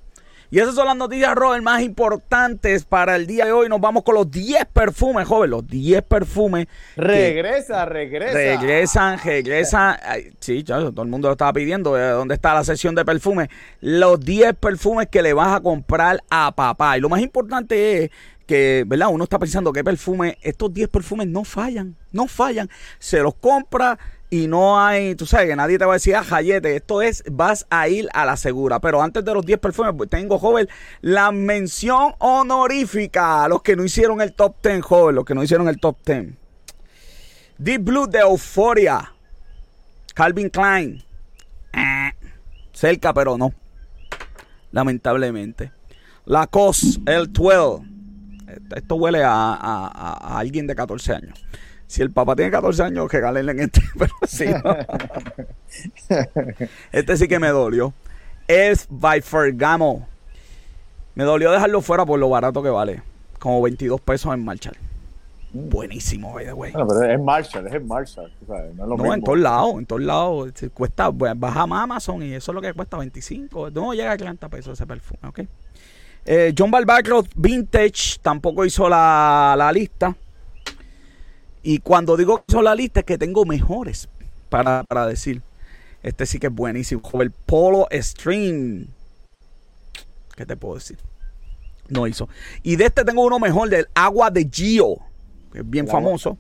Y 0.52 0.60
esas 0.60 0.76
son 0.76 0.86
las 0.86 0.96
noticias, 0.96 1.34
Robert, 1.36 1.64
más 1.64 1.82
importantes 1.82 2.86
para 2.86 3.16
el 3.16 3.26
día 3.26 3.46
de 3.46 3.52
hoy. 3.52 3.68
Nos 3.68 3.82
vamos 3.82 4.04
con 4.04 4.16
los 4.16 4.30
10 4.30 4.66
perfumes, 4.66 5.28
joven, 5.28 5.50
los 5.50 5.68
10 5.68 6.04
perfumes. 6.04 6.68
Regresa, 6.96 7.86
regresa. 7.86 8.34
Regresan, 8.34 9.20
regresan. 9.24 9.98
sí, 10.40 10.64
todo 10.64 11.02
el 11.02 11.10
mundo 11.10 11.30
lo 11.30 11.34
estaba 11.34 11.54
pidiendo. 11.54 11.98
Eh, 11.98 12.10
¿Dónde 12.10 12.36
está 12.36 12.54
la 12.54 12.64
sesión 12.64 12.94
de 12.96 13.04
perfumes? 13.04 13.50
Los 13.82 14.20
10 14.20 14.56
perfumes 14.56 15.08
que 15.10 15.22
le 15.22 15.34
vas 15.34 15.56
a 15.56 15.62
comprar 15.62 16.22
a 16.30 16.52
papá. 16.56 16.98
Y 16.98 17.02
lo 17.02 17.10
más 17.10 17.22
importante 17.22 18.04
es 18.04 18.12
que, 18.46 18.84
¿verdad? 18.86 19.08
Uno 19.12 19.24
está 19.24 19.40
pensando 19.40 19.74
qué 19.74 19.84
perfume, 19.84 20.38
estos 20.42 20.74
10 20.74 20.90
perfumes 20.90 21.28
no 21.28 21.44
fallan, 21.44 21.96
no 22.12 22.28
fallan. 22.28 22.70
Se 23.00 23.20
los 23.20 23.36
compra 23.36 23.98
y 24.30 24.48
no 24.48 24.84
hay, 24.84 25.16
tú 25.16 25.26
sabes 25.26 25.48
que 25.48 25.56
nadie 25.56 25.78
te 25.78 25.86
va 25.86 25.94
a 25.94 25.96
decir, 25.96 26.16
ah, 26.16 26.24
jayete, 26.24 26.76
esto 26.76 27.02
es, 27.02 27.24
vas 27.32 27.68
a 27.70 27.88
ir 27.88 28.10
a 28.14 28.26
la 28.26 28.38
segura. 28.38 28.80
Pero 28.80 29.02
antes 29.02 29.24
de 29.24 29.34
los 29.34 29.46
10 29.46 29.60
perfumes, 29.60 29.94
pues, 29.96 30.10
tengo, 30.10 30.40
joven, 30.40 30.68
la 31.02 31.32
mención 31.32 32.14
honorífica 32.20 33.44
a 33.44 33.48
los 33.48 33.62
que 33.62 33.76
no 33.76 33.84
hicieron 33.84 34.22
el 34.22 34.34
top 34.34 34.56
10, 34.64 34.82
joven, 34.82 35.16
los 35.16 35.26
que 35.26 35.36
no 35.36 35.44
hicieron 35.44 35.68
el 35.68 35.80
top 35.80 35.98
10. 36.06 36.34
Deep 37.58 37.84
Blue 37.84 38.08
de 38.08 38.20
Euphoria. 38.20 39.14
Calvin 40.14 40.50
Klein. 40.50 41.04
Eh, 41.74 42.12
cerca, 42.74 43.14
pero 43.14 43.38
no. 43.38 43.54
Lamentablemente. 44.72 45.72
Lacoste, 46.26 47.00
el 47.06 47.32
12. 47.32 47.84
Esto 48.76 48.96
huele 48.96 49.24
a, 49.24 49.54
a 49.54 50.40
alguien 50.40 50.66
de 50.66 50.76
14 50.76 51.14
años. 51.14 51.46
Si 51.88 52.02
el 52.02 52.12
papá 52.12 52.36
tiene 52.36 52.52
14 52.52 52.84
años, 52.84 53.10
que 53.10 53.18
en 53.18 53.60
este, 53.60 53.82
pero 53.98 54.14
sí. 54.28 54.46
este 56.92 57.18
sí 57.18 57.28
que 57.28 57.40
me 57.40 57.50
dolió. 57.50 57.94
Es 58.48 58.88
by 58.90 59.22
Fergamo. 59.22 60.08
Me 61.16 61.24
dolió 61.24 61.52
dejarlo 61.52 61.82
fuera 61.82 62.06
por 62.06 62.20
lo 62.20 62.30
barato 62.30 62.62
que 62.62 62.70
vale. 62.70 63.02
Como 63.40 63.62
22 63.62 64.02
pesos 64.02 64.34
en 64.34 64.44
Marshall. 64.44 64.78
Mm. 65.56 65.70
Buenísimo, 65.70 66.34
by 66.34 66.46
the 66.46 66.54
way. 66.54 66.72
Bueno, 66.74 66.88
pero 66.88 67.12
es 67.12 67.20
Marshall, 67.20 67.68
es 67.68 67.86
Marshall. 67.86 68.32
no, 68.76 69.14
en 69.14 69.24
todos 69.24 69.40
lados, 69.40 69.76
en 69.78 69.86
todos 69.86 70.02
lados. 70.02 70.52
Cuesta, 70.74 71.10
baja 71.10 71.62
a 71.62 71.84
Amazon 71.84 72.22
y 72.24 72.34
eso 72.34 72.52
es 72.52 72.56
lo 72.56 72.62
que 72.62 72.74
cuesta 72.74 72.98
25. 72.98 73.72
No 73.72 73.94
llega 73.94 74.12
a 74.12 74.18
30 74.18 74.50
pesos 74.50 74.74
ese 74.74 74.86
perfume, 74.86 75.30
¿ok? 75.30 75.40
Eh, 76.26 76.54
John 76.58 76.72
Barbacroft 76.72 77.30
Vintage 77.36 78.18
tampoco 78.22 78.66
hizo 78.66 78.90
la, 78.90 79.56
la, 79.58 79.72
lista. 79.72 80.14
Y 81.68 81.80
cuando 81.80 82.16
digo 82.16 82.38
que 82.38 82.44
hizo 82.50 82.62
la 82.62 82.76
lista 82.76 83.00
es 83.00 83.08
que 83.08 83.18
tengo 83.18 83.44
mejores 83.44 84.08
para, 84.50 84.84
para 84.84 85.08
decir. 85.08 85.42
Este 86.04 86.28
sí 86.28 86.38
que 86.38 86.46
es 86.46 86.54
buenísimo. 86.54 87.02
El 87.20 87.32
Polo 87.32 87.88
Stream. 87.92 88.86
¿Qué 90.36 90.46
te 90.46 90.56
puedo 90.56 90.76
decir? 90.76 91.00
No 91.90 92.06
hizo. 92.06 92.30
Y 92.62 92.76
de 92.76 92.86
este 92.86 93.04
tengo 93.04 93.26
uno 93.26 93.40
mejor, 93.40 93.70
del 93.70 93.88
agua 93.96 94.30
de 94.30 94.48
Gio, 94.48 94.98
que 95.52 95.62
es 95.62 95.68
bien 95.68 95.88
famoso. 95.88 96.38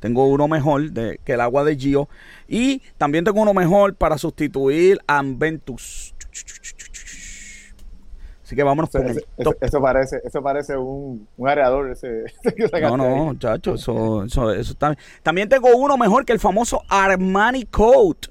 Tengo 0.00 0.26
uno 0.26 0.48
mejor 0.48 0.90
de, 0.90 1.20
que 1.22 1.34
el 1.34 1.42
agua 1.42 1.64
de 1.64 1.76
Gio. 1.76 2.08
Y 2.48 2.80
también 2.96 3.26
tengo 3.26 3.42
uno 3.42 3.52
mejor 3.52 3.94
para 3.94 4.16
sustituir 4.16 5.00
a 5.06 5.18
Amventus. 5.18 6.14
Así 8.52 8.56
que 8.58 8.64
vámonos 8.64 8.90
con 8.90 9.06
eso, 9.62 9.80
parece, 9.80 10.20
eso 10.22 10.42
parece 10.42 10.76
un, 10.76 11.26
un 11.38 11.48
areador. 11.48 11.90
Ese, 11.90 12.24
no, 12.82 12.98
no, 12.98 13.08
muchachos, 13.24 13.80
eso, 13.80 14.24
eso, 14.24 14.52
eso 14.52 14.74
también. 14.74 15.02
También 15.22 15.48
tengo 15.48 15.74
uno 15.74 15.96
mejor 15.96 16.26
que 16.26 16.34
el 16.34 16.38
famoso 16.38 16.82
Armani 16.86 17.64
Coat. 17.64 18.26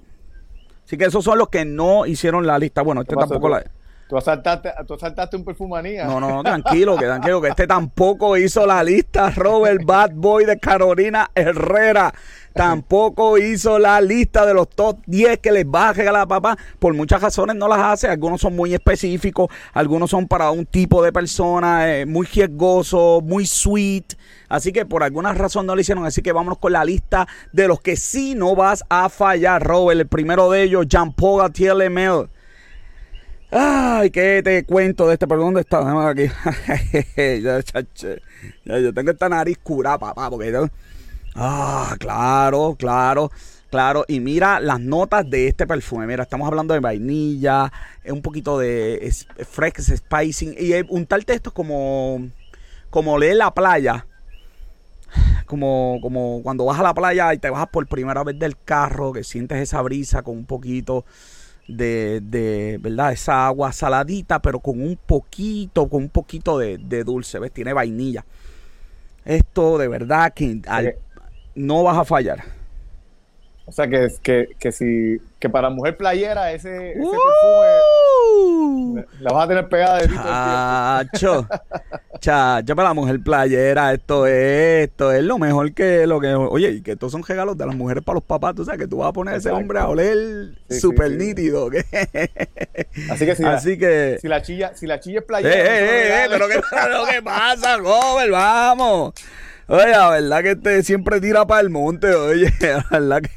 Así 0.86 0.95
que 0.95 1.05
esos 1.05 1.23
son 1.23 1.39
los 1.39 1.49
que 1.49 1.65
no 1.65 2.05
hicieron 2.05 2.45
la 2.45 2.60
lista. 2.60 2.84
Bueno, 2.84 3.01
este 3.01 3.15
tampoco 3.15 3.49
la. 3.49 3.63
Tú 4.12 4.17
asaltaste, 4.17 4.74
tú 4.86 4.95
asaltaste 4.95 5.38
un 5.38 5.45
perfumanía. 5.45 6.04
No, 6.04 6.19
no, 6.19 6.43
tranquilo, 6.43 6.97
que 6.97 7.06
tranquilo, 7.06 7.39
que 7.39 7.47
este 7.47 7.65
tampoco 7.65 8.36
hizo 8.36 8.65
la 8.67 8.84
lista. 8.84 9.30
Robert 9.30 9.86
Bad 9.86 10.12
Boy 10.15 10.43
de 10.43 10.60
Carolina 10.60 11.32
Herrera. 11.34 12.13
Tampoco 12.54 13.38
hizo 13.38 13.80
la 13.80 14.02
lista 14.02 14.45
de 14.45 14.54
los 14.54 14.69
top 14.69 14.97
10 15.06 15.39
que 15.39 15.54
les 15.54 15.65
va 15.65 15.88
a 15.88 15.93
regalar 15.93 16.24
a 16.24 16.28
papá. 16.28 16.58
Por 16.78 16.93
muchas 16.93 17.21
razones 17.21 17.56
no 17.56 17.69
las 17.69 17.80
hace. 17.80 18.10
Algunos 18.10 18.41
son 18.41 18.54
muy 18.54 18.74
específicos. 18.74 19.47
Algunos 19.71 20.10
son 20.10 20.28
para 20.28 20.52
un 20.52 20.65
tipo 20.65 21.02
de 21.02 21.13
persona. 21.13 21.89
Eh, 21.89 22.06
muy 22.06 22.28
riesgoso, 22.28 23.21
muy 23.24 23.45
sweet. 23.45 24.15
Así 24.50 24.74
que 24.74 24.86
por 24.86 25.04
alguna 25.04 25.34
razón 25.34 25.65
no 25.65 25.74
lo 25.74 25.80
hicieron. 25.80 26.06
Así 26.06 26.21
que 26.21 26.34
vámonos 26.34 26.58
con 26.58 26.74
la 26.74 26.84
lista 26.84 27.30
de 27.54 27.69
los 27.69 27.80
que 27.80 27.95
sí 27.95 28.36
no 28.36 28.58
vas 28.58 28.84
a 28.89 29.08
fallar, 29.08 29.63
Robert. 29.63 30.02
El 30.02 30.08
primero 30.08 30.52
de 30.52 30.63
ellos, 30.63 30.86
Jean 30.89 31.13
Paul 31.13 31.50
TLML. 31.54 32.40
Ay, 33.51 34.09
¿qué 34.11 34.41
te 34.43 34.63
cuento 34.63 35.07
de 35.07 35.13
este? 35.13 35.27
¿Por 35.27 35.37
dónde 35.37 35.61
está? 35.61 36.09
aquí. 36.09 36.23
ya, 37.17 37.59
ya, 37.59 38.79
yo 38.79 38.93
tengo 38.93 39.11
esta 39.11 39.27
nariz 39.27 39.57
curada, 39.61 39.97
papá, 39.97 40.29
porque... 40.29 40.69
Ah, 41.35 41.95
claro, 41.99 42.75
claro. 42.79 43.29
Claro, 43.69 44.03
y 44.07 44.19
mira 44.19 44.59
las 44.59 44.79
notas 44.79 45.29
de 45.29 45.47
este 45.47 45.65
perfume. 45.65 46.05
Mira, 46.05 46.23
estamos 46.23 46.47
hablando 46.47 46.73
de 46.73 46.81
vainilla, 46.81 47.71
un 48.05 48.21
poquito 48.21 48.57
de 48.59 49.13
fresh 49.49 49.95
spicing 49.95 50.55
y 50.57 50.73
un 50.89 51.05
tal 51.05 51.23
texto 51.25 51.53
como 51.53 52.29
como 52.89 53.17
leer 53.17 53.37
la 53.37 53.53
playa 53.53 54.05
como, 55.45 55.99
como 56.01 56.41
cuando 56.43 56.65
vas 56.65 56.79
a 56.79 56.83
la 56.83 56.93
playa 56.93 57.33
y 57.33 57.37
te 57.37 57.49
bajas 57.49 57.67
por 57.67 57.85
primera 57.87 58.23
vez 58.23 58.39
del 58.39 58.57
carro, 58.57 59.11
que 59.11 59.23
sientes 59.23 59.57
esa 59.57 59.81
brisa 59.81 60.21
con 60.21 60.37
un 60.37 60.45
poquito 60.45 61.05
de, 61.77 62.21
de 62.21 62.77
¿verdad? 62.81 63.12
Esa 63.12 63.47
agua 63.47 63.71
saladita, 63.71 64.41
pero 64.41 64.60
con 64.60 64.81
un 64.81 64.97
poquito, 64.97 65.88
con 65.89 66.03
un 66.03 66.10
poquito 66.10 66.57
de, 66.57 67.03
dulce, 67.03 67.39
¿ves? 67.39 67.51
Tiene 67.51 67.73
vainilla. 67.73 68.25
Esto 69.25 69.77
de 69.77 69.88
verdad 69.88 70.34
que 70.34 70.62
no 71.55 71.84
vas 71.84 71.97
a 71.97 72.05
fallar. 72.05 72.61
O 73.71 73.73
sea 73.73 73.88
que, 73.88 74.12
que, 74.21 74.49
que 74.60 74.73
si 74.73 75.21
que 75.39 75.49
para 75.49 75.69
mujer 75.69 75.95
playera 75.95 76.51
ese, 76.51 76.91
ese 76.91 76.99
perfume 76.99 77.79
la 79.21 79.31
vas 79.31 79.45
a 79.45 79.47
tener 79.47 79.69
pegada 79.69 79.99
de 79.99 80.10
Chacho, 80.10 81.47
chacho, 82.19 82.75
para 82.75 82.89
la 82.89 82.93
mujer 82.93 83.21
playera, 83.23 83.93
esto 83.93 84.27
es, 84.27 84.89
esto 84.89 85.13
es 85.13 85.23
lo 85.23 85.38
mejor 85.38 85.73
que 85.73 86.05
lo 86.05 86.19
que. 86.19 86.34
Oye, 86.34 86.71
y 86.71 86.81
que 86.81 86.91
estos 86.91 87.13
son 87.13 87.23
regalos 87.23 87.57
de 87.57 87.65
las 87.65 87.73
mujeres 87.73 88.03
para 88.03 88.15
los 88.15 88.25
papás, 88.25 88.55
tú 88.55 88.65
sabes 88.65 88.81
que 88.81 88.88
tú 88.88 88.97
vas 88.97 89.07
a 89.07 89.13
poner 89.13 89.36
a 89.36 89.38
ese 89.38 89.51
hombre 89.51 89.79
a 89.79 89.88
oler 89.88 90.49
súper 90.69 91.12
nítido. 91.12 91.69
Así 93.10 93.25
que 93.25 93.36
si, 93.38 93.45
Así 93.45 93.71
la, 93.71 93.77
que, 93.77 94.17
si 94.19 94.27
la 94.27 94.41
chilla, 94.41 94.75
si 94.75 94.86
la 94.86 94.99
chilla 94.99 95.19
es 95.19 95.25
playera. 95.25 95.55
Eh, 95.55 95.62
eh, 95.62 96.25
eh, 96.25 96.27
pero 96.29 96.49
¿qué, 96.49 96.55
lo 96.55 97.05
que 97.05 97.21
pasa, 97.21 97.79
joven? 97.81 98.31
Vamos. 98.31 99.13
Oye, 99.71 99.89
la 99.91 100.10
verdad 100.10 100.43
que 100.43 100.51
este 100.51 100.84
siempre 100.84 101.21
tira 101.21 101.47
para 101.47 101.62
el 101.62 101.69
monte, 101.69 102.13
oye, 102.13 102.53
la 102.60 102.86
verdad 102.91 103.21
que. 103.21 103.29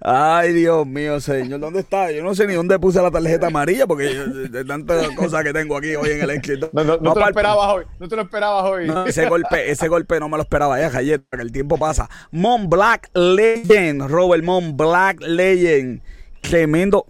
Ay, 0.00 0.52
Dios 0.52 0.84
mío, 0.84 1.20
señor, 1.20 1.60
¿dónde 1.60 1.78
está? 1.80 2.10
Yo 2.10 2.24
no 2.24 2.34
sé 2.34 2.48
ni 2.48 2.54
dónde 2.54 2.76
puse 2.80 3.00
la 3.00 3.12
tarjeta 3.12 3.46
amarilla 3.46 3.86
porque 3.86 4.06
de 4.06 4.64
tantas 4.64 5.10
cosas 5.10 5.44
que 5.44 5.52
tengo 5.52 5.76
aquí 5.76 5.94
hoy 5.94 6.10
en 6.10 6.22
el 6.22 6.30
escrito. 6.30 6.70
No, 6.72 6.82
no, 6.82 6.96
no, 6.96 7.14
te 7.14 7.20
lo 7.20 7.28
esperabas 7.28 7.68
hoy. 7.72 7.84
No 8.00 8.08
te 8.08 8.16
lo 8.16 8.22
esperabas 8.22 8.64
hoy. 8.64 8.92
ese 9.06 9.28
golpe, 9.28 9.70
ese 9.70 9.86
golpe 9.86 10.18
no 10.18 10.28
me 10.28 10.38
lo 10.38 10.42
esperaba 10.42 10.80
ya, 10.80 10.90
Jayeta, 10.90 11.36
que 11.36 11.42
el 11.42 11.52
tiempo 11.52 11.78
pasa. 11.78 12.10
Mon 12.32 12.68
Black 12.68 13.10
Legend, 13.14 14.08
Robert 14.08 14.42
Mon 14.42 14.76
Black 14.76 15.20
Legend. 15.20 16.02
Tremendo. 16.40 17.06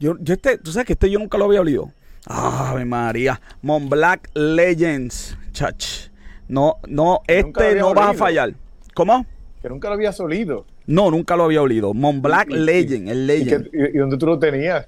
Yo, 0.00 0.16
yo 0.20 0.32
este, 0.32 0.56
tú 0.56 0.72
sabes 0.72 0.86
que 0.86 0.94
este 0.94 1.10
yo 1.10 1.18
nunca 1.18 1.36
lo 1.36 1.44
había 1.44 1.60
olido. 1.60 1.92
Ay, 2.24 2.86
María. 2.86 3.38
Mon 3.60 3.90
Black 3.90 4.30
Legends. 4.34 5.36
Chach. 5.56 6.10
No, 6.48 6.76
no, 6.86 7.22
este 7.26 7.76
no 7.76 7.94
va 7.94 8.10
a 8.10 8.14
fallar. 8.14 8.52
¿Cómo? 8.92 9.24
Que 9.62 9.70
nunca 9.70 9.88
lo 9.88 9.94
había 9.94 10.10
olido. 10.18 10.66
No, 10.86 11.10
nunca 11.10 11.34
lo 11.34 11.44
había 11.44 11.62
olido. 11.62 11.94
Mon 11.94 12.20
Black 12.20 12.50
Legend, 12.50 13.08
el 13.08 13.26
Legend. 13.26 13.70
¿Y, 13.72 13.96
dónde 13.96 14.18
tú 14.18 14.26
lo 14.26 14.38
tenías? 14.38 14.86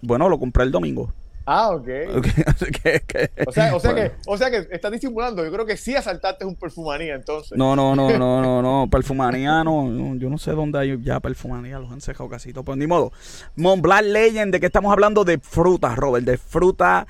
bueno, 0.00 0.28
lo 0.28 0.38
compré 0.38 0.62
el 0.62 0.70
domingo. 0.70 1.12
Ah, 1.44 1.70
ok. 1.70 1.88
o, 3.46 3.52
sea, 3.52 3.74
o, 3.74 3.80
sea 3.80 3.94
que, 3.94 4.12
o 4.26 4.38
sea 4.38 4.50
que 4.50 4.68
estás 4.70 4.92
disimulando. 4.92 5.44
Yo 5.44 5.50
creo 5.50 5.66
que 5.66 5.76
sí 5.76 5.96
asaltaste 5.96 6.44
un 6.44 6.54
perfumanía 6.54 7.16
entonces. 7.16 7.58
No, 7.58 7.74
no, 7.74 7.96
no, 7.96 8.16
no, 8.16 8.40
no, 8.40 8.62
no. 8.62 8.88
Perfumanía 8.92 9.64
no, 9.64 10.14
Yo 10.14 10.30
no 10.30 10.38
sé 10.38 10.52
dónde 10.52 10.78
hay 10.78 11.02
ya 11.02 11.18
perfumanía. 11.18 11.80
Los 11.80 11.90
han 11.90 12.00
secado 12.00 12.28
casi 12.28 12.52
todo. 12.52 12.62
Pues 12.62 12.78
ni 12.78 12.86
modo. 12.86 13.10
Mon 13.56 13.82
Black 13.82 14.04
Legend, 14.04 14.52
¿de 14.52 14.60
qué 14.60 14.66
estamos 14.66 14.92
hablando? 14.92 15.24
De 15.24 15.38
fruta, 15.38 15.96
Robert. 15.96 16.24
De 16.24 16.38
fruta 16.38 17.08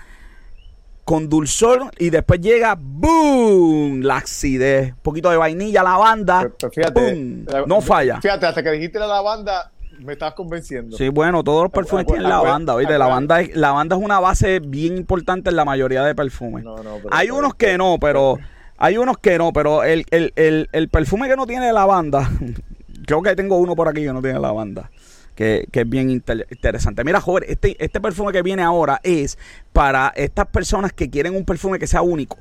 con 1.05 1.29
dulzor 1.29 1.91
y 1.99 2.11
después 2.11 2.41
llega 2.41 2.77
¡boom! 2.81 4.03
La 4.03 4.19
acidez. 4.19 4.93
Un 4.93 4.99
poquito 5.03 5.31
de 5.31 5.37
vainilla, 5.37 5.83
lavanda. 5.83 6.51
fíjate, 6.73 7.45
no 7.67 7.81
falla. 7.81 8.21
Fíjate, 8.21 8.47
hasta 8.47 8.63
que 8.63 8.71
dijiste 8.71 8.99
la 8.99 9.07
lavanda, 9.07 9.71
me 10.01 10.15
estás 10.15 10.35
convenciendo. 10.35 10.97
Sí, 10.97 11.09
bueno, 11.09 11.45
todos 11.45 11.65
los 11.65 11.73
perfumes 11.73 12.07
tienen 12.07 12.29
lavanda. 12.29 12.75
Oye, 12.75 12.99
lavanda, 12.99 13.41
es, 13.41 13.55
lavanda 13.55 13.97
es 13.97 14.03
una 14.03 14.21
base 14.21 14.61
bien 14.61 14.97
importante 14.97 15.51
en 15.51 15.57
la 15.57 15.65
mayoría 15.65 16.03
de 16.05 16.15
perfumes. 16.15 16.65
hay 17.11 17.31
unos 17.31 17.55
que 17.55 17.77
no, 17.77 17.99
pero 18.01 18.39
hay 18.79 18.97
unos 18.97 19.19
que 19.19 19.39
no, 19.39 19.53
pero 19.53 19.85
el, 19.85 20.05
el, 20.11 20.33
el, 20.37 20.69
el 20.73 20.89
perfume 20.89 21.29
que 21.29 21.37
no 21.37 21.47
tiene 21.47 21.73
lavanda, 21.73 22.31
creo 23.07 23.23
que 23.23 23.37
tengo 23.37 23.57
uno 23.59 23.77
por 23.77 23.89
aquí 23.89 24.03
que 24.03 24.13
no 24.13 24.23
tiene 24.23 24.41
lavanda 24.41 24.91
que, 25.35 25.69
es 25.73 25.89
bien 25.89 26.11
interesante. 26.11 27.05
Mira, 27.05 27.21
joven, 27.21 27.45
este, 27.49 27.77
este 27.83 28.01
perfume 28.01 28.33
que 28.33 28.43
viene 28.43 28.63
ahora 28.63 29.01
es 29.03 29.39
para 29.73 30.13
estas 30.17 30.47
personas 30.47 30.93
que 30.93 31.11
quieren 31.11 31.35
un 31.35 31.45
perfume 31.45 31.79
que 31.79 31.87
sea 31.87 32.03
único. 32.03 32.39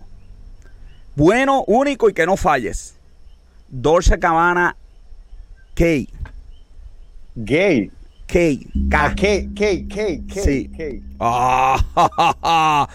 Bueno, 1.15 1.63
único 1.67 2.09
y 2.09 2.13
que 2.13 2.25
no 2.25 2.37
falles. 2.37 2.95
Dolce 3.69 4.19
Cabana 4.19 4.75
K. 5.75 5.85
Gay. 7.35 7.91
K. 8.27 8.59
K. 8.89 9.15
K. 9.15 9.49
K. 9.55 9.87
K. 10.27 10.41
Sí. 10.41 10.69
Ah, 11.19 11.77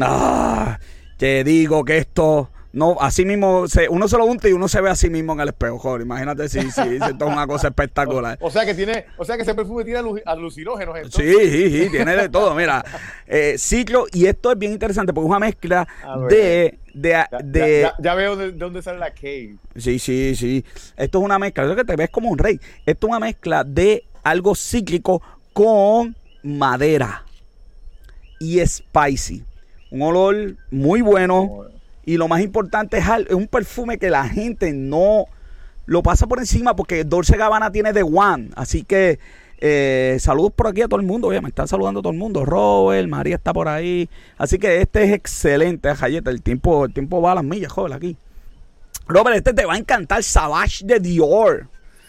ah, 0.00 0.78
te 1.16 1.44
digo 1.44 1.84
que 1.84 1.98
esto 1.98 2.51
no, 2.72 2.96
así 3.00 3.26
mismo, 3.26 3.68
se, 3.68 3.88
uno 3.90 4.08
se 4.08 4.16
lo 4.16 4.24
unta 4.24 4.48
y 4.48 4.52
uno 4.52 4.66
se 4.66 4.80
ve 4.80 4.88
así 4.88 5.10
mismo 5.10 5.34
en 5.34 5.40
el 5.40 5.48
espejo, 5.48 5.78
joder. 5.78 6.02
Imagínate 6.02 6.48
si, 6.48 6.58
si, 6.70 6.80
esto 6.80 7.06
es 7.06 7.22
una 7.32 7.46
cosa 7.46 7.68
espectacular. 7.68 8.38
O, 8.40 8.50
sea 8.50 8.64
que 8.64 8.74
tiene, 8.74 9.04
o 9.18 9.26
sea 9.26 9.36
que 9.36 9.42
ese 9.42 9.54
perfume 9.54 9.84
tiene 9.84 10.00
alucinógenos. 10.24 10.96
Sí, 11.10 11.34
sí, 11.50 11.70
sí, 11.70 11.90
tiene 11.90 12.16
de 12.16 12.30
todo. 12.30 12.54
Mira, 12.54 12.82
eh, 13.26 13.56
ciclo, 13.58 14.06
y 14.10 14.24
esto 14.24 14.52
es 14.52 14.58
bien 14.58 14.72
interesante 14.72 15.12
porque 15.12 15.26
es 15.26 15.30
una 15.30 15.38
mezcla 15.38 15.86
de, 16.30 16.78
de, 16.94 17.24
de, 17.42 17.90
ya, 17.98 18.14
veo 18.14 18.36
de, 18.36 18.52
dónde 18.52 18.80
sale 18.80 18.98
la 18.98 19.10
K. 19.10 19.20
Sí, 19.76 19.98
sí, 19.98 20.34
sí. 20.34 20.64
Esto 20.96 21.18
es 21.18 21.24
una 21.24 21.38
mezcla, 21.38 21.64
eso 21.64 21.76
que 21.76 21.84
te 21.84 21.96
ves 21.96 22.08
como 22.08 22.30
un 22.30 22.38
rey. 22.38 22.58
Esto 22.86 23.06
es 23.06 23.10
una 23.10 23.20
mezcla 23.20 23.64
de 23.64 24.04
algo 24.22 24.54
cíclico 24.54 25.20
con 25.52 26.16
madera 26.42 27.24
y 28.40 28.64
spicy. 28.66 29.44
Un 29.90 30.00
olor 30.00 30.56
muy 30.70 31.02
bueno 31.02 31.66
y 32.04 32.16
lo 32.16 32.28
más 32.28 32.40
importante 32.40 32.98
es, 32.98 33.06
un 33.30 33.46
perfume 33.46 33.98
que 33.98 34.10
la 34.10 34.28
gente 34.28 34.72
no 34.72 35.26
lo 35.86 36.02
pasa 36.02 36.26
por 36.26 36.38
encima 36.38 36.76
porque 36.76 37.04
Dolce 37.04 37.36
Gabbana 37.36 37.72
tiene 37.72 37.92
The 37.92 38.02
One. 38.02 38.50
Así 38.54 38.82
que 38.82 39.18
Eh, 39.64 40.16
saludos 40.18 40.50
por 40.56 40.66
aquí 40.66 40.82
a 40.82 40.88
todo 40.88 40.98
el 40.98 41.06
mundo. 41.06 41.28
Oye, 41.28 41.40
me 41.40 41.48
están 41.48 41.68
saludando 41.68 42.02
todo 42.02 42.12
el 42.12 42.18
mundo. 42.18 42.44
Robert, 42.44 43.08
María 43.08 43.36
está 43.36 43.52
por 43.52 43.68
ahí. 43.68 44.08
Así 44.36 44.58
que 44.58 44.80
este 44.80 45.04
es 45.04 45.12
excelente, 45.12 45.94
Jayeta. 45.94 46.30
El 46.30 46.42
tiempo, 46.42 46.84
el 46.84 46.92
tiempo 46.92 47.22
va 47.22 47.30
a 47.30 47.34
las 47.36 47.44
millas, 47.44 47.70
joder, 47.70 47.92
aquí. 47.92 48.16
Robert, 49.06 49.36
este 49.36 49.54
te 49.54 49.64
va 49.64 49.74
a 49.74 49.78
encantar. 49.78 50.24
Savage 50.24 50.84
de 50.84 50.98
Dior. 50.98 51.68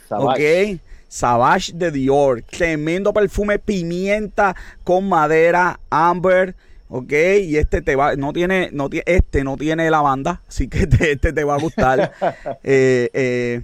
Savage. 0.09 0.73
Ok. 0.73 0.81
Savage 1.07 1.73
de 1.75 1.91
Dior. 1.91 2.41
Tremendo 2.41 3.13
perfume, 3.13 3.59
pimienta 3.59 4.55
con 4.83 5.07
madera, 5.07 5.79
amber. 5.91 6.55
Ok, 6.95 7.11
y 7.41 7.57
este 7.57 7.81
te 7.81 7.95
va, 7.95 8.15
no 8.15 8.33
tiene, 8.33 8.69
no 8.71 8.87
este 9.07 9.43
no 9.43 9.57
tiene 9.57 9.89
lavanda, 9.89 10.43
así 10.47 10.67
que 10.67 10.77
este, 10.83 11.13
este 11.13 11.33
te 11.33 11.43
va 11.43 11.55
a 11.55 11.57
gustar. 11.57 12.13
eh, 12.63 13.09
eh, 13.13 13.61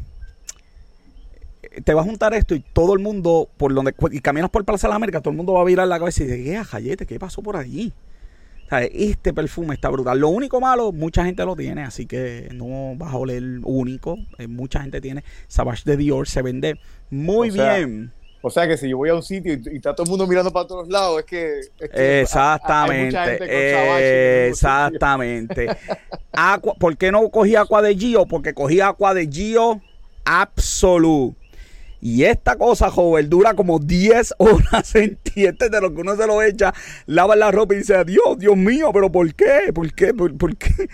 te 1.84 1.94
va 1.94 2.02
a 2.02 2.06
juntar 2.06 2.34
esto 2.34 2.56
y 2.56 2.62
todo 2.74 2.96
el 2.96 3.00
mundo, 3.00 3.48
por 3.58 3.72
donde 3.72 3.94
y 4.10 4.20
caminas 4.22 4.50
por 4.50 4.66
Plaza 4.66 4.88
de 4.88 4.90
la 4.90 4.96
América, 4.96 5.22
todo 5.22 5.30
el 5.30 5.38
mundo 5.38 5.54
va 5.54 5.62
a 5.62 5.66
virar 5.66 5.88
la 5.88 6.00
cabeza 6.00 6.24
y 6.24 6.26
dice, 6.26 6.44
¿qué 6.44 6.64
jayete? 6.64 7.06
¿Qué 7.06 7.20
pasó 7.20 7.44
por 7.44 7.56
allí? 7.56 7.94
O 8.66 8.70
sea, 8.70 8.82
este 8.82 9.32
perfume 9.32 9.76
está 9.76 9.90
brutal. 9.90 10.20
Lo 10.20 10.30
único 10.30 10.60
malo, 10.60 10.92
mucha 10.92 11.24
gente 11.24 11.46
lo 11.46 11.56
tiene, 11.56 11.84
así 11.84 12.08
que 12.08 12.50
no 12.56 12.96
vas 12.96 13.14
a 13.14 13.18
oler 13.18 13.44
único. 13.64 14.18
Eh, 14.40 14.48
mucha 14.48 14.82
gente 14.82 15.02
tiene. 15.02 15.24
Savage 15.48 15.84
de 15.86 15.98
Dior 15.98 16.28
se 16.28 16.42
vende 16.42 16.80
muy 17.12 17.52
bien. 17.52 18.12
O 18.42 18.50
sea 18.50 18.68
que 18.68 18.78
si 18.78 18.90
yo 18.90 18.98
voy 18.98 19.10
a 19.10 19.16
un 19.16 19.24
sitio 19.24 19.54
y, 19.54 19.76
está 19.76 19.94
todo 19.94 20.06
el 20.06 20.10
mundo 20.10 20.26
mirando 20.26 20.52
para 20.52 20.68
todos 20.68 20.88
lados, 20.88 21.20
es 21.20 21.26
que. 21.26 22.22
exactamente. 22.22 24.48
exactamente. 24.48 25.68
¿Por 26.80 26.98
qué 26.98 27.12
no 27.12 27.30
cogí 27.30 27.56
agua 27.56 27.82
de 27.82 27.96
Gio? 27.96 28.26
Porque 28.26 28.54
cogí 28.54 28.80
agua 28.80 29.14
de 29.14 29.28
Gio 29.28 29.82
Absolute. 30.24 31.36
Y 32.02 32.24
esta 32.24 32.56
cosa, 32.56 32.90
joven, 32.90 33.30
dura 33.30 33.54
como 33.54 33.78
10 33.78 34.36
horas 34.38 34.96
en 34.96 35.18
este 35.36 35.70
de 35.70 35.82
lo 35.82 35.94
que 35.94 36.02
uno 36.02 36.16
se 36.16 36.28
lo 36.28 36.42
echa, 36.42 36.74
lava 37.06 37.36
la 37.36 37.52
ropa 37.52 37.74
y 37.74 37.80
dice, 37.80 38.04
Dios, 38.06 38.38
Dios 38.38 38.56
mío, 38.56 38.92
pero 38.94 39.12
¿por 39.12 39.34
qué? 39.34 39.72
¿Por 39.74 39.94
qué? 39.94 40.14
¿Por, 40.14 40.56
qué? 40.56 40.90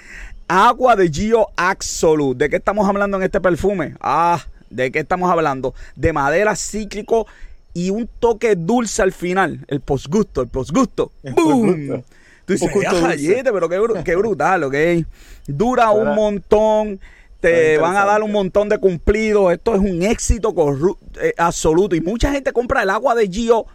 Agua 0.47 0.95
de 0.95 1.09
Gio 1.09 1.47
Absolute. 1.55 2.45
¿De 2.45 2.49
qué 2.49 2.55
estamos 2.55 2.87
hablando 2.87 3.17
en 3.17 3.23
este 3.23 3.39
perfume? 3.39 3.95
Ah, 3.99 4.43
¿de 4.69 4.91
qué 4.91 4.99
estamos 4.99 5.31
hablando? 5.31 5.73
De 5.95 6.13
madera 6.13 6.55
cíclico 6.55 7.27
y 7.73 7.89
un 7.89 8.09
toque 8.19 8.55
dulce 8.55 9.01
al 9.01 9.11
final. 9.11 9.65
El 9.67 9.81
posgusto, 9.81 10.41
el 10.41 10.47
posgusto. 10.47 11.11
¡Boom! 11.23 12.03
Tú 12.45 12.53
dices, 12.53 12.69
pero 12.73 13.69
qué, 13.69 14.03
qué 14.03 14.15
brutal, 14.15 14.63
¿ok? 14.63 14.75
Dura 15.47 15.89
un 15.89 16.13
montón 16.13 16.99
te 17.39 17.77
van 17.77 17.95
a 17.95 18.05
dar 18.05 18.23
un 18.23 18.31
montón 18.31 18.69
de 18.69 18.77
cumplidos. 18.77 19.53
Esto 19.53 19.75
es 19.75 19.79
un 19.79 20.01
éxito 20.01 20.53
eh, 21.21 21.33
absoluto. 21.37 21.95
Y 21.95 22.01
mucha 22.01 22.31
gente 22.31 22.51
compra 22.51 22.83
el 22.83 22.89
agua 22.89 23.13
de 23.15 23.27
Gio 23.27 23.65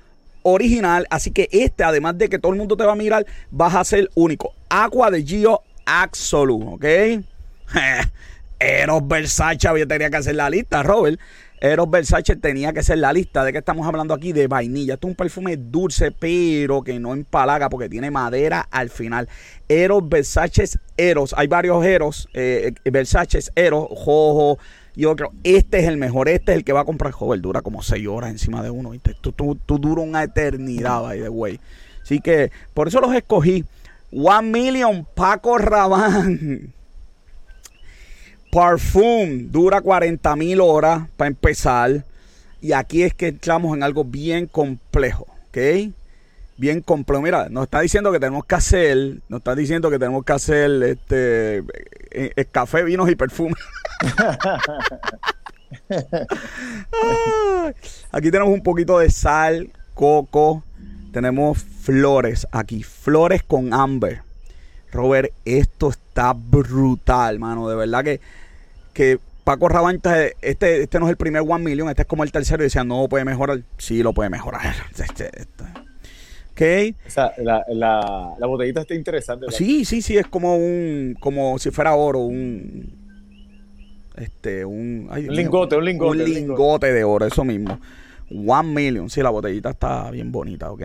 original. 0.42 1.06
Así 1.10 1.30
que 1.30 1.48
este, 1.52 1.84
además 1.84 2.18
de 2.18 2.28
que 2.28 2.38
todo 2.38 2.52
el 2.52 2.58
mundo 2.58 2.76
te 2.76 2.84
va 2.84 2.92
a 2.92 2.96
mirar, 2.96 3.26
vas 3.50 3.74
a 3.74 3.84
ser 3.84 4.10
único. 4.14 4.52
Agua 4.68 5.10
de 5.10 5.22
Gio 5.22 5.62
Absolute, 5.86 6.66
¿ok? 6.66 7.24
Eros 8.60 9.08
Versace 9.08 9.66
había 9.66 9.86
tenía 9.86 10.10
que 10.10 10.18
hacer 10.18 10.34
la 10.34 10.50
lista, 10.50 10.82
Robert. 10.82 11.18
Eros 11.62 11.90
Versace 11.90 12.36
tenía 12.36 12.72
que 12.72 12.82
ser 12.82 12.98
la 12.98 13.12
lista. 13.12 13.42
¿De 13.42 13.52
qué 13.52 13.58
estamos 13.58 13.86
hablando 13.86 14.12
aquí? 14.12 14.32
De 14.32 14.46
vainilla. 14.46 14.94
Esto 14.94 15.08
es 15.08 15.12
un 15.12 15.16
perfume 15.16 15.56
dulce, 15.56 16.10
pero 16.10 16.82
que 16.82 16.98
no 16.98 17.14
empalaga 17.14 17.70
porque 17.70 17.88
tiene 17.88 18.10
madera 18.10 18.66
al 18.70 18.90
final. 18.90 19.28
Eros 19.68 20.06
Versace 20.08 20.64
Eros. 20.96 21.34
Hay 21.36 21.46
varios 21.46 21.84
Eros. 21.84 22.28
Eh, 22.34 22.72
Versace 22.84 23.40
Eros, 23.54 23.88
Jojo 23.90 24.58
y 24.94 25.06
otro. 25.06 25.32
Este 25.42 25.80
es 25.80 25.88
el 25.88 25.96
mejor. 25.96 26.28
Este 26.28 26.52
es 26.52 26.58
el 26.58 26.64
que 26.64 26.74
va 26.74 26.80
a 26.80 26.84
comprar 26.84 27.12
joven. 27.12 27.40
Dura 27.40 27.62
como 27.62 27.82
6 27.82 28.06
horas 28.08 28.30
encima 28.30 28.62
de 28.62 28.70
uno. 28.70 28.92
Tú, 29.22 29.32
tú, 29.32 29.56
tú 29.56 29.78
dura 29.78 30.02
una 30.02 30.22
eternidad, 30.22 31.00
by 31.02 31.20
the 31.20 31.28
way. 31.30 31.60
Así 32.02 32.20
que 32.20 32.50
por 32.74 32.88
eso 32.88 33.00
los 33.00 33.14
escogí. 33.14 33.64
One 34.12 34.50
Million 34.50 35.06
Paco 35.14 35.56
Rabanne. 35.56 36.74
Parfum 38.50 39.50
dura 39.50 39.80
40 39.80 40.36
mil 40.36 40.60
horas 40.60 41.08
para 41.16 41.28
empezar. 41.28 42.04
Y 42.60 42.72
aquí 42.72 43.02
es 43.02 43.14
que 43.14 43.28
entramos 43.28 43.76
en 43.76 43.82
algo 43.82 44.04
bien 44.04 44.46
complejo, 44.46 45.26
¿ok? 45.48 45.58
Bien 46.56 46.82
complejo. 46.82 47.22
Mira, 47.22 47.48
nos 47.48 47.64
está 47.64 47.80
diciendo 47.80 48.12
que 48.12 48.20
tenemos 48.20 48.44
que 48.44 48.54
hacer, 48.54 49.18
nos 49.28 49.38
está 49.38 49.54
diciendo 49.54 49.90
que 49.90 49.98
tenemos 49.98 50.24
que 50.24 50.32
hacer 50.32 50.70
este 50.82 51.58
eh, 52.10 52.32
eh, 52.36 52.44
café, 52.50 52.82
vinos 52.82 53.10
y 53.10 53.14
perfume. 53.14 53.54
aquí 58.12 58.30
tenemos 58.30 58.52
un 58.52 58.62
poquito 58.62 58.98
de 58.98 59.10
sal, 59.10 59.70
coco, 59.94 60.62
tenemos 61.12 61.58
flores 61.58 62.46
aquí, 62.52 62.82
flores 62.82 63.42
con 63.42 63.72
amber. 63.72 64.22
Robert, 64.92 65.32
esto 65.44 65.90
está 65.90 66.32
brutal, 66.32 67.38
mano. 67.38 67.68
De 67.68 67.76
verdad 67.76 68.04
que, 68.04 68.20
que 68.92 69.18
Paco 69.44 69.68
Rabanne, 69.68 70.00
este, 70.42 70.82
este 70.82 70.98
no 71.00 71.06
es 71.06 71.10
el 71.10 71.16
primer 71.16 71.42
One 71.42 71.64
Million, 71.64 71.88
este 71.88 72.02
es 72.02 72.08
como 72.08 72.24
el 72.24 72.32
tercero 72.32 72.62
y 72.62 72.66
decía, 72.66 72.84
no 72.84 73.08
puede 73.08 73.24
mejorar. 73.24 73.60
Sí, 73.78 74.02
lo 74.02 74.12
puede 74.12 74.30
mejorar. 74.30 74.74
Este, 74.90 75.30
este. 75.34 75.64
Okay. 76.52 76.94
la, 77.38 77.64
la, 77.68 78.34
la, 78.38 78.46
botellita 78.46 78.82
está 78.82 78.94
interesante. 78.94 79.46
Sí, 79.50 79.86
sí, 79.86 80.02
sí, 80.02 80.18
es 80.18 80.26
como 80.26 80.56
un, 80.56 81.16
como 81.18 81.58
si 81.58 81.70
fuera 81.70 81.94
oro, 81.94 82.18
un, 82.18 82.92
este, 84.16 84.66
un, 84.66 85.08
un 85.10 85.34
lingote, 85.34 85.76
un 85.76 85.84
lingote. 85.86 86.22
Un 86.22 86.24
lingote 86.32 86.92
de 86.92 87.02
oro, 87.02 87.24
eso 87.24 87.44
mismo. 87.44 87.80
One 88.30 88.74
Million, 88.74 89.08
sí, 89.08 89.22
la 89.22 89.30
botellita 89.30 89.70
está 89.70 90.10
bien 90.10 90.30
bonita, 90.30 90.70
ok. 90.70 90.82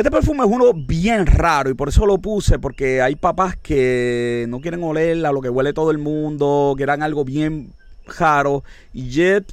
Este 0.00 0.10
perfume 0.10 0.46
es 0.46 0.50
uno 0.50 0.72
bien 0.72 1.26
raro 1.26 1.68
y 1.68 1.74
por 1.74 1.90
eso 1.90 2.06
lo 2.06 2.16
puse, 2.16 2.58
porque 2.58 3.02
hay 3.02 3.16
papás 3.16 3.54
que 3.62 4.46
no 4.48 4.62
quieren 4.62 4.82
oler 4.82 5.26
a 5.26 5.30
lo 5.30 5.42
que 5.42 5.50
huele 5.50 5.74
todo 5.74 5.90
el 5.90 5.98
mundo, 5.98 6.72
que 6.78 6.84
eran 6.84 7.02
algo 7.02 7.22
bien 7.22 7.74
raro. 8.18 8.64
Y 8.94 9.10
Jet 9.10 9.52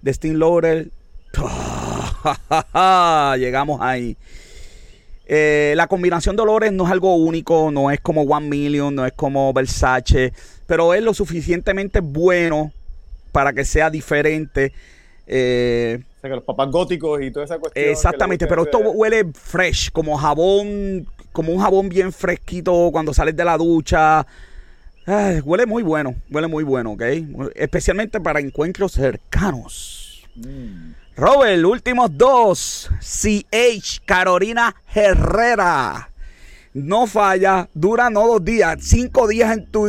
de 0.00 0.14
Steam 0.14 0.36
Laurel, 0.36 0.90
llegamos 3.38 3.82
ahí. 3.82 4.16
Eh, 5.26 5.74
la 5.76 5.86
combinación 5.86 6.34
de 6.34 6.40
olores 6.40 6.72
no 6.72 6.86
es 6.86 6.90
algo 6.90 7.16
único, 7.16 7.70
no 7.70 7.90
es 7.90 8.00
como 8.00 8.22
One 8.22 8.48
Million, 8.48 8.94
no 8.94 9.04
es 9.04 9.12
como 9.12 9.52
Versace, 9.52 10.32
pero 10.66 10.94
es 10.94 11.02
lo 11.02 11.12
suficientemente 11.12 12.00
bueno 12.00 12.72
para 13.32 13.52
que 13.52 13.66
sea 13.66 13.90
diferente. 13.90 14.72
Eh, 15.26 16.00
o 16.18 16.20
sea, 16.20 16.30
que 16.30 16.36
los 16.36 16.44
papás 16.44 16.68
góticos 16.70 17.22
y 17.22 17.30
toda 17.30 17.44
esa 17.44 17.58
cuestión. 17.58 17.88
Exactamente, 17.88 18.48
pero 18.48 18.64
esto 18.64 18.78
huele 18.78 19.30
fresh, 19.32 19.92
como 19.92 20.18
jabón, 20.18 21.06
como 21.32 21.52
un 21.52 21.60
jabón 21.60 21.88
bien 21.88 22.12
fresquito 22.12 22.88
cuando 22.90 23.14
sales 23.14 23.36
de 23.36 23.44
la 23.44 23.56
ducha. 23.56 24.26
huele 25.44 25.66
muy 25.66 25.84
bueno, 25.84 26.16
huele 26.28 26.48
muy 26.48 26.64
bueno, 26.64 26.92
¿ok? 26.92 27.02
Especialmente 27.54 28.20
para 28.20 28.40
encuentros 28.40 28.92
cercanos. 28.92 30.26
Mm. 30.34 30.94
Robert, 31.16 31.64
últimos 31.64 32.10
dos. 32.18 32.90
CH 33.00 34.00
Carolina 34.04 34.74
Herrera. 34.92 36.10
No 36.78 37.06
falla, 37.06 37.68
dura 37.74 38.08
no 38.08 38.26
dos 38.26 38.44
días, 38.44 38.78
cinco 38.80 39.26
días 39.26 39.56
en 39.56 39.66
tu. 39.66 39.88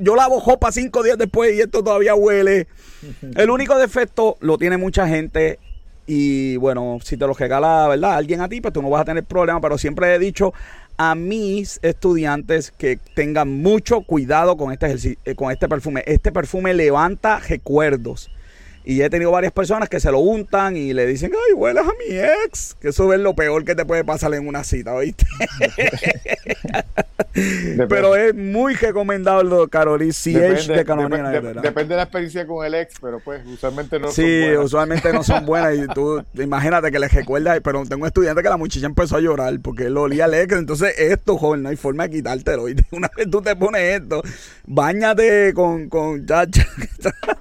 yo 0.00 0.14
lavo 0.14 0.40
jopa 0.40 0.70
cinco 0.72 1.02
días 1.02 1.16
después 1.16 1.54
y 1.54 1.60
esto 1.60 1.82
todavía 1.82 2.14
huele. 2.14 2.66
El 3.36 3.50
único 3.50 3.78
defecto 3.78 4.36
lo 4.40 4.58
tiene 4.58 4.76
mucha 4.76 5.08
gente. 5.08 5.58
Y 6.06 6.56
bueno, 6.56 6.98
si 7.02 7.16
te 7.16 7.26
lo 7.26 7.34
regala, 7.34 7.86
¿verdad? 7.88 8.14
Alguien 8.14 8.40
a 8.40 8.48
ti, 8.48 8.60
pues 8.60 8.72
tú 8.72 8.80
no 8.80 8.88
vas 8.88 9.02
a 9.02 9.04
tener 9.04 9.24
problema. 9.24 9.60
Pero 9.60 9.76
siempre 9.76 10.14
he 10.14 10.18
dicho 10.18 10.54
a 10.96 11.14
mis 11.14 11.78
estudiantes 11.82 12.70
que 12.70 12.98
tengan 13.14 13.62
mucho 13.62 14.00
cuidado 14.02 14.56
con 14.56 14.72
este, 14.72 15.18
eh, 15.24 15.34
con 15.34 15.52
este 15.52 15.68
perfume. 15.68 16.02
Este 16.06 16.32
perfume 16.32 16.74
levanta 16.74 17.38
recuerdos. 17.38 18.30
Y 18.88 19.02
he 19.02 19.10
tenido 19.10 19.30
varias 19.30 19.52
personas 19.52 19.90
que 19.90 20.00
se 20.00 20.10
lo 20.10 20.20
untan 20.20 20.74
y 20.74 20.94
le 20.94 21.04
dicen, 21.04 21.30
ay, 21.34 21.52
hueles 21.52 21.84
a 21.84 21.90
mi 21.90 22.16
ex. 22.46 22.74
Que 22.80 22.88
eso 22.88 23.12
es 23.12 23.20
lo 23.20 23.34
peor 23.34 23.62
que 23.66 23.74
te 23.74 23.84
puede 23.84 24.02
pasar 24.02 24.32
en 24.32 24.48
una 24.48 24.64
cita, 24.64 24.94
¿oíste? 24.94 25.26
pero 27.90 28.16
es 28.16 28.34
muy 28.34 28.74
recomendable, 28.76 29.68
Carolina, 29.70 30.14
si 30.14 30.34
es 30.34 30.66
de 30.66 30.86
Carolina. 30.86 31.30
depende 31.30 31.88
de 31.88 31.96
la 31.96 32.04
experiencia 32.04 32.46
con 32.46 32.64
el 32.64 32.74
ex, 32.74 32.94
pero 32.98 33.20
pues 33.20 33.42
usualmente 33.46 33.98
no 33.98 34.10
son 34.10 34.24
buenas. 34.24 34.50
Sí, 34.50 34.56
usualmente 34.56 35.12
no 35.12 35.22
son 35.22 35.44
buenas. 35.44 35.76
Y 35.76 35.86
tú, 35.88 36.24
imagínate 36.42 36.90
que 36.90 36.98
les 36.98 37.12
recuerdas, 37.12 37.60
pero 37.62 37.84
tengo 37.84 38.04
un 38.04 38.06
estudiante 38.06 38.42
que 38.42 38.48
la 38.48 38.56
muchacha 38.56 38.86
empezó 38.86 39.16
a 39.16 39.20
llorar 39.20 39.52
porque 39.60 39.84
él 39.84 39.98
olía 39.98 40.24
al 40.24 40.32
ex. 40.32 40.54
Entonces, 40.54 40.94
esto, 40.98 41.36
joven, 41.36 41.62
no 41.62 41.68
hay 41.68 41.76
forma 41.76 42.04
de 42.04 42.16
quitártelo. 42.16 42.64
Una 42.90 43.10
vez 43.14 43.30
tú 43.30 43.42
te 43.42 43.54
pones 43.54 44.00
esto, 44.00 44.22
bañate 44.66 45.52
con, 45.52 45.90
con 45.90 46.24
chacha. 46.24 46.66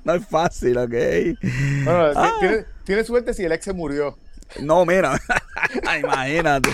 no 0.04 0.14
es 0.16 0.28
fácil, 0.28 0.78
¿ok? 0.78 1.37
Bueno, 1.42 2.12
ah. 2.16 2.40
tiene, 2.84 3.04
suerte 3.04 3.34
si 3.34 3.46
el 3.46 3.52
ex 3.52 3.66
se 3.66 3.74
murió. 3.74 4.18
No, 4.62 4.86
mira, 4.86 5.20
imagínate. 6.00 6.70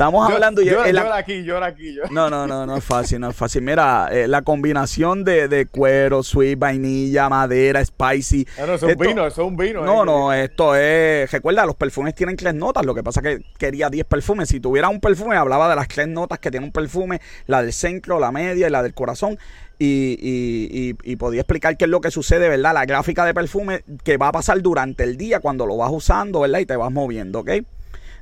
Estamos 0.00 0.32
hablando... 0.32 0.62
Llora, 0.62 1.14
aquí, 1.14 1.42
llora 1.42 1.66
aquí. 1.66 1.94
No, 2.10 2.30
no, 2.30 2.46
no, 2.46 2.64
no 2.64 2.78
es 2.78 2.82
fácil, 2.82 3.20
no 3.20 3.28
es 3.28 3.36
fácil. 3.36 3.60
Mira, 3.60 4.08
eh, 4.10 4.26
la 4.28 4.40
combinación 4.40 5.24
de, 5.24 5.68
cuero, 5.70 6.22
sweet, 6.22 6.58
vainilla, 6.58 7.28
madera, 7.28 7.84
spicy. 7.84 8.46
No, 8.56 8.64
eso 8.64 8.88
es 8.88 8.96
un 8.96 8.98
vino, 8.98 9.26
eso 9.26 9.42
es 9.42 9.48
un 9.48 9.56
vino. 9.58 9.84
No, 9.84 10.02
eh. 10.02 10.06
no, 10.06 10.32
esto 10.32 10.74
es... 10.74 11.30
Recuerda, 11.30 11.66
los 11.66 11.74
perfumes 11.74 12.14
tienen 12.14 12.34
tres 12.36 12.54
notas, 12.54 12.86
lo 12.86 12.94
que 12.94 13.02
pasa 13.02 13.20
es 13.20 13.24
que 13.24 13.44
quería 13.58 13.90
10 13.90 14.06
perfumes. 14.06 14.48
Si 14.48 14.58
tuviera 14.58 14.88
un 14.88 15.00
perfume, 15.00 15.36
hablaba 15.36 15.68
de 15.68 15.76
las 15.76 15.86
tres 15.86 16.08
notas 16.08 16.38
que 16.38 16.50
tiene 16.50 16.64
un 16.64 16.72
perfume, 16.72 17.20
la 17.46 17.60
del 17.60 17.74
centro, 17.74 18.18
la 18.18 18.32
media 18.32 18.68
y 18.68 18.70
la 18.70 18.82
del 18.82 18.94
corazón. 18.94 19.38
Y, 19.78 20.16
y, 20.18 20.96
y, 21.02 21.16
podía 21.16 21.42
explicar 21.42 21.76
qué 21.76 21.84
es 21.84 21.90
lo 21.90 22.00
que 22.00 22.10
sucede, 22.10 22.48
¿verdad? 22.48 22.72
La 22.72 22.86
gráfica 22.86 23.26
de 23.26 23.34
perfume 23.34 23.82
que 24.02 24.16
va 24.16 24.28
a 24.28 24.32
pasar 24.32 24.62
durante 24.62 25.04
el 25.04 25.18
día 25.18 25.40
cuando 25.40 25.66
lo 25.66 25.76
vas 25.76 25.90
usando, 25.90 26.40
¿verdad? 26.40 26.60
Y 26.60 26.66
te 26.66 26.76
vas 26.76 26.90
moviendo, 26.90 27.40
¿ok? 27.40 27.50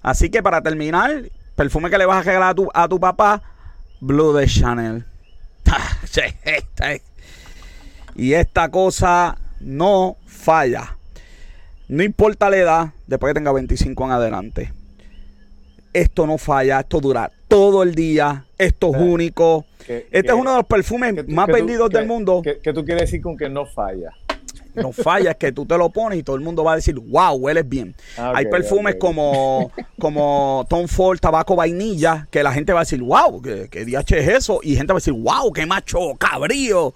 Así 0.02 0.30
que 0.30 0.42
para 0.42 0.62
terminar, 0.62 1.24
perfume 1.58 1.90
que 1.90 1.98
le 1.98 2.06
vas 2.06 2.18
a 2.18 2.22
regalar 2.22 2.50
a 2.50 2.54
tu, 2.54 2.68
a 2.72 2.88
tu 2.88 3.00
papá, 3.00 3.42
Blue 4.00 4.32
de 4.32 4.46
Chanel. 4.46 5.04
y 8.14 8.32
esta 8.32 8.70
cosa 8.70 9.36
no 9.60 10.16
falla. 10.24 10.96
No 11.88 12.04
importa 12.04 12.48
la 12.48 12.56
edad, 12.58 12.88
después 13.08 13.30
que 13.30 13.40
tenga 13.40 13.50
25 13.50 14.04
en 14.04 14.10
adelante. 14.12 14.72
Esto 15.92 16.28
no 16.28 16.38
falla, 16.38 16.78
esto 16.78 17.00
dura 17.00 17.32
todo 17.48 17.82
el 17.82 17.96
día, 17.96 18.44
esto 18.56 18.94
es 18.94 19.02
único. 19.02 19.66
este 19.88 20.28
es 20.28 20.32
uno 20.32 20.52
de 20.52 20.56
los 20.58 20.66
perfumes 20.66 21.26
más 21.26 21.48
vendidos 21.48 21.90
del 21.90 22.06
mundo. 22.06 22.40
¿Qué 22.42 22.72
tú 22.72 22.84
quieres 22.84 23.10
decir 23.10 23.20
con 23.20 23.36
que 23.36 23.48
no 23.48 23.66
falla? 23.66 24.12
No 24.78 24.92
falla, 24.92 25.32
es 25.32 25.36
que 25.36 25.52
tú 25.52 25.66
te 25.66 25.76
lo 25.76 25.90
pones 25.90 26.18
y 26.18 26.22
todo 26.22 26.36
el 26.36 26.42
mundo 26.42 26.64
va 26.64 26.72
a 26.72 26.76
decir, 26.76 26.98
wow, 26.98 27.34
hueles 27.34 27.68
bien. 27.68 27.94
Ah, 28.16 28.32
Hay 28.34 28.46
perfumes 28.46 28.96
como, 28.98 29.70
como 29.98 30.66
Tom 30.68 30.86
Ford, 30.88 31.18
tabaco 31.18 31.56
vainilla, 31.56 32.26
que 32.30 32.42
la 32.42 32.52
gente 32.52 32.72
va 32.72 32.80
a 32.80 32.82
decir, 32.82 33.02
wow, 33.02 33.40
¿qué, 33.42 33.68
qué 33.70 33.84
DH 33.84 34.16
es 34.18 34.28
eso? 34.28 34.60
Y 34.62 34.76
gente 34.76 34.92
va 34.92 34.98
a 34.98 35.00
decir, 35.00 35.14
wow, 35.14 35.52
qué 35.52 35.66
macho 35.66 36.14
cabrío. 36.18 36.94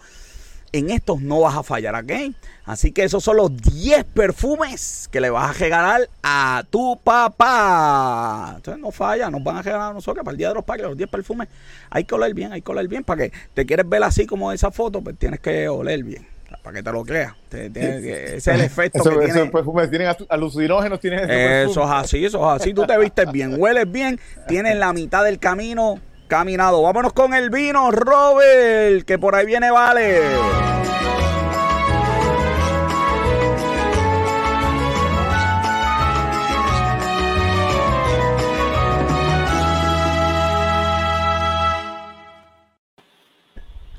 En 0.75 0.88
estos 0.88 1.21
no 1.21 1.40
vas 1.40 1.55
a 1.55 1.62
fallar, 1.62 1.95
¿ok? 1.95 2.35
Así 2.64 2.92
que 2.92 3.05
esos 3.05 3.23
son 3.23 3.37
los 3.37 3.55
10 3.55 4.05
perfumes 4.05 5.09
que 5.12 5.21
le 5.21 5.29
vas 5.29 5.51
a 5.51 5.59
regalar 5.59 6.09
a 6.23 6.64
tu 6.71 6.99
papá. 7.05 8.55
Entonces 8.57 8.81
no 8.81 8.90
falla, 8.90 9.29
nos 9.31 9.45
van 9.45 9.57
a 9.57 9.62
regalar 9.62 9.90
a 9.90 9.92
nosotros 9.92 10.25
para 10.25 10.33
el 10.33 10.38
día 10.38 10.49
de 10.49 10.55
los 10.55 10.64
padres, 10.64 10.87
los 10.87 10.97
10 10.97 11.11
perfumes. 11.11 11.49
Hay 11.90 12.05
que 12.05 12.14
oler 12.14 12.33
bien, 12.33 12.53
hay 12.53 12.62
que 12.62 12.71
oler 12.71 12.88
bien. 12.88 13.05
Para 13.05 13.25
que 13.25 13.33
te 13.53 13.66
quieres 13.66 13.87
ver 13.87 14.03
así 14.03 14.25
como 14.25 14.51
esa 14.51 14.71
foto, 14.71 15.03
pues 15.03 15.18
tienes 15.18 15.40
que 15.40 15.68
oler 15.68 16.03
bien 16.05 16.32
para 16.62 16.77
que 16.77 16.83
te 16.83 16.93
lo 16.93 17.05
creas. 17.05 17.35
ese 17.51 18.37
es 18.37 18.47
el 18.49 18.61
efecto 18.62 19.03
que 19.03 19.11
tiene. 19.11 19.27
Esos 19.27 19.51
perfumes 19.51 19.91
tienen 19.91 20.15
alucinógenos, 20.29 21.01
tienen 21.01 21.31
Eso 21.31 21.85
es 21.85 21.91
así, 21.91 22.25
eso 22.25 22.38
es 22.38 22.62
así. 22.62 22.75
Tú 22.75 22.87
te 22.87 22.99
vistes 22.99 23.31
bien, 23.31 23.55
hueles 23.59 23.91
bien, 23.91 24.19
tienes 24.49 24.77
la 24.77 24.93
mitad 24.93 25.25
del 25.25 25.38
camino 25.38 26.01
caminado. 26.29 26.83
Vámonos 26.83 27.12
con 27.12 27.35
el 27.35 27.51
vino, 27.51 27.91
Robert, 27.91 29.05
que 29.05 29.19
por 29.19 29.35
ahí 29.35 29.47
viene, 29.47 29.71
vale. 29.71 30.21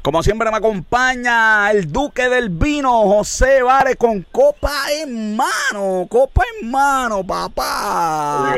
Como 0.04 0.22
siempre 0.22 0.52
me 0.52 0.58
acompaña 0.58 1.72
el 1.72 1.90
duque 1.90 2.28
del 2.28 2.50
vino, 2.50 2.92
José 3.04 3.64
Vare, 3.64 3.96
con 3.96 4.22
copa 4.34 4.92
en 4.92 5.34
mano, 5.34 6.06
copa 6.10 6.44
en 6.60 6.70
mano, 6.70 7.26
papá. 7.26 8.54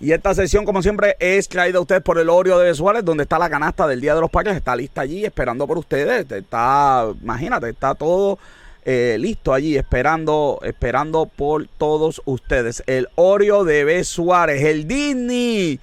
Y 0.00 0.10
esta 0.10 0.34
sesión, 0.34 0.64
como 0.64 0.82
siempre, 0.82 1.16
es 1.20 1.48
traída 1.48 1.78
a 1.78 1.82
ustedes 1.82 2.02
por 2.02 2.18
el 2.18 2.28
Oreo 2.28 2.58
de 2.58 2.74
Suárez, 2.74 3.04
donde 3.04 3.22
está 3.22 3.38
la 3.38 3.48
canasta 3.48 3.86
del 3.86 4.00
Día 4.00 4.16
de 4.16 4.20
los 4.20 4.30
Padres, 4.30 4.56
está 4.56 4.74
lista 4.74 5.02
allí 5.02 5.24
esperando 5.24 5.64
por 5.64 5.78
ustedes. 5.78 6.28
Está, 6.28 7.06
imagínate, 7.22 7.68
está 7.68 7.94
todo 7.94 8.40
eh, 8.84 9.16
listo 9.20 9.54
allí 9.54 9.76
esperando, 9.76 10.58
esperando 10.64 11.26
por 11.26 11.68
todos 11.68 12.20
ustedes. 12.24 12.82
El 12.88 13.08
Oreo 13.14 13.62
de 13.62 13.84
B. 13.84 14.02
Suárez, 14.02 14.64
el 14.64 14.88
Disney 14.88 15.78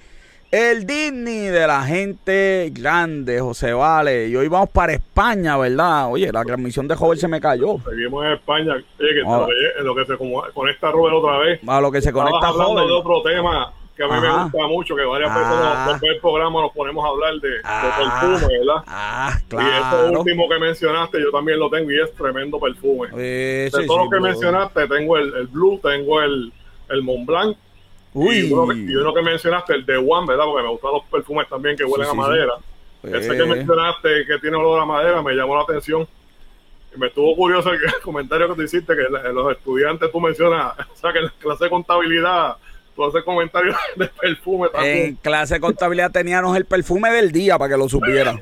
el 0.50 0.86
Disney 0.86 1.46
de 1.48 1.66
la 1.66 1.82
gente 1.82 2.72
grande, 2.72 3.40
José 3.40 3.72
Vale. 3.72 4.28
Y 4.28 4.36
hoy 4.36 4.48
vamos 4.48 4.70
para 4.70 4.92
España, 4.92 5.56
¿verdad? 5.56 6.10
Oye, 6.10 6.32
la 6.32 6.44
transmisión 6.44 6.88
de 6.88 6.94
Joven 6.94 7.18
se 7.18 7.28
me 7.28 7.40
cayó. 7.40 7.76
Seguimos 7.88 8.24
en 8.24 8.32
España. 8.32 8.74
Oye, 8.74 9.14
que 9.14 9.22
ah. 9.26 9.46
en 9.78 9.84
lo 9.84 9.94
que 9.94 10.06
se 10.06 10.16
conecta 10.16 10.90
Robert 10.90 11.16
otra 11.16 11.38
vez. 11.38 11.60
A 11.66 11.80
lo 11.80 11.92
que 11.92 12.00
se 12.00 12.12
conecta 12.12 12.48
hablando 12.48 12.86
de 12.86 12.92
otro 12.92 13.22
tema 13.22 13.72
que 13.98 14.04
a 14.04 14.06
mí 14.06 14.20
me 14.20 14.44
gusta 14.44 14.66
mucho, 14.68 14.94
que 14.94 15.04
varias 15.04 15.34
veces 15.34 15.48
ah. 15.50 15.86
después 15.88 16.12
del 16.12 16.20
programa 16.20 16.62
nos 16.62 16.72
ponemos 16.72 17.04
a 17.04 17.08
hablar 17.08 17.34
de, 17.40 17.48
ah. 17.64 18.20
perfume, 18.20 18.58
¿verdad? 18.58 18.84
Ah, 18.86 19.38
claro. 19.48 19.68
Y 19.68 20.06
esto 20.06 20.20
último 20.20 20.48
que 20.48 20.58
mencionaste, 20.60 21.20
yo 21.20 21.32
también 21.32 21.58
lo 21.58 21.68
tengo 21.68 21.90
y 21.90 22.00
es 22.00 22.14
tremendo 22.14 22.60
perfume. 22.60 23.08
de 23.08 23.70
todo 23.86 24.04
lo 24.04 24.10
que 24.10 24.20
mencionaste, 24.20 24.86
tengo 24.86 25.18
el, 25.18 25.34
el 25.34 25.48
Blue, 25.48 25.80
tengo 25.82 26.22
el, 26.22 26.52
el 26.90 27.02
Mont 27.02 27.26
Blanc, 27.26 27.56
y, 28.26 28.52
uno, 28.52 29.14
que 29.14 29.22
mencionaste, 29.22 29.74
el 29.74 29.86
de 29.86 29.96
One, 29.96 30.26
¿verdad? 30.26 30.44
Porque 30.44 30.62
me 30.62 30.70
gustan 30.70 30.92
los 30.92 31.04
perfumes 31.04 31.48
también 31.48 31.76
que 31.76 31.84
huelen 31.84 32.08
a 32.08 32.14
madera. 32.14 32.54
Ese 33.02 33.36
que 33.36 33.44
mencionaste 33.44 34.26
que 34.26 34.38
tiene 34.38 34.56
olor 34.56 34.80
a 34.80 34.84
madera 34.84 35.22
me 35.22 35.34
llamó 35.34 35.56
la 35.56 35.62
atención. 35.62 36.06
Y 36.94 36.98
me 36.98 37.08
estuvo 37.08 37.34
curioso 37.36 37.72
el, 37.72 37.80
comentario 38.02 38.48
que 38.48 38.54
tú 38.54 38.62
hiciste, 38.62 38.94
que 38.94 39.02
los 39.32 39.52
estudiantes 39.52 40.10
tú 40.10 40.20
mencionas, 40.20 40.72
o 40.92 40.96
sea, 40.96 41.12
que 41.12 41.18
en 41.18 41.26
la 41.26 41.32
clase 41.38 41.64
de 41.64 41.70
contabilidad 41.70 42.56
tú 42.98 43.04
haces 43.04 43.22
comentarios 43.22 43.76
de 43.96 44.08
perfume 44.08 44.68
también. 44.70 44.96
En 44.96 45.14
clase 45.16 45.54
de 45.54 45.60
contabilidad 45.60 46.10
teníamos 46.10 46.56
el 46.56 46.64
perfume 46.64 47.10
del 47.10 47.30
día 47.30 47.56
para 47.56 47.74
que 47.74 47.78
lo 47.78 47.88
supieran. 47.88 48.40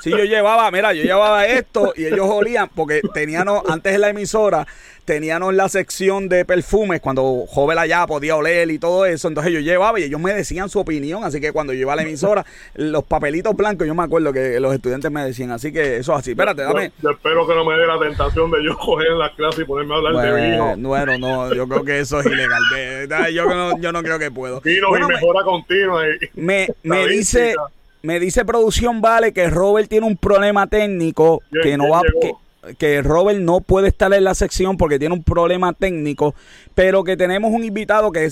Si 0.00 0.10
yo 0.10 0.24
llevaba, 0.24 0.70
mira, 0.70 0.92
yo 0.92 1.02
llevaba 1.02 1.46
esto 1.46 1.94
y 1.96 2.04
ellos 2.04 2.26
olían, 2.28 2.68
porque 2.74 3.00
teníamos, 3.14 3.62
antes 3.66 3.94
en 3.94 4.02
la 4.02 4.10
emisora, 4.10 4.66
teníamos 5.06 5.54
la 5.54 5.68
sección 5.68 6.28
de 6.28 6.44
perfumes 6.44 7.00
cuando 7.00 7.46
Joven 7.48 7.78
allá 7.78 8.06
podía 8.06 8.36
oler 8.36 8.70
y 8.70 8.78
todo 8.78 9.06
eso. 9.06 9.28
Entonces 9.28 9.52
yo 9.52 9.60
llevaba 9.60 9.98
y 9.98 10.02
ellos 10.02 10.20
me 10.20 10.34
decían 10.34 10.68
su 10.68 10.80
opinión. 10.80 11.24
Así 11.24 11.40
que 11.40 11.52
cuando 11.52 11.72
yo 11.72 11.80
iba 11.80 11.92
a 11.94 11.96
la 11.96 12.02
emisora, 12.02 12.44
los 12.74 13.04
papelitos 13.04 13.56
blancos, 13.56 13.86
yo 13.86 13.94
me 13.94 14.02
acuerdo 14.02 14.32
que 14.32 14.60
los 14.60 14.74
estudiantes 14.74 15.10
me 15.10 15.24
decían. 15.24 15.52
Así 15.52 15.72
que 15.72 15.98
eso 15.98 16.12
es 16.12 16.18
así. 16.18 16.32
Espérate, 16.32 16.62
dame. 16.62 16.92
Yo, 17.00 17.10
espero 17.10 17.46
que 17.46 17.54
no 17.54 17.64
me 17.64 17.78
dé 17.78 17.86
la 17.86 17.98
tentación 17.98 18.50
de 18.50 18.64
yo 18.64 18.76
coger 18.76 19.12
en 19.12 19.18
la 19.18 19.32
clase 19.34 19.62
y 19.62 19.64
ponerme 19.64 19.94
a 19.94 19.96
hablar 19.98 20.34
de 20.34 20.50
vino. 20.50 20.88
Bueno, 20.88 21.18
no, 21.18 21.54
yo 21.54 21.68
creo 21.68 21.84
que 21.84 22.00
eso 22.00 22.20
es 22.20 22.26
ilegal. 22.26 23.32
yo, 23.32 23.46
no, 23.46 23.78
yo 23.78 23.92
no 23.92 24.02
creo 24.02 24.18
que 24.18 24.30
puedo. 24.30 24.60
Vino 24.60 24.88
y 24.98 25.06
mejora 25.06 25.44
continua. 25.44 26.02
me, 26.34 26.68
me 26.82 27.06
dice. 27.06 27.54
Me 28.02 28.20
dice 28.20 28.44
producción 28.44 29.00
Vale 29.00 29.32
que 29.32 29.50
Robert 29.50 29.88
tiene 29.88 30.06
un 30.06 30.16
problema 30.16 30.68
técnico 30.68 31.42
que 31.60 31.76
no 31.76 31.88
va 31.88 32.02
que, 32.02 32.34
que 32.78 33.02
Robert 33.02 33.38
no 33.38 33.60
puede 33.60 33.88
estar 33.88 34.12
en 34.12 34.24
la 34.24 34.34
sección 34.34 34.76
porque 34.76 34.98
tiene 34.98 35.14
un 35.14 35.22
problema 35.22 35.72
técnico, 35.72 36.34
pero 36.74 37.04
que 37.04 37.16
tenemos 37.16 37.52
un 37.52 37.64
invitado 37.64 38.12
que 38.12 38.30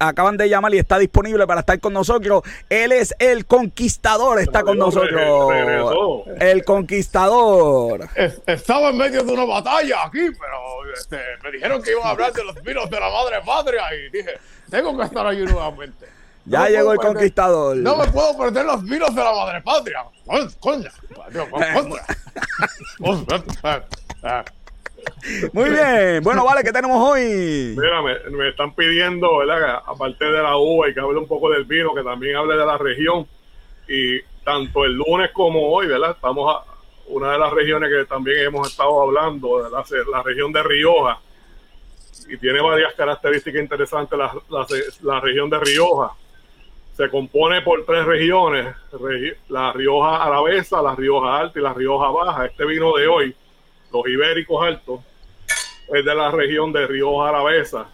acaban 0.00 0.36
de 0.36 0.48
llamar 0.48 0.74
y 0.74 0.78
está 0.78 0.98
disponible 0.98 1.46
para 1.46 1.60
estar 1.60 1.80
con 1.80 1.92
nosotros. 1.92 2.42
Él 2.68 2.92
es 2.92 3.14
el 3.18 3.46
conquistador, 3.46 4.40
está 4.40 4.62
con 4.62 4.78
nosotros. 4.78 6.24
El 6.40 6.64
conquistador. 6.64 8.08
Estaba 8.46 8.90
en 8.90 8.96
medio 8.96 9.22
de 9.24 9.32
una 9.32 9.44
batalla 9.44 10.06
aquí, 10.06 10.20
pero 10.38 10.92
este, 10.94 11.18
me 11.42 11.50
dijeron 11.50 11.82
que 11.82 11.92
iban 11.92 12.06
a 12.06 12.10
hablar 12.10 12.32
de 12.32 12.44
los 12.44 12.62
vinos 12.62 12.88
de 12.90 13.00
la 13.00 13.10
madre 13.10 13.36
patria 13.44 13.82
y 13.94 14.10
dije, 14.16 14.32
tengo 14.70 14.96
que 14.96 15.04
estar 15.04 15.26
ahí 15.26 15.38
nuevamente. 15.44 16.21
Ya 16.44 16.68
llegó 16.68 16.92
el 16.92 16.98
conquistador. 16.98 17.76
No 17.76 17.96
me 17.96 18.06
puedo 18.08 18.36
perder 18.36 18.66
los 18.66 18.82
vinos 18.82 19.14
de 19.14 19.22
la 19.22 19.32
madre 19.32 19.62
patria. 19.62 20.04
Coño, 20.60 20.88
Muy 25.52 25.70
bien. 25.70 26.22
Bueno, 26.22 26.44
vale, 26.44 26.62
¿qué 26.64 26.72
tenemos 26.72 26.96
hoy? 26.98 27.76
Mira, 27.76 28.02
me, 28.02 28.48
están 28.48 28.74
pidiendo, 28.74 29.38
¿verdad? 29.38 29.82
aparte 29.86 30.24
de 30.24 30.42
la 30.42 30.56
uva 30.56 30.88
y 30.88 30.94
que 30.94 31.00
hable 31.00 31.18
un 31.18 31.26
poco 31.28 31.50
del 31.50 31.64
vino, 31.64 31.94
que 31.94 32.02
también 32.02 32.36
hable 32.36 32.56
de 32.56 32.66
la 32.66 32.78
región. 32.78 33.26
Y 33.88 34.20
tanto 34.44 34.84
el 34.84 34.94
lunes 34.94 35.30
como 35.32 35.70
hoy, 35.72 35.86
¿verdad? 35.86 36.12
Estamos 36.12 36.56
a 36.56 36.64
una 37.08 37.32
de 37.32 37.38
las 37.38 37.52
regiones 37.52 37.90
que 37.90 38.04
también 38.06 38.46
hemos 38.46 38.68
estado 38.68 39.02
hablando, 39.02 39.68
la, 39.68 39.84
la 40.10 40.22
región 40.22 40.52
de 40.52 40.62
Rioja. 40.62 41.20
Y 42.28 42.36
tiene 42.36 42.60
varias 42.60 42.94
características 42.94 43.60
interesantes 43.60 44.18
la, 44.18 44.32
la 45.02 45.20
región 45.20 45.50
de 45.50 45.58
Rioja 45.58 46.12
se 46.96 47.08
compone 47.08 47.62
por 47.62 47.84
tres 47.86 48.04
regiones, 48.04 48.74
la 49.48 49.72
Rioja 49.72 50.22
Alavesa, 50.24 50.82
la 50.82 50.94
Rioja 50.94 51.38
Alta 51.38 51.58
y 51.58 51.62
la 51.62 51.72
Rioja 51.72 52.10
Baja. 52.10 52.46
Este 52.46 52.66
vino 52.66 52.94
de 52.96 53.06
hoy, 53.08 53.34
los 53.92 54.06
ibéricos 54.06 54.62
altos, 54.64 55.00
es 55.88 56.04
de 56.04 56.14
la 56.14 56.30
región 56.30 56.72
de 56.72 56.86
Rioja 56.86 57.30
Alavesa. 57.30 57.88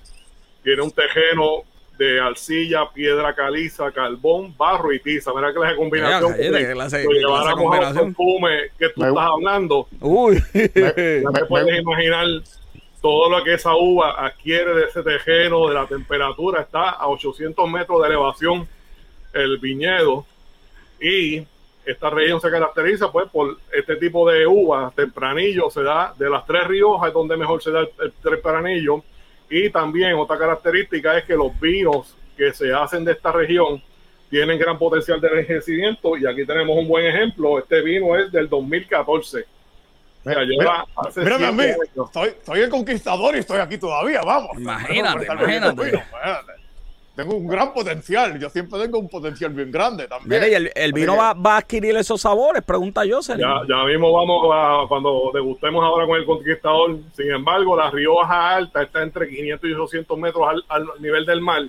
Tiene 0.64 0.82
un 0.82 0.90
tejeno 0.90 1.62
de 1.96 2.20
arcilla, 2.20 2.90
piedra 2.92 3.34
caliza, 3.34 3.90
carbón, 3.92 4.56
barro 4.56 4.92
y 4.92 5.00
tiza. 5.00 5.32
Mira 5.34 5.52
que 5.52 5.58
la 5.60 5.76
combinación. 5.76 6.32
lo 6.32 7.12
lleváramos 7.12 7.76
a 7.76 7.92
perfume 7.92 8.70
que 8.78 8.88
tú 8.90 9.04
estás 9.04 9.24
hablando. 9.24 9.88
Uy. 10.00 10.42
me 10.54 11.44
puedes 11.48 11.80
imaginar 11.80 12.26
todo 13.00 13.30
lo 13.30 13.44
que 13.44 13.54
esa 13.54 13.74
uva 13.76 14.26
adquiere 14.26 14.74
de 14.74 14.84
ese 14.86 15.02
tejeno, 15.02 15.68
de 15.68 15.74
la 15.74 15.86
temperatura, 15.86 16.62
está 16.62 16.90
a 16.90 17.06
800 17.08 17.70
metros 17.70 18.02
de 18.02 18.08
elevación 18.08 18.68
el 19.32 19.58
viñedo 19.58 20.26
y 21.00 21.42
esta 21.84 22.10
región 22.10 22.40
se 22.40 22.50
caracteriza 22.50 23.10
pues 23.10 23.28
por 23.30 23.56
este 23.72 23.96
tipo 23.96 24.28
de 24.28 24.46
uvas 24.46 24.94
tempranillo 24.94 25.70
se 25.70 25.82
da 25.82 26.14
de 26.18 26.28
las 26.28 26.44
tres 26.44 26.66
Riojas 26.66 27.12
donde 27.12 27.36
mejor 27.36 27.62
se 27.62 27.70
da 27.70 27.80
el, 27.80 28.12
tempranillo. 28.22 29.02
Y 29.48 29.70
también 29.70 30.14
otra 30.14 30.36
característica 30.36 31.16
es 31.16 31.24
que 31.24 31.34
los 31.34 31.58
vinos 31.58 32.14
que 32.36 32.52
se 32.52 32.72
hacen 32.74 33.04
de 33.04 33.12
esta 33.12 33.32
región 33.32 33.82
tienen 34.28 34.58
gran 34.58 34.78
potencial 34.78 35.18
de 35.18 35.28
envejecimiento 35.28 36.18
y 36.18 36.26
aquí 36.26 36.44
tenemos 36.44 36.76
un 36.76 36.86
buen 36.86 37.06
ejemplo 37.06 37.58
este 37.58 37.80
vino 37.80 38.14
es 38.14 38.30
del 38.30 38.46
2014 38.48 39.46
Mira, 40.24 40.44
mira, 40.44 40.84
mira, 41.16 41.52
mira 41.52 41.76
estoy, 42.04 42.28
estoy 42.28 42.60
el 42.60 42.68
conquistador 42.68 43.34
y 43.36 43.38
estoy 43.38 43.60
aquí 43.60 43.78
todavía, 43.78 44.20
vamos. 44.20 44.50
Imagínate, 44.58 45.24
imagínate 45.32 46.04
tengo 47.18 47.34
un 47.34 47.48
gran 47.48 47.72
potencial. 47.72 48.38
Yo 48.38 48.48
siempre 48.48 48.78
tengo 48.78 49.00
un 49.00 49.08
potencial 49.08 49.52
bien 49.52 49.72
grande 49.72 50.06
también. 50.06 50.40
Mire, 50.40 50.52
y 50.52 50.70
el, 50.72 50.92
vino 50.92 51.16
va, 51.16 51.30
a 51.30 51.56
adquirir 51.56 51.96
esos 51.96 52.20
sabores, 52.20 52.62
pregunta 52.62 53.04
yo, 53.04 53.18
Ya, 53.20 53.62
ya 53.68 53.84
mismo 53.86 54.12
vamos 54.12 54.48
a, 54.54 54.86
cuando 54.86 55.32
degustemos 55.34 55.82
ahora 55.82 56.06
con 56.06 56.16
el 56.16 56.24
conquistador. 56.24 56.98
Sin 57.16 57.32
embargo, 57.32 57.76
la 57.76 57.90
Rioja 57.90 58.54
Alta 58.54 58.84
está 58.84 59.02
entre 59.02 59.28
500 59.28 59.68
y 59.68 59.72
800 59.72 60.16
metros 60.16 60.62
al, 60.68 60.86
nivel 61.00 61.26
del 61.26 61.40
mar 61.40 61.62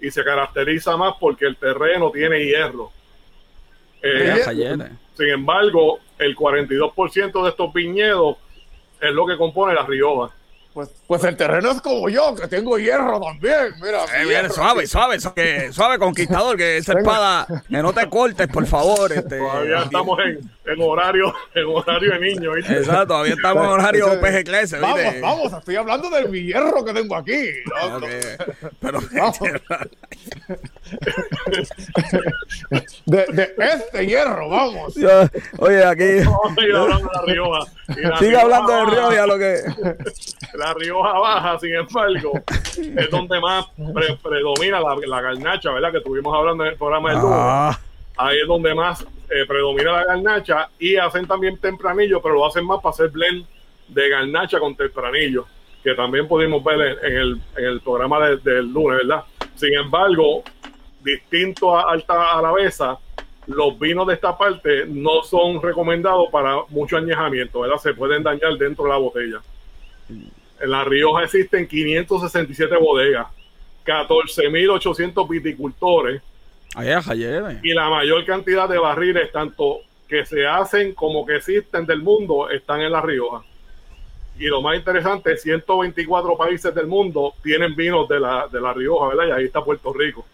y 0.00 0.12
se 0.12 0.22
caracteriza 0.22 0.96
más 0.96 1.14
porque 1.18 1.46
el 1.46 1.56
terreno 1.56 2.12
tiene 2.12 2.44
hierro. 2.44 2.92
Eh, 4.00 4.44
sin 5.14 5.28
embargo, 5.28 5.98
el 6.20 6.36
42% 6.36 7.42
de 7.42 7.48
estos 7.48 7.72
viñedos 7.72 8.36
es 9.00 9.12
lo 9.12 9.26
que 9.26 9.36
compone 9.36 9.74
la 9.74 9.84
Rioja. 9.84 10.32
Pues, 10.74 10.90
pues 11.06 11.22
el 11.22 11.36
terreno 11.36 11.70
es 11.70 11.80
como 11.80 12.08
yo, 12.08 12.34
que 12.34 12.48
tengo 12.48 12.76
hierro 12.78 13.20
también. 13.20 13.74
Mira, 13.80 14.04
eh, 14.16 14.50
suave, 14.50 14.88
suave, 14.88 15.20
suave, 15.20 15.72
suave, 15.72 15.98
conquistador, 16.00 16.56
que 16.56 16.78
esa 16.78 16.94
espada, 16.94 17.46
que 17.68 17.80
no 17.80 17.92
te 17.92 18.08
cortes, 18.10 18.48
por 18.48 18.66
favor. 18.66 19.12
Este, 19.14 19.38
todavía 19.38 19.82
estamos 19.84 20.18
en, 20.18 20.50
en, 20.64 20.80
horario, 20.80 21.34
en 21.54 21.66
horario 21.66 22.12
de 22.12 22.20
niño. 22.20 22.56
Exacto, 22.56 23.08
todavía 23.08 23.34
estamos 23.34 23.64
en 23.64 23.70
horario 23.70 24.20
PG 24.20 24.44
Clase. 24.44 24.78
Vamos, 24.78 25.20
vamos, 25.20 25.52
estoy 25.52 25.74
hablando 25.76 26.08
del 26.10 26.32
hierro 26.32 26.84
que 26.84 26.92
tengo 26.92 27.16
aquí. 27.16 27.48
Pero, 28.80 29.00
de, 33.06 33.26
de, 33.26 33.54
este 33.58 34.06
hierro, 34.06 34.48
vamos. 34.48 34.94
Oye, 35.58 35.84
aquí. 35.84 36.04
Sigue 38.18 38.36
hablando 38.36 38.72
de 38.72 38.84
Rioja, 38.86 39.26
lo 39.26 39.38
que. 39.38 39.60
La 40.54 40.72
Rioja 40.74 41.18
Baja, 41.18 41.58
sin 41.58 41.74
embargo, 41.74 42.40
es 42.76 43.10
donde 43.10 43.40
más 43.40 43.66
predomina 44.22 44.78
la, 44.80 44.94
la, 45.06 45.20
garnacha, 45.20 45.72
¿verdad? 45.72 45.90
Que 45.90 45.98
estuvimos 45.98 46.32
hablando 46.36 46.64
en 46.64 46.70
el 46.70 46.76
programa 46.76 47.10
del 47.10 47.18
ah. 47.22 47.78
Ahí 48.16 48.38
es 48.40 48.46
donde 48.46 48.74
más 48.74 49.02
eh, 49.02 49.44
predomina 49.46 49.92
la 49.92 50.04
garnacha 50.04 50.68
y 50.78 50.96
hacen 50.96 51.26
también 51.26 51.58
tempranillo, 51.58 52.22
pero 52.22 52.34
lo 52.34 52.46
hacen 52.46 52.64
más 52.64 52.80
para 52.80 52.92
hacer 52.92 53.08
blend 53.10 53.44
de 53.88 54.08
garnacha 54.08 54.58
con 54.60 54.76
tempranillo, 54.76 55.46
que 55.82 55.94
también 55.94 56.28
pudimos 56.28 56.62
ver 56.62 56.98
en, 57.02 57.16
el, 57.16 57.40
en 57.56 57.64
el, 57.64 57.80
programa 57.80 58.20
del 58.28 58.72
lunes, 58.72 58.98
¿verdad? 58.98 59.24
Sin 59.56 59.74
embargo, 59.74 60.42
distinto 61.02 61.76
a 61.76 61.90
Alta 61.90 62.38
Alavesa, 62.38 62.98
los 63.46 63.78
vinos 63.78 64.06
de 64.06 64.14
esta 64.14 64.38
parte 64.38 64.86
no 64.86 65.22
son 65.22 65.60
recomendados 65.60 66.28
para 66.30 66.62
mucho 66.68 66.96
añejamiento, 66.96 67.60
¿verdad? 67.60 67.76
Se 67.76 67.94
pueden 67.94 68.22
dañar 68.22 68.56
dentro 68.56 68.84
de 68.84 68.90
la 68.90 68.96
botella. 68.96 69.42
En 70.08 70.70
La 70.70 70.84
Rioja 70.84 71.24
existen 71.24 71.66
567 71.66 72.76
bodegas, 72.76 73.26
14.800 73.84 75.28
viticultores 75.28 76.22
y 77.62 77.72
la 77.72 77.88
mayor 77.88 78.24
cantidad 78.24 78.68
de 78.68 78.78
barriles, 78.78 79.30
tanto 79.30 79.80
que 80.08 80.26
se 80.26 80.46
hacen 80.46 80.94
como 80.94 81.24
que 81.24 81.36
existen 81.36 81.86
del 81.86 82.02
mundo, 82.02 82.50
están 82.50 82.80
en 82.80 82.92
La 82.92 83.00
Rioja. 83.00 83.42
Y 84.38 84.46
lo 84.46 84.60
más 84.60 84.76
interesante, 84.76 85.36
124 85.36 86.36
países 86.36 86.74
del 86.74 86.86
mundo 86.86 87.34
tienen 87.42 87.76
vinos 87.76 88.08
de 88.08 88.18
la, 88.18 88.48
de 88.50 88.60
la 88.60 88.72
Rioja, 88.72 89.08
¿verdad? 89.08 89.28
Y 89.28 89.30
ahí 89.30 89.44
está 89.44 89.62
Puerto 89.62 89.92
Rico. 89.92 90.26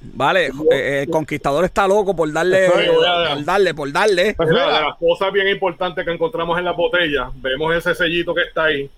Vale, 0.00 0.50
eh, 0.70 1.02
el 1.02 1.10
conquistador 1.10 1.64
está 1.64 1.86
loco 1.86 2.14
por 2.14 2.32
darle, 2.32 2.68
por 2.70 3.44
darle, 3.44 3.74
por 3.74 3.92
darle. 3.92 4.34
Pues 4.34 4.48
de 4.48 4.54
las 4.54 4.96
cosas 4.96 5.32
bien 5.32 5.48
importantes 5.48 6.04
que 6.04 6.12
encontramos 6.12 6.58
en 6.58 6.64
la 6.64 6.72
botella, 6.72 7.30
vemos 7.36 7.74
ese 7.74 7.94
sellito 7.94 8.34
que 8.34 8.42
está 8.42 8.64
ahí. 8.64 8.90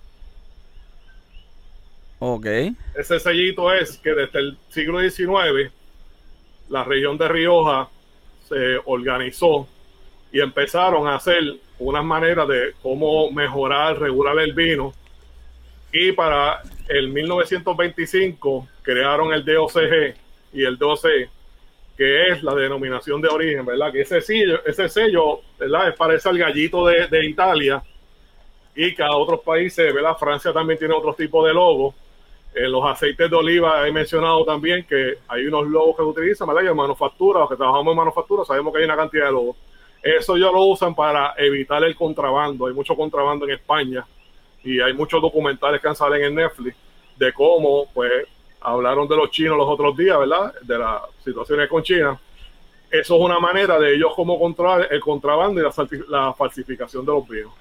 Ok. 2.20 2.46
Ese 2.94 3.20
sellito 3.20 3.72
es 3.72 3.96
que 3.98 4.12
desde 4.12 4.38
el 4.40 4.58
siglo 4.68 5.00
XIX 5.00 5.72
la 6.68 6.84
región 6.84 7.16
de 7.18 7.28
Rioja 7.28 7.88
se 8.48 8.78
organizó 8.84 9.66
y 10.32 10.40
empezaron 10.40 11.06
a 11.06 11.16
hacer 11.16 11.42
unas 11.78 12.04
maneras 12.04 12.48
de 12.48 12.74
cómo 12.82 13.30
mejorar, 13.30 13.98
regular 13.98 14.38
el 14.38 14.52
vino. 14.52 14.92
Y 15.92 16.12
para 16.12 16.62
el 16.88 17.08
1925 17.08 18.68
crearon 18.82 19.32
el 19.32 19.44
DOCG 19.44 20.14
y 20.52 20.64
el 20.64 20.76
DOC, 20.76 21.06
que 21.96 22.28
es 22.28 22.42
la 22.42 22.54
denominación 22.54 23.20
de 23.20 23.28
origen, 23.28 23.64
¿verdad? 23.64 23.92
Que 23.92 24.02
ese 24.02 24.20
sello, 24.20 24.64
ese 24.66 24.88
sello 24.88 25.40
¿verdad? 25.58 25.94
Parece 25.96 26.28
al 26.28 26.38
gallito 26.38 26.86
de, 26.86 27.06
de 27.06 27.26
Italia 27.26 27.82
y 28.74 28.94
cada 28.94 29.16
otros 29.16 29.40
países, 29.40 29.92
¿verdad? 29.92 30.16
Francia 30.18 30.52
también 30.52 30.78
tiene 30.78 30.94
otro 30.94 31.14
tipo 31.14 31.46
de 31.46 31.54
logo 31.54 31.94
en 32.54 32.72
los 32.72 32.84
aceites 32.84 33.30
de 33.30 33.36
oliva 33.36 33.86
he 33.86 33.92
mencionado 33.92 34.44
también 34.44 34.84
que 34.84 35.18
hay 35.28 35.46
unos 35.46 35.68
logos 35.68 35.96
que 35.96 36.02
utilizan, 36.02 36.48
¿verdad? 36.48 36.62
Y 36.62 36.66
en 36.66 36.76
manufactura, 36.76 37.40
los 37.40 37.48
que 37.48 37.56
trabajamos 37.56 37.92
en 37.92 37.96
manufactura, 37.96 38.44
sabemos 38.44 38.72
que 38.72 38.80
hay 38.80 38.84
una 38.84 38.96
cantidad 38.96 39.26
de 39.26 39.32
logos. 39.32 39.56
Eso 40.02 40.36
ya 40.36 40.46
lo 40.46 40.64
usan 40.64 40.94
para 40.94 41.34
evitar 41.36 41.82
el 41.84 41.94
contrabando. 41.94 42.66
Hay 42.66 42.74
mucho 42.74 42.94
contrabando 42.96 43.44
en 43.44 43.52
España 43.52 44.06
y 44.62 44.80
hay 44.80 44.92
muchos 44.92 45.20
documentales 45.20 45.80
que 45.80 45.88
han 45.88 45.96
salido 45.96 46.26
en 46.26 46.34
Netflix 46.34 46.76
de 47.16 47.32
cómo, 47.32 47.86
pues, 47.92 48.26
hablaron 48.60 49.08
de 49.08 49.16
los 49.16 49.30
chinos 49.30 49.56
los 49.56 49.68
otros 49.68 49.96
días, 49.96 50.18
¿verdad? 50.18 50.52
De 50.62 50.78
las 50.78 51.02
situaciones 51.24 51.68
con 51.68 51.82
China. 51.82 52.18
Eso 52.90 53.16
es 53.16 53.20
una 53.20 53.38
manera 53.38 53.78
de 53.78 53.94
ellos 53.94 54.12
cómo 54.14 54.38
controlar 54.38 54.88
el 54.90 55.00
contrabando 55.00 55.60
y 55.60 55.64
la, 56.08 56.32
falsificación 56.32 57.04
de 57.04 57.12
los 57.12 57.28
vinos. 57.28 57.52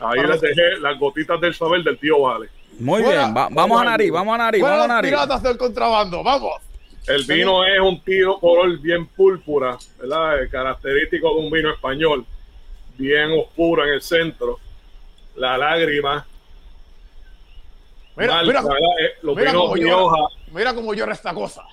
Ahí 0.00 0.20
les 0.26 0.40
dejé 0.40 0.78
las 0.80 0.98
gotitas 0.98 1.40
del 1.40 1.54
saber 1.54 1.82
del 1.82 1.98
tío 1.98 2.20
Vale. 2.20 2.48
Muy 2.78 3.02
bien, 3.02 3.32
vamos 3.34 3.80
a 3.80 3.84
nariz, 3.84 4.10
vamos 4.10 4.34
a 4.34 4.38
nariz, 4.38 4.62
vamos 4.62 4.84
a 4.84 4.88
nariz. 4.88 5.10
piratas 5.10 5.42
del 5.42 5.56
contrabando, 5.56 6.22
vamos. 6.22 6.54
El 7.06 7.24
vino 7.24 7.64
es 7.64 7.80
un 7.80 8.00
tiro 8.00 8.38
color 8.38 8.78
bien 8.78 9.06
púrpura, 9.06 9.76
¿verdad? 9.98 10.48
característico 10.50 11.34
de 11.34 11.40
un 11.40 11.50
vino 11.50 11.70
español, 11.70 12.24
bien 12.96 13.30
oscuro 13.32 13.84
en 13.84 13.94
el 13.94 14.02
centro. 14.02 14.58
La 15.36 15.58
lágrima. 15.58 16.26
Mira, 18.16 18.42
mira, 18.42 18.60
eh, 18.60 19.10
los 19.22 19.36
mira 19.36 19.50
vinos 19.50 19.72
Rioja. 19.72 20.28
mira 20.52 20.74
cómo 20.74 20.94
llora 20.94 21.12
esta 21.12 21.34
cosa. 21.34 21.64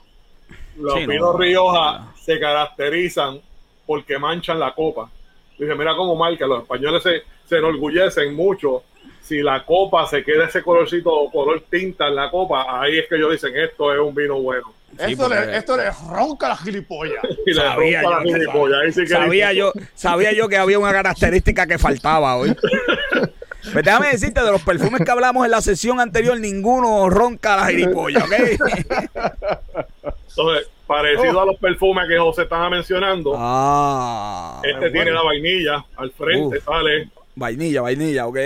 Los 0.75 0.95
vinos 0.95 1.37
Rioja 1.37 2.11
se 2.19 2.39
caracterizan 2.39 3.39
porque 3.85 4.17
manchan 4.17 4.59
la 4.59 4.73
copa. 4.73 5.09
Dice, 5.57 5.75
mira 5.75 5.95
cómo 5.95 6.15
marca. 6.15 6.47
Los 6.47 6.63
españoles 6.63 7.03
se, 7.03 7.21
se 7.45 7.57
enorgullecen 7.57 8.35
mucho 8.35 8.83
si 9.21 9.41
la 9.41 9.63
copa 9.65 10.07
se 10.07 10.23
queda 10.23 10.45
ese 10.45 10.61
colorcito 10.61 11.11
color 11.31 11.63
tinta 11.69 12.07
en 12.07 12.15
la 12.15 12.29
copa, 12.29 12.81
ahí 12.81 12.99
es 12.99 13.07
que 13.07 13.15
ellos 13.15 13.31
dicen 13.31 13.55
esto 13.57 13.93
es 13.93 13.99
un 13.99 14.13
vino 14.13 14.41
bueno. 14.41 14.73
esto, 14.97 15.29
le, 15.29 15.57
esto, 15.57 15.77
le, 15.77 15.89
ronca 16.09 16.49
la 16.49 16.57
gilipollas. 16.57 17.23
y 17.45 17.53
sabía 17.53 18.01
yo, 18.01 18.09
la 18.09 18.21
gilipollas. 18.23 19.09
sabía, 19.09 19.53
yo, 19.53 19.71
sabía 19.93 20.33
yo 20.33 20.49
que 20.49 20.57
había 20.57 20.79
una 20.79 20.91
característica 20.91 21.67
que 21.67 21.77
faltaba 21.77 22.35
hoy. 22.35 22.55
Pues 23.71 23.85
déjame 23.85 24.07
decirte, 24.07 24.41
de 24.41 24.51
los 24.51 24.63
perfumes 24.63 25.03
que 25.05 25.11
hablamos 25.11 25.45
en 25.45 25.51
la 25.51 25.61
sesión 25.61 25.99
anterior, 25.99 26.39
ninguno 26.39 27.11
ronca 27.11 27.57
la 27.57 27.67
gilipollas, 27.67 28.23
¿ok? 28.23 28.33
Entonces, 30.29 30.67
parecido 30.87 31.39
a 31.39 31.45
los 31.45 31.57
perfumes 31.57 32.07
que 32.07 32.17
José 32.17 32.41
estaba 32.41 32.71
mencionando, 32.71 33.35
ah, 33.37 34.59
este 34.63 34.89
tiene 34.89 35.11
la 35.11 35.21
vainilla 35.21 35.85
al 35.95 36.11
frente, 36.11 36.59
sale. 36.59 37.11
Vainilla, 37.35 37.81
vainilla, 37.81 38.25
¿ok? 38.25 38.37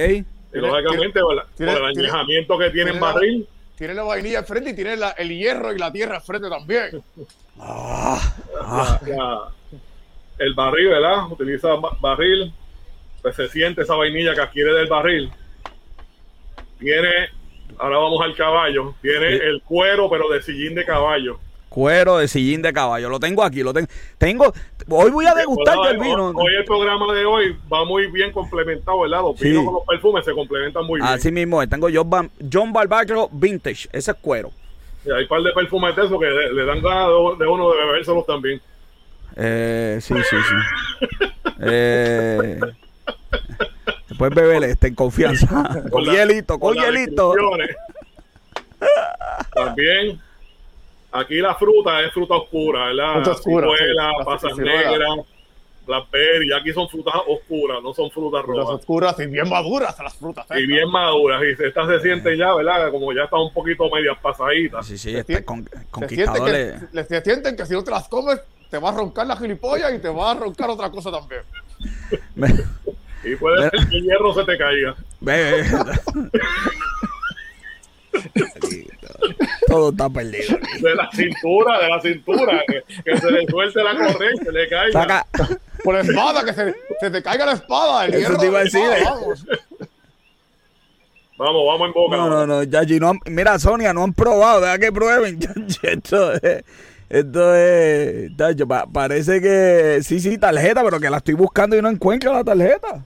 Y 0.55 0.59
lógicamente, 0.59 1.19
por, 1.19 1.45
el 1.59 1.85
añejamiento 1.85 2.57
que 2.57 2.69
tiene 2.69 2.91
en 2.91 2.99
barril. 2.99 3.47
tiene 3.77 3.93
la 3.93 4.03
vainilla 4.03 4.39
al 4.39 4.45
frente 4.45 4.69
y 4.69 4.73
tiene 4.73 4.97
el 5.17 5.29
hierro 5.29 5.73
y 5.73 5.77
la 5.77 5.91
tierra 5.91 6.15
al 6.15 6.21
frente 6.21 6.49
también. 6.49 7.03
Ah, 7.57 9.49
el 10.37 10.53
barril, 10.55 10.89
¿verdad? 10.89 11.31
Utiliza 11.31 11.69
barril. 12.01 12.53
Pues 13.21 13.33
se 13.37 13.47
siente 13.47 13.83
esa 13.83 13.95
vainilla 13.95 14.35
que 14.35 14.41
adquiere 14.41 14.73
del 14.73 14.87
barril. 14.87 15.31
Tiene, 16.77 17.29
ahora 17.77 17.97
vamos 17.97 18.21
al 18.21 18.35
caballo. 18.35 18.93
Tiene 19.01 19.37
el 19.37 19.61
cuero, 19.61 20.09
pero 20.09 20.27
de 20.27 20.41
sillín 20.41 20.75
de 20.75 20.83
caballo 20.83 21.39
cuero 21.76 22.19
de 22.19 22.30
sillín 22.30 22.61
de 22.61 22.71
caballo. 22.71 23.09
Lo 23.09 23.19
tengo 23.19 23.43
aquí, 23.43 23.61
lo 23.61 23.73
tengo. 23.73 23.88
tengo 24.17 24.53
hoy 24.88 25.11
voy 25.11 25.26
a 25.26 25.34
degustar 25.36 25.76
el 25.91 25.97
vino. 25.99 26.30
Hoy 26.30 26.55
el 26.55 26.63
programa 26.63 27.13
de 27.13 27.26
hoy 27.26 27.53
va 27.71 27.84
muy 27.84 28.07
bien 28.11 28.32
complementado, 28.32 29.01
¿verdad? 29.01 29.21
Los 29.23 29.38
vinos 29.39 29.65
con 29.65 29.73
los 29.73 29.84
perfumes 29.86 30.23
se 30.23 30.32
complementan 30.32 30.86
muy 30.86 31.01
bien. 31.01 31.11
Así 31.11 31.32
mismo, 31.34 31.67
tengo 31.67 31.89
John, 31.93 32.32
John 32.51 32.71
Barbaro 32.71 33.28
Vintage, 33.30 33.89
ese 33.91 34.11
es 34.11 34.17
cuero. 34.21 34.51
Y 35.05 35.11
hay 35.11 35.23
un 35.23 35.28
par 35.28 35.41
de 35.41 35.51
perfumes 35.51 35.93
de 35.97 36.05
esos 36.05 36.17
que 36.19 36.26
le, 36.28 36.53
le 36.53 36.65
dan 36.65 36.82
ganas 36.82 37.07
de, 37.09 37.43
de 37.43 37.51
uno 37.51 37.69
de 37.71 37.78
bebérselos 37.86 38.26
también. 38.26 38.61
Eh, 39.36 39.99
sí, 40.01 40.13
sí, 40.30 40.36
sí. 40.49 40.55
Eh, 41.59 42.57
después 44.07 44.34
beber 44.34 44.63
este 44.63 44.88
en 44.88 44.95
confianza. 44.95 45.45
Con 45.47 45.89
Con 45.89 46.05
la- 46.05 46.13
hielito, 46.13 46.57
con 46.57 46.73
hielito. 46.76 47.34
También, 49.53 50.19
aquí 51.20 51.36
la 51.36 51.55
fruta 51.55 52.01
es 52.01 52.11
fruta 52.13 52.36
oscura, 52.36 52.86
¿verdad? 52.88 53.13
Fruta 53.13 53.32
oscura, 53.32 53.68
sí, 53.78 53.84
pasas 54.26 54.57
negras, 54.57 54.99
blackberry. 55.86 56.51
Aquí 56.53 56.74
son 56.74 56.88
frutas 56.89 57.16
oscuras, 57.28 57.82
no 57.84 57.93
son 57.93 58.09
frutas 58.11 58.43
Frutas 58.43 58.63
rojas. 58.63 58.80
oscuras 58.82 59.20
y 59.20 59.26
bien 59.28 59.47
maduras 59.49 59.97
las 59.99 60.16
frutas. 60.16 60.45
Y 60.55 60.66
bien 60.66 60.89
maduras. 60.89 61.41
Y 61.43 61.63
estas 61.63 61.88
se 61.88 61.99
sienten 62.01 62.38
ya, 62.38 62.53
¿verdad? 62.53 62.91
Como 62.91 63.13
ya 63.13 63.24
están 63.24 63.39
un 63.41 63.53
poquito 63.53 63.89
medias 63.89 64.18
pasaditas. 64.22 64.86
Sí, 64.86 64.97
sí, 64.97 65.11
Se 65.13 65.24
siente- 65.24 65.45
con, 65.45 65.63
Se 65.63 65.70
siente 65.72 65.89
conquistadores. 65.91 66.84
que, 66.91 67.03
se 67.03 67.22
sienten 67.22 67.55
que 67.55 67.66
si 67.66 67.74
no 67.74 67.84
te 67.84 67.91
las 67.91 68.07
comes, 68.07 68.39
te 68.70 68.78
va 68.80 68.89
a 68.89 68.93
roncar 68.93 69.28
la 69.28 69.38
gilipollas 69.38 69.93
y 69.93 69.99
te 69.99 70.09
va 70.09 70.32
a 70.32 70.34
roncar 70.36 70.70
otra 70.70 70.89
cosa 70.89 71.11
también. 71.11 71.41
Me- 72.36 72.53
Y 73.24 73.36
puede 73.38 73.70
ser 73.70 73.88
que 73.89 73.97
el 73.97 74.03
hierro 74.03 74.34
se 74.34 74.43
te 74.43 74.57
caiga. 74.57 74.95
Todo 79.68 79.89
está 79.89 80.09
perdido. 80.09 80.57
aquí. 80.57 80.82
De 80.82 80.95
la 80.95 81.09
cintura, 81.11 81.80
de 81.80 81.89
la 81.89 82.01
cintura. 82.01 82.61
Que, 82.68 82.84
que 83.03 83.18
se 83.18 83.32
le 83.32 83.45
suelte 83.47 83.84
la 83.84 83.95
corriente, 83.95 84.51
le 84.51 84.68
caiga. 84.70 85.01
Saca, 85.01 85.26
Por 85.84 85.95
la 85.95 86.01
espada, 86.01 86.43
que 86.45 86.53
se, 86.53 86.76
se 86.99 87.11
te 87.11 87.24
caiga 87.24 87.45
la 87.45 87.53
espada. 87.53 88.05
El 88.05 88.13
Eso 88.13 88.20
hierro 88.22 88.38
te 88.38 88.45
iba 88.47 88.59
a 88.59 88.63
espada, 88.63 88.89
decir, 88.89 89.03
eh. 89.03 89.09
vamos. 89.09 89.45
Vamos, 91.38 91.63
vamos 91.68 91.88
en 91.88 91.93
boca. 91.93 92.16
No, 92.18 92.30
no, 92.30 92.47
no, 92.47 92.63
Yachi, 92.63 92.99
no 92.99 93.09
han- 93.09 93.20
mira, 93.26 93.59
Sonia, 93.59 93.91
no 93.93 94.03
han 94.03 94.13
probado, 94.13 94.61
deja 94.61 94.78
que 94.80 94.91
prueben. 94.91 95.38
Yachi, 95.39 95.80
esto 95.84 96.32
es, 96.34 96.63
esto 97.09 97.55
es, 97.55 98.38
Tacho, 98.38 98.66
pa- 98.68 98.86
parece 98.86 99.41
que, 99.41 99.99
sí, 100.01 100.22
sí, 100.22 100.38
tarjeta, 100.38 100.82
pero 100.84 100.97
que 100.99 101.09
la 101.09 101.18
estoy 101.18 101.34
buscando 101.34 101.76
y 101.78 101.82
no 101.82 101.89
encuentro 101.89 102.32
la 102.34 102.43
tarjeta. 102.43 103.03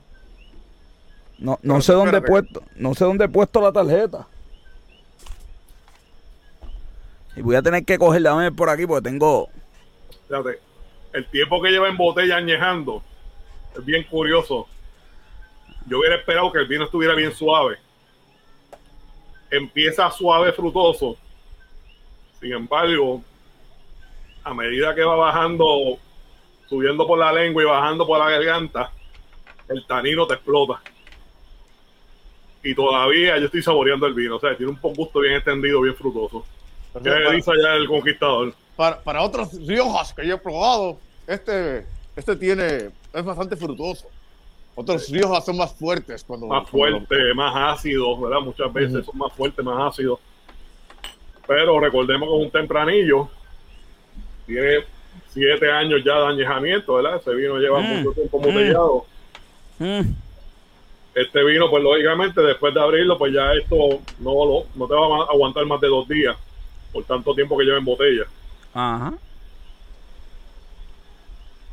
No, 1.40 1.58
no 1.64 1.76
Pero 1.76 1.82
sé 1.82 1.94
dónde 1.94 2.18
he 2.18 2.22
puesto, 2.22 2.62
no 2.76 2.94
sé 2.94 3.04
dónde 3.06 3.26
he 3.26 3.30
puesto 3.30 3.62
la 3.62 3.72
tarjeta. 3.72 4.28
Y 7.40 7.42
voy 7.42 7.56
a 7.56 7.62
tener 7.62 7.86
que 7.86 7.98
cogerla 7.98 8.32
déjame 8.32 8.50
ver 8.50 8.54
por 8.54 8.70
aquí 8.70 8.86
porque 8.86 9.10
tengo, 9.10 9.48
Fíjate, 10.28 10.60
el 11.14 11.26
tiempo 11.28 11.62
que 11.62 11.72
lleva 11.72 11.88
en 11.88 11.96
botella 11.96 12.36
añejando 12.36 13.02
es 13.78 13.86
bien 13.86 14.04
curioso. 14.04 14.68
Yo 15.88 16.00
hubiera 16.00 16.18
esperado 16.18 16.52
que 16.52 16.60
el 16.60 16.68
vino 16.68 16.84
estuviera 16.84 17.16
bien 17.16 17.34
suave. 17.34 17.78
Empieza 19.50 20.12
suave, 20.12 20.52
frutoso. 20.52 21.16
Sin 22.42 22.52
embargo, 22.52 23.24
a 24.44 24.54
medida 24.54 24.94
que 24.94 25.06
va 25.06 25.16
bajando, 25.16 25.98
subiendo 26.68 27.08
por 27.08 27.20
la 27.20 27.32
lengua 27.32 27.64
y 27.64 27.68
bajando 27.68 28.06
por 28.06 28.20
la 28.20 28.30
garganta, 28.32 28.92
el 29.70 29.86
tanino 29.88 30.28
te 30.28 30.34
explota. 30.34 30.82
Y 32.66 32.76
todavía 32.76 33.38
yo 33.38 33.46
estoy 33.46 33.64
saboreando 33.64 34.08
el 34.08 34.14
vino. 34.14 34.36
O 34.36 34.40
sea, 34.42 34.58
tiene 34.58 34.74
un 34.74 34.94
gusto 34.94 35.22
bien 35.22 35.36
extendido, 35.36 35.80
bien 35.80 35.96
frutoso. 35.96 36.46
¿Qué 36.94 37.36
dice 37.36 37.52
allá 37.52 37.76
el 37.76 37.88
conquistador? 37.88 38.54
para, 38.76 39.00
para 39.02 39.22
otros 39.24 39.50
Riojas 39.68 40.14
que 40.14 40.26
yo 40.26 40.36
he 40.36 40.38
probado, 40.38 40.98
este, 41.28 41.86
este 42.16 42.36
tiene, 42.38 42.90
es 43.14 43.26
bastante 43.26 43.56
frutoso. 43.58 44.08
Otros 44.74 45.10
Riojas 45.10 45.44
son 45.46 45.58
más 45.58 45.74
fuertes 45.74 46.24
cuando 46.24 46.48
más 46.48 46.70
cuando- 46.70 47.00
fuerte, 47.06 47.34
más 47.36 47.78
ácido, 47.78 48.18
¿verdad? 48.20 48.40
Muchas 48.40 48.72
veces 48.72 49.06
son 49.06 49.18
más 49.18 49.34
fuertes, 49.34 49.64
más 49.66 49.92
ácidos. 49.94 50.20
Pero 51.46 51.80
recordemos 51.80 52.30
que 52.30 52.36
es 52.38 52.42
un 52.46 52.52
tempranillo. 52.52 53.28
Tiene 54.48 54.86
siete 55.28 55.70
años 55.72 56.02
ya 56.06 56.18
de 56.20 56.28
añejamiento, 56.28 56.94
¿verdad? 56.96 57.18
Ese 57.18 57.36
vino 57.36 57.58
lleva 57.58 57.82
Mm, 57.82 57.86
mucho 57.98 58.12
tiempo 58.14 58.38
embotellado. 58.38 59.06
mm, 59.80 60.02
Este 61.16 61.44
vino, 61.44 61.70
pues 61.70 61.84
lógicamente, 61.84 62.40
después 62.42 62.74
de 62.74 62.80
abrirlo, 62.82 63.18
pues 63.18 63.34
ya 63.34 63.52
esto 63.54 63.76
no, 64.20 64.46
lo- 64.46 64.64
no 64.76 64.88
te 64.88 64.94
va 64.94 65.24
a 65.26 65.32
aguantar 65.32 65.66
más 65.66 65.82
de 65.82 65.88
dos 65.90 66.08
días 66.08 66.38
por 66.92 67.04
tanto 67.04 67.34
tiempo 67.36 67.58
que 67.58 67.66
lleva 67.66 67.78
en 67.78 67.86
botella. 67.86 68.26
ajá. 68.74 69.14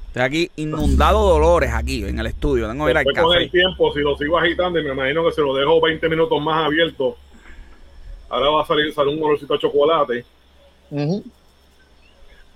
Estoy 0.09 0.23
aquí 0.23 0.51
inundado 0.57 1.27
de 1.27 1.33
dolores 1.35 1.71
aquí 1.75 2.03
en 2.03 2.19
el 2.19 2.27
estudio, 2.27 2.67
tengo 2.69 2.87
que 2.87 2.91
ir 2.93 2.97
al 2.97 3.05
con 3.05 3.37
el 3.37 3.51
tiempo, 3.51 3.93
si 3.93 4.01
lo 4.01 4.17
sigo 4.17 4.39
agitando, 4.39 4.81
y 4.81 4.83
me 4.83 4.93
imagino 4.93 5.23
que 5.23 5.33
se 5.33 5.43
lo 5.43 5.55
dejo 5.55 5.79
20 5.79 6.09
minutos 6.09 6.43
más 6.43 6.65
abierto, 6.65 7.19
ahora 8.31 8.49
va 8.49 8.63
a 8.63 8.67
salir, 8.67 8.95
salir 8.95 9.15
un 9.15 9.23
olorcito 9.23 9.53
a 9.53 9.59
chocolate. 9.59 10.25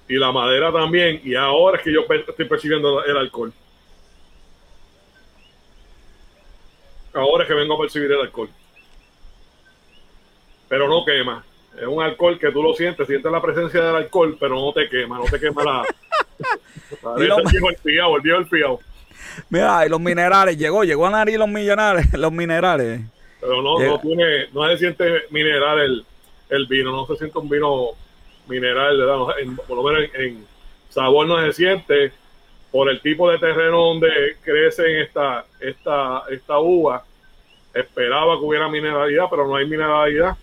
Y 0.08 0.14
la 0.14 0.32
madera 0.32 0.72
también, 0.72 1.20
y 1.22 1.34
ahora 1.34 1.76
es 1.76 1.84
que 1.84 1.92
yo 1.92 2.06
estoy 2.08 2.46
percibiendo 2.46 3.04
el 3.04 3.16
alcohol. 3.18 3.52
Ahora 7.12 7.44
es 7.44 7.48
que 7.48 7.54
vengo 7.54 7.74
a 7.74 7.80
percibir 7.80 8.10
el 8.10 8.20
alcohol. 8.20 8.48
Pero 10.68 10.88
no 10.88 11.04
quema. 11.04 11.44
Es 11.78 11.86
un 11.86 12.02
alcohol 12.02 12.38
que 12.38 12.50
tú 12.52 12.62
lo 12.62 12.74
sientes, 12.74 13.06
sientes 13.06 13.30
la 13.30 13.40
presencia 13.40 13.80
del 13.82 13.96
alcohol, 13.96 14.36
pero 14.38 14.54
no 14.56 14.72
te 14.72 14.88
quema, 14.88 15.18
no 15.18 15.24
te 15.24 15.38
quema 15.40 15.64
la... 15.64 15.82
Parece 17.02 17.28
lo- 17.28 17.38
el 17.38 17.44
viejo 17.82 18.16
el 18.16 18.22
viejo 18.22 18.38
enfriado. 18.38 18.80
Mira, 19.48 19.86
y 19.86 19.88
los 19.88 20.00
minerales, 20.00 20.58
llegó, 20.58 20.82
llegó 20.84 21.06
a 21.06 21.10
nariz 21.10 21.38
los 21.38 21.48
minerales, 21.48 22.12
los 22.18 22.32
minerales. 22.32 23.00
Pero 23.40 23.62
no, 23.62 23.78
Llega. 23.78 23.90
no 23.92 24.00
tiene, 24.00 24.48
no 24.52 24.68
se 24.68 24.78
siente 24.78 25.22
mineral 25.30 25.78
el, 25.78 26.04
el 26.50 26.66
vino, 26.66 26.90
no 26.92 27.06
se 27.06 27.16
siente 27.16 27.38
un 27.38 27.48
vino 27.48 27.90
mineral, 28.48 28.98
¿verdad? 28.98 29.16
No, 29.16 29.38
en- 29.38 29.56
por 29.56 29.76
lo 29.76 29.82
menos 29.82 30.02
en, 30.14 30.20
en 30.22 30.46
sabor 30.90 31.26
no 31.26 31.40
se 31.40 31.52
siente 31.52 32.12
por 32.70 32.90
el 32.90 33.00
tipo 33.00 33.30
de 33.30 33.38
terreno 33.38 33.78
donde 33.80 34.36
crece 34.44 35.00
esta, 35.02 35.44
esta, 35.60 36.24
esta 36.30 36.58
uva. 36.58 37.04
Esperaba 37.72 38.36
que 38.38 38.44
hubiera 38.44 38.68
mineralidad, 38.68 39.26
pero 39.30 39.46
no 39.46 39.56
hay 39.56 39.66
mineralidad. 39.66 40.36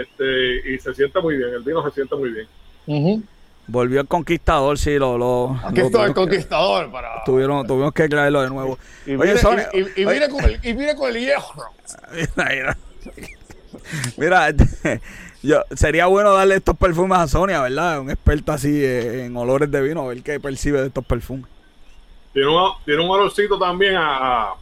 Este, 0.00 0.72
y 0.74 0.78
se 0.78 0.94
siente 0.94 1.20
muy 1.20 1.36
bien, 1.36 1.50
el 1.54 1.62
vino 1.62 1.82
se 1.84 1.90
siente 1.94 2.14
muy 2.16 2.30
bien. 2.30 3.28
Volvió 3.66 4.00
el 4.00 4.06
conquistador, 4.08 4.76
sí, 4.78 4.98
lo, 4.98 5.16
lo, 5.16 5.58
Aquí 5.64 5.80
lo- 5.80 5.86
está 5.86 6.04
el 6.04 6.12
conquistador 6.14 6.90
para. 6.90 7.22
tuvieron, 7.24 7.66
tuvimos 7.66 7.92
que 7.94 8.08
traerlo 8.08 8.42
de 8.42 8.50
nuevo. 8.50 8.78
Y 9.06 9.14
Oye, 9.14 9.18
mire, 9.32 9.38
Sonia, 9.38 9.68
y, 9.72 9.78
y- 9.80 9.92
y 9.96 10.04
oye, 10.04 10.14
mire 10.20 10.28
con 10.28 10.44
el, 10.44 10.60
y 10.62 10.74
mire 10.74 10.94
con 10.94 11.08
el 11.10 11.18
hierro. 11.20 11.70
Mira, 12.12 12.50
mira. 12.50 12.78
Mira, 14.18 14.48
este, 14.50 15.00
yo, 15.42 15.62
sería 15.74 16.06
bueno 16.06 16.32
darle 16.34 16.56
estos 16.56 16.76
perfumes 16.76 17.18
a 17.18 17.26
Sonia, 17.28 17.60
¿verdad? 17.62 18.00
Un 18.00 18.10
experto 18.10 18.52
así 18.52 18.68
eh, 18.84 19.24
en 19.26 19.36
olores 19.36 19.70
de 19.70 19.80
vino, 19.82 20.02
a 20.02 20.08
ver 20.08 20.22
qué 20.22 20.38
percibe 20.40 20.80
de 20.80 20.88
estos 20.88 21.04
perfumes. 21.06 21.46
Tiene 22.32 22.48
un, 22.48 22.70
tiene 22.84 23.02
un 23.02 23.10
olorcito 23.10 23.58
también 23.58 23.94
a, 23.96 24.16
a, 24.50 24.54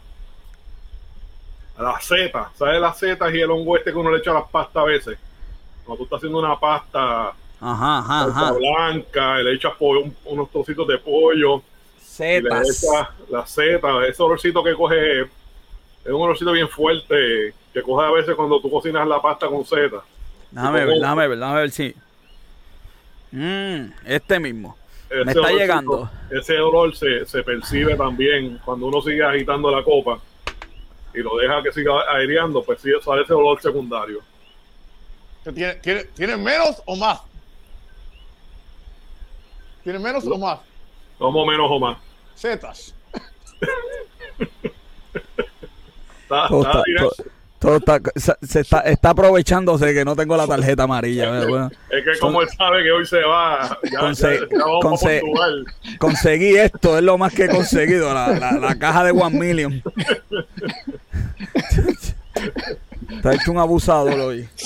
a 1.77 1.83
la 1.83 2.01
seta. 2.01 2.51
¿Sabes 2.55 2.81
las 2.81 2.99
setas 2.99 3.33
y 3.35 3.41
el 3.41 3.51
hongo 3.51 3.77
este 3.77 3.93
que 3.93 3.99
uno 3.99 4.11
le 4.11 4.18
echa 4.18 4.31
a 4.31 4.35
las 4.35 4.49
pastas 4.51 4.83
a 4.83 4.85
veces? 4.85 5.18
Cuando 5.85 5.99
tú 5.99 6.05
estás 6.05 6.18
haciendo 6.18 6.39
una 6.39 6.59
pasta 6.59 7.33
Ajá, 7.61 7.99
ajá, 7.99 8.25
ajá. 8.25 8.53
blanca, 8.53 9.41
y 9.41 9.45
le 9.45 9.53
echas 9.55 9.73
unos 9.79 10.51
trocitos 10.51 10.87
de 10.89 10.99
pollo, 10.99 11.57
y 11.59 11.61
le 11.61 12.03
Setas. 12.05 12.83
echas 12.83 13.09
la 13.31 13.47
seta, 13.47 14.07
ese 14.07 14.23
olorcito 14.23 14.64
que 14.64 14.75
coge, 14.75 15.23
es 15.23 15.29
un 16.07 16.20
olorcito 16.20 16.51
bien 16.53 16.68
fuerte, 16.68 17.55
que 17.73 17.83
coge 17.83 18.07
a 18.07 18.11
veces 18.11 18.35
cuando 18.35 18.61
tú 18.61 18.68
cocinas 18.70 19.07
la 19.07 19.23
pasta 19.23 19.47
con 19.47 19.64
seta. 19.64 20.03
Déjame 20.51 20.85
ver, 20.85 20.99
déjame 20.99 21.29
ver, 21.29 21.39
déjame 21.39 21.61
ver 21.61 21.70
si. 21.70 21.95
Mm, 23.31 23.93
este 24.07 24.41
mismo. 24.41 24.77
Me 25.11 25.20
está 25.20 25.33
olorcito, 25.41 25.59
llegando. 25.59 26.11
Ese 26.31 26.59
olor 26.59 26.97
se, 26.97 27.27
se 27.27 27.43
percibe 27.43 27.95
también 27.97 28.61
cuando 28.64 28.87
uno 28.87 29.01
sigue 29.03 29.23
agitando 29.23 29.70
la 29.70 29.83
copa 29.85 30.18
y 31.15 31.19
lo 31.19 31.37
deja 31.37 31.63
que 31.63 31.73
siga 31.73 31.93
aireando, 32.15 32.63
pues 32.63 32.81
sí 32.81 32.91
sale 33.05 33.23
ese 33.23 33.33
olor 33.35 33.61
secundario. 33.61 34.21
¿Que 35.45 35.53
¿Tiene, 35.53 35.75
tiene, 35.77 36.05
¿Tiene 36.05 36.37
menos 36.37 36.83
o 36.87 36.97
más? 36.97 37.21
¿Tiene 39.83 39.99
menos 39.99 40.25
o 40.27 40.39
más? 40.39 40.61
Como 41.19 41.45
menos 41.45 41.67
o 41.71 41.79
más. 41.81 41.99
Zetas. 42.37 42.95
Está, 46.23 46.49
Todo 46.49 46.63
está 46.63 46.83
todo- 46.99 47.13
todo 47.59 47.77
está, 47.77 48.01
se, 48.17 48.61
está, 48.61 48.81
está 48.81 49.11
aprovechándose 49.11 49.87
de 49.87 49.95
que 49.95 50.05
no 50.05 50.17
tengo 50.17 50.37
la 50.37 50.49
tarjeta 50.49 50.83
amarilla. 50.83 51.39
es 51.91 52.05
que 52.05 52.19
como 52.21 52.43
él 52.43 52.49
sabe 52.59 52.83
que 52.83 52.91
hoy 52.91 53.07
se 53.07 53.21
va, 53.21 53.79
ya, 53.85 54.01
Conse- 54.01 54.41
ya- 54.41 54.47
ya 54.51 54.65
conse- 54.83 55.65
conseguí 55.99 56.57
esto, 56.57 56.97
es 56.99 57.05
lo 57.05 57.19
más 57.19 57.33
que 57.33 57.45
he 57.45 57.49
conseguido, 57.49 58.13
la, 58.13 58.31
la, 58.37 58.53
la 58.59 58.79
caja 58.81 59.05
de 59.05 59.13
One 59.13 59.39
Million. 59.39 59.81
Está 63.23 63.35
hecho 63.35 63.53
un 63.53 63.59
abusador 63.59 64.18
hoy. 64.18 64.49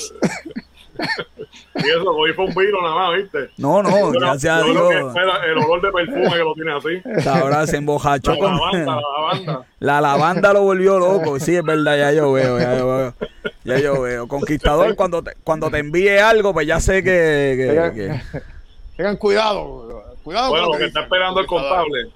Y 1.79 1.91
eso, 1.91 2.11
hoy 2.11 2.33
fue 2.33 2.47
un 2.47 2.55
vino 2.55 2.81
nada 2.81 2.95
más, 2.95 3.17
¿viste? 3.19 3.51
No, 3.59 3.83
no, 3.83 3.91
creo- 3.91 4.11
gracias 4.13 4.63
a 4.63 4.65
que 4.65 4.71
Dios. 4.71 4.91
el 5.47 5.59
olor 5.59 5.83
de 5.83 5.93
perfume 5.93 6.31
que 6.31 6.39
lo 6.39 6.55
tiene 6.55 6.73
así. 6.73 7.29
Ahora 7.29 7.67
se 7.67 7.77
embojachó 7.77 8.33
La 8.33 8.39
con. 8.39 8.57
lavanda, 8.57 8.95
la 8.97 9.01
lavanda. 9.21 9.67
La 9.79 10.01
lavanda 10.01 10.53
lo 10.55 10.63
volvió 10.63 10.99
loco. 10.99 11.39
Sí, 11.39 11.55
es 11.55 11.63
verdad, 11.63 11.99
ya 11.99 12.13
yo 12.13 12.33
veo, 12.33 12.59
ya 12.59 12.79
yo 12.79 12.87
veo. 12.97 13.15
Ya 13.65 13.79
yo 13.79 14.01
veo. 14.01 14.27
Conquistador, 14.27 14.97
cuando 14.97 15.23
te, 15.23 15.35
cuando 15.45 15.69
te 15.71 15.79
envíe 15.79 16.17
algo, 16.17 16.55
pues 16.55 16.67
ya 16.67 16.81
sé 16.81 17.03
que... 17.05 17.55
que- 17.59 17.67
Tengan, 17.69 17.95
que- 17.95 18.21
tengan 18.97 19.17
cuidado. 19.19 20.03
Cuidado 20.25 20.49
Bueno, 20.49 20.65
con 20.65 20.73
lo 20.73 20.79
que 20.79 20.87
está 20.87 21.03
esperando 21.03 21.41
el 21.41 21.47
contable. 21.47 22.09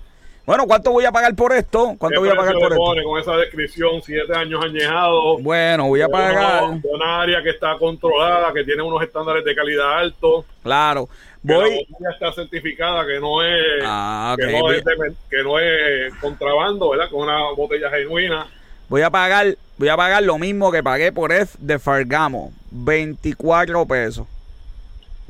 Bueno, 0.50 0.66
¿cuánto 0.66 0.90
voy 0.90 1.04
a 1.04 1.12
pagar 1.12 1.32
por 1.36 1.52
esto? 1.52 1.94
¿Cuánto 1.96 2.08
¿Qué 2.08 2.18
voy 2.18 2.28
a 2.28 2.34
pagar 2.34 2.54
por 2.54 2.72
esto? 2.72 2.84
con 3.04 3.20
esa 3.20 3.36
descripción? 3.36 4.02
Siete 4.02 4.34
años 4.34 4.60
añejados. 4.64 5.40
Bueno, 5.44 5.86
voy 5.86 6.00
a 6.02 6.08
pagar... 6.08 6.72
De 6.80 6.88
una 6.88 7.22
área 7.22 7.40
que 7.40 7.50
está 7.50 7.78
controlada, 7.78 8.52
que 8.52 8.64
tiene 8.64 8.82
unos 8.82 9.00
estándares 9.00 9.44
de 9.44 9.54
calidad 9.54 9.98
altos. 10.00 10.44
Claro. 10.64 11.06
que 11.46 11.54
Voy... 11.54 11.70
la 11.70 11.76
botella 11.88 12.10
está 12.14 12.32
certificada, 12.32 13.06
que 13.06 13.20
no 13.20 13.44
es, 13.44 13.84
Ah, 13.84 14.34
que, 14.36 14.46
ok. 14.46 14.50
no 14.60 14.72
es 14.72 14.84
de- 14.84 15.14
que 15.30 15.42
no 15.44 15.58
es 15.60 16.12
contrabando, 16.20 16.90
¿verdad? 16.90 17.08
Con 17.10 17.20
una 17.20 17.52
botella 17.56 17.88
genuina. 17.88 18.48
Voy 18.88 19.02
a 19.02 19.10
pagar, 19.10 19.54
voy 19.78 19.88
a 19.88 19.96
pagar 19.96 20.24
lo 20.24 20.36
mismo 20.36 20.72
que 20.72 20.82
pagué 20.82 21.12
por 21.12 21.30
F 21.30 21.56
de 21.60 21.78
Fargamo, 21.78 22.50
24 22.72 23.86
pesos. 23.86 24.26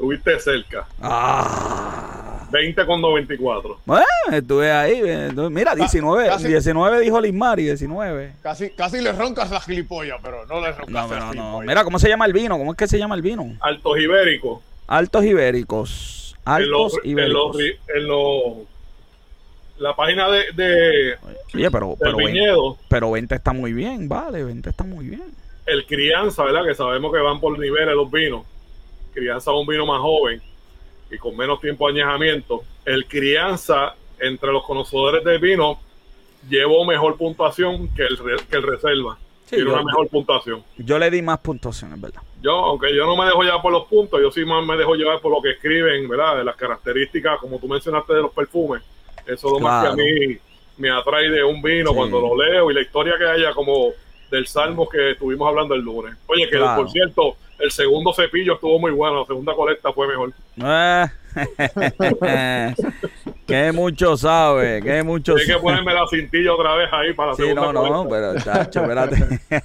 Estuviste 0.01 0.41
cerca. 0.41 0.87
Ah. 1.03 2.47
20 2.51 2.87
con 2.87 3.03
94. 3.03 3.81
Bueno, 3.85 4.05
estuve 4.33 4.73
ahí. 4.73 5.03
eh, 5.05 5.31
Mira, 5.51 5.75
19, 5.75 6.27
casi- 6.27 6.49
19 6.49 7.01
dijo 7.01 7.21
Lismari, 7.21 7.65
19. 7.65 8.33
Casi, 8.43 8.71
casi 8.71 9.03
le 9.03 9.13
roncas 9.13 9.51
la 9.51 9.61
gilipollas, 9.61 10.19
pero 10.23 10.47
no 10.47 10.63
le 10.63 10.69
roncas 10.73 10.89
No, 10.89 11.03
la 11.03 11.07
pero 11.07 11.21
no. 11.27 11.31
gilipollas. 11.33 11.67
Mira, 11.69 11.85
¿cómo 11.85 11.99
se 11.99 12.09
llama 12.09 12.25
el 12.25 12.33
vino? 12.33 12.57
¿Cómo 12.57 12.71
es 12.73 12.79
que 12.79 12.89
se 12.89 12.99
llama 12.99 13.15
el 13.15 13.21
vino? 13.21 13.45
Altos 13.61 13.99
ibéricos. 13.99 14.61
Altos 14.87 15.23
ibéricos. 15.27 16.35
En 16.47 16.71
los, 16.71 16.95
Altos 16.95 17.05
en 17.05 17.11
ibéricos. 17.11 17.43
los, 17.45 17.57
ri- 17.63 17.79
en 17.95 18.09
los- 18.09 18.67
la 19.81 19.95
página 19.95 20.31
de, 20.31 20.45
de- 20.55 21.15
Oye, 21.55 21.71
pero, 21.71 21.95
pero, 22.01 22.17
20, 22.17 22.33
viñedo, 22.33 22.79
pero 22.89 23.11
20 23.11 23.35
está 23.35 23.53
muy 23.53 23.75
bien, 23.75 24.09
vale, 24.09 24.43
20 24.45 24.71
está 24.71 24.83
muy 24.83 25.05
bien. 25.11 25.25
el 25.67 25.85
crianza, 25.87 26.43
¿verdad? 26.43 26.65
Que 26.67 26.75
sabemos 26.75 27.13
que 27.13 27.19
van 27.21 27.39
por 27.39 27.57
niveles 27.59 27.95
los 27.95 28.11
vinos. 28.11 28.45
Crianza 29.13 29.51
es 29.51 29.57
un 29.57 29.67
vino 29.67 29.87
más 29.87 30.01
joven 30.01 30.41
y 31.11 31.19
con 31.19 31.37
menos 31.37 31.61
tiempo 31.61 31.87
de 31.91 32.01
añejamiento. 32.03 32.63
El 32.85 33.07
crianza, 33.07 33.95
entre 34.19 34.53
los 34.53 34.65
conocedores 34.65 35.25
del 35.25 35.39
vino, 35.39 35.79
llevó 36.49 36.85
mejor 36.85 37.17
puntuación 37.17 37.89
que 37.95 38.03
el, 38.05 38.19
que 38.49 38.57
el 38.57 38.63
reserva. 38.63 39.19
Sí, 39.47 39.57
Tiene 39.57 39.65
yo- 39.71 39.75
una 39.75 39.83
mejor 39.85 40.09
puntuación. 40.09 40.63
Yo 40.79 40.99
le 40.99 41.11
di 41.11 41.23
más 41.23 41.39
puntuaciones, 41.41 42.01
¿verdad? 42.01 42.23
Yo, 42.41 42.53
aunque 42.53 42.95
yo 42.95 43.05
no 43.05 43.17
me 43.17 43.25
dejo 43.27 43.43
llevar 43.43 43.61
por 43.61 43.73
los 43.73 43.87
puntos, 43.87 44.21
yo 44.23 44.31
sí 44.31 44.45
más 44.45 44.65
me 44.65 44.77
dejo 44.77 44.95
llevar 44.95 45.21
por 45.21 45.33
lo 45.33 45.43
que 45.43 45.51
escriben, 45.51 46.09
¿verdad? 46.09 46.37
De 46.39 46.45
las 46.45 46.57
características, 46.57 47.39
como 47.41 47.59
tú 47.59 47.67
mencionaste, 47.69 48.15
de 48.15 48.23
los 48.23 48.33
perfumes. 48.33 48.83
Eso 49.27 49.49
es 49.49 49.53
lo 49.55 49.59
más 49.61 49.85
que 49.85 49.91
a 49.91 49.97
mí 49.97 50.39
me 50.79 50.91
atrae 50.91 51.29
de 51.31 51.43
un 51.45 51.61
vino 51.61 51.91
Sí. 51.91 51.97
cuando 51.97 52.21
lo 52.21 52.43
leo 52.43 52.71
y 52.71 52.75
la 52.75 52.81
historia 52.81 53.15
que 53.19 53.25
haya 53.27 53.53
como 53.53 53.91
del 54.31 54.47
Salmo 54.47 54.89
que 54.89 55.11
estuvimos 55.11 55.49
hablando 55.49 55.75
el 55.75 55.81
lunes. 55.83 56.15
Oye, 56.27 56.49
que 56.49 56.57
Claro. 56.57 56.83
por 56.83 56.91
cierto, 56.91 57.37
el 57.61 57.71
segundo 57.71 58.13
cepillo 58.13 58.55
estuvo 58.55 58.79
muy 58.79 58.91
bueno, 58.93 59.21
la 59.21 59.27
segunda 59.27 59.55
colecta 59.55 59.93
fue 59.93 60.09
mejor. 60.09 60.33
Eh, 60.63 61.07
que 63.47 63.73
mucho 63.73 64.17
sabe, 64.17 64.83
que 64.83 65.03
mucho 65.03 65.37
Hay 65.37 65.47
que 65.47 65.57
ponerme 65.59 65.95
la 65.95 66.07
cintilla 66.09 66.53
otra 66.55 66.75
vez 66.75 66.89
ahí 66.93 67.13
para 67.15 67.31
la 67.31 67.37
Sí, 67.37 67.43
segunda 67.43 67.73
no, 67.73 67.89
no, 67.89 68.09
colecta. 68.09 68.41
pero 68.45 68.55
chacho, 68.55 68.81
espérate. 68.83 69.41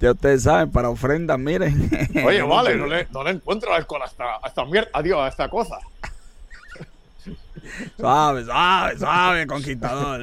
ya 0.00 0.10
ustedes 0.12 0.42
saben, 0.42 0.70
para 0.72 0.88
ofrendas, 0.90 1.38
miren. 1.38 1.88
Oye, 2.24 2.42
vale, 2.42 2.74
no 2.76 2.86
le, 2.86 3.06
no 3.12 3.22
le 3.24 3.30
encuentro 3.30 3.72
alcohol 3.74 4.02
a 4.02 4.06
esta, 4.06 4.36
a 4.42 4.48
esta 4.48 4.64
mierda, 4.64 4.90
adiós, 4.92 5.18
a 5.20 5.28
esta 5.28 5.48
cosa. 5.48 5.78
Suave, 7.96 8.44
suave, 8.44 8.98
suave, 8.98 9.46
conquistador. 9.46 10.20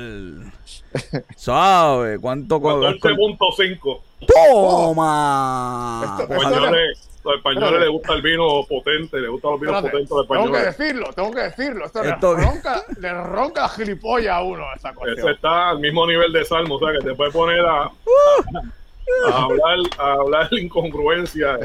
Suave, 1.37 2.19
¿cuánto 2.19 2.59
co- 2.61 2.81
14.5. 2.81 4.01
Toma. 4.27 6.01
Esto- 6.19 6.33
españoles, 6.33 7.09
los 7.23 7.35
españoles 7.35 7.79
les 7.81 7.89
gusta 7.89 8.13
el 8.13 8.21
vino 8.21 8.63
potente, 8.67 9.19
les 9.19 9.29
gustan 9.29 9.51
los 9.51 9.59
vinos 9.59 9.75
Espérate, 9.75 9.91
potentes 9.91 10.09
los 10.17 10.27
tengo 10.27 10.43
que 10.43 10.57
españoles. 10.57 10.77
decirlo, 10.77 11.13
tengo 11.13 11.31
que 11.31 11.41
decirlo. 11.41 11.85
Esto, 11.85 12.03
Esto- 12.03 12.35
Le, 12.37 12.43
ronca, 12.43 12.83
le 12.99 13.13
ronca 13.23 13.61
la 13.63 13.69
gilipollas 13.69 14.33
a 14.35 14.41
uno 14.43 14.63
esta 14.75 14.89
Ese 14.89 14.97
cuestión. 14.97 15.29
está 15.29 15.69
al 15.69 15.79
mismo 15.79 16.05
nivel 16.07 16.31
de 16.33 16.45
Salmo, 16.45 16.75
o 16.75 16.79
sea 16.79 16.91
que 16.97 16.99
te 17.05 17.15
puede 17.15 17.31
poner 17.31 17.59
a, 17.65 17.83
a 17.83 19.43
hablar, 19.43 19.77
a 19.97 20.13
hablar 20.13 20.47
incongruencia 20.59 21.57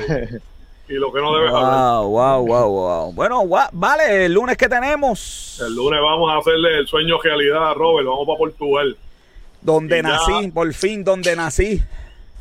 y, 0.88 0.92
y 0.94 0.96
lo 0.96 1.12
que 1.12 1.20
no 1.20 1.34
debes 1.36 1.52
hablar. 1.52 1.72
Wow, 2.02 2.08
wow, 2.08 2.46
wow, 2.46 2.68
wow. 2.70 3.12
Bueno, 3.12 3.42
gua- 3.42 3.70
vale, 3.72 4.26
el 4.26 4.32
lunes 4.32 4.56
que 4.56 4.68
tenemos. 4.68 5.60
El 5.64 5.74
lunes 5.74 6.00
vamos 6.02 6.30
a 6.32 6.38
hacerle 6.38 6.78
el 6.78 6.86
sueño 6.86 7.18
realidad 7.22 7.70
a 7.70 7.74
Robert, 7.74 8.06
vamos 8.06 8.26
para 8.26 8.38
Portugal. 8.38 8.96
Donde 9.60 9.98
y 9.98 10.02
ya- 10.02 10.08
nací, 10.08 10.48
por 10.50 10.72
fin, 10.74 11.02
donde 11.04 11.34
nací. 11.36 11.82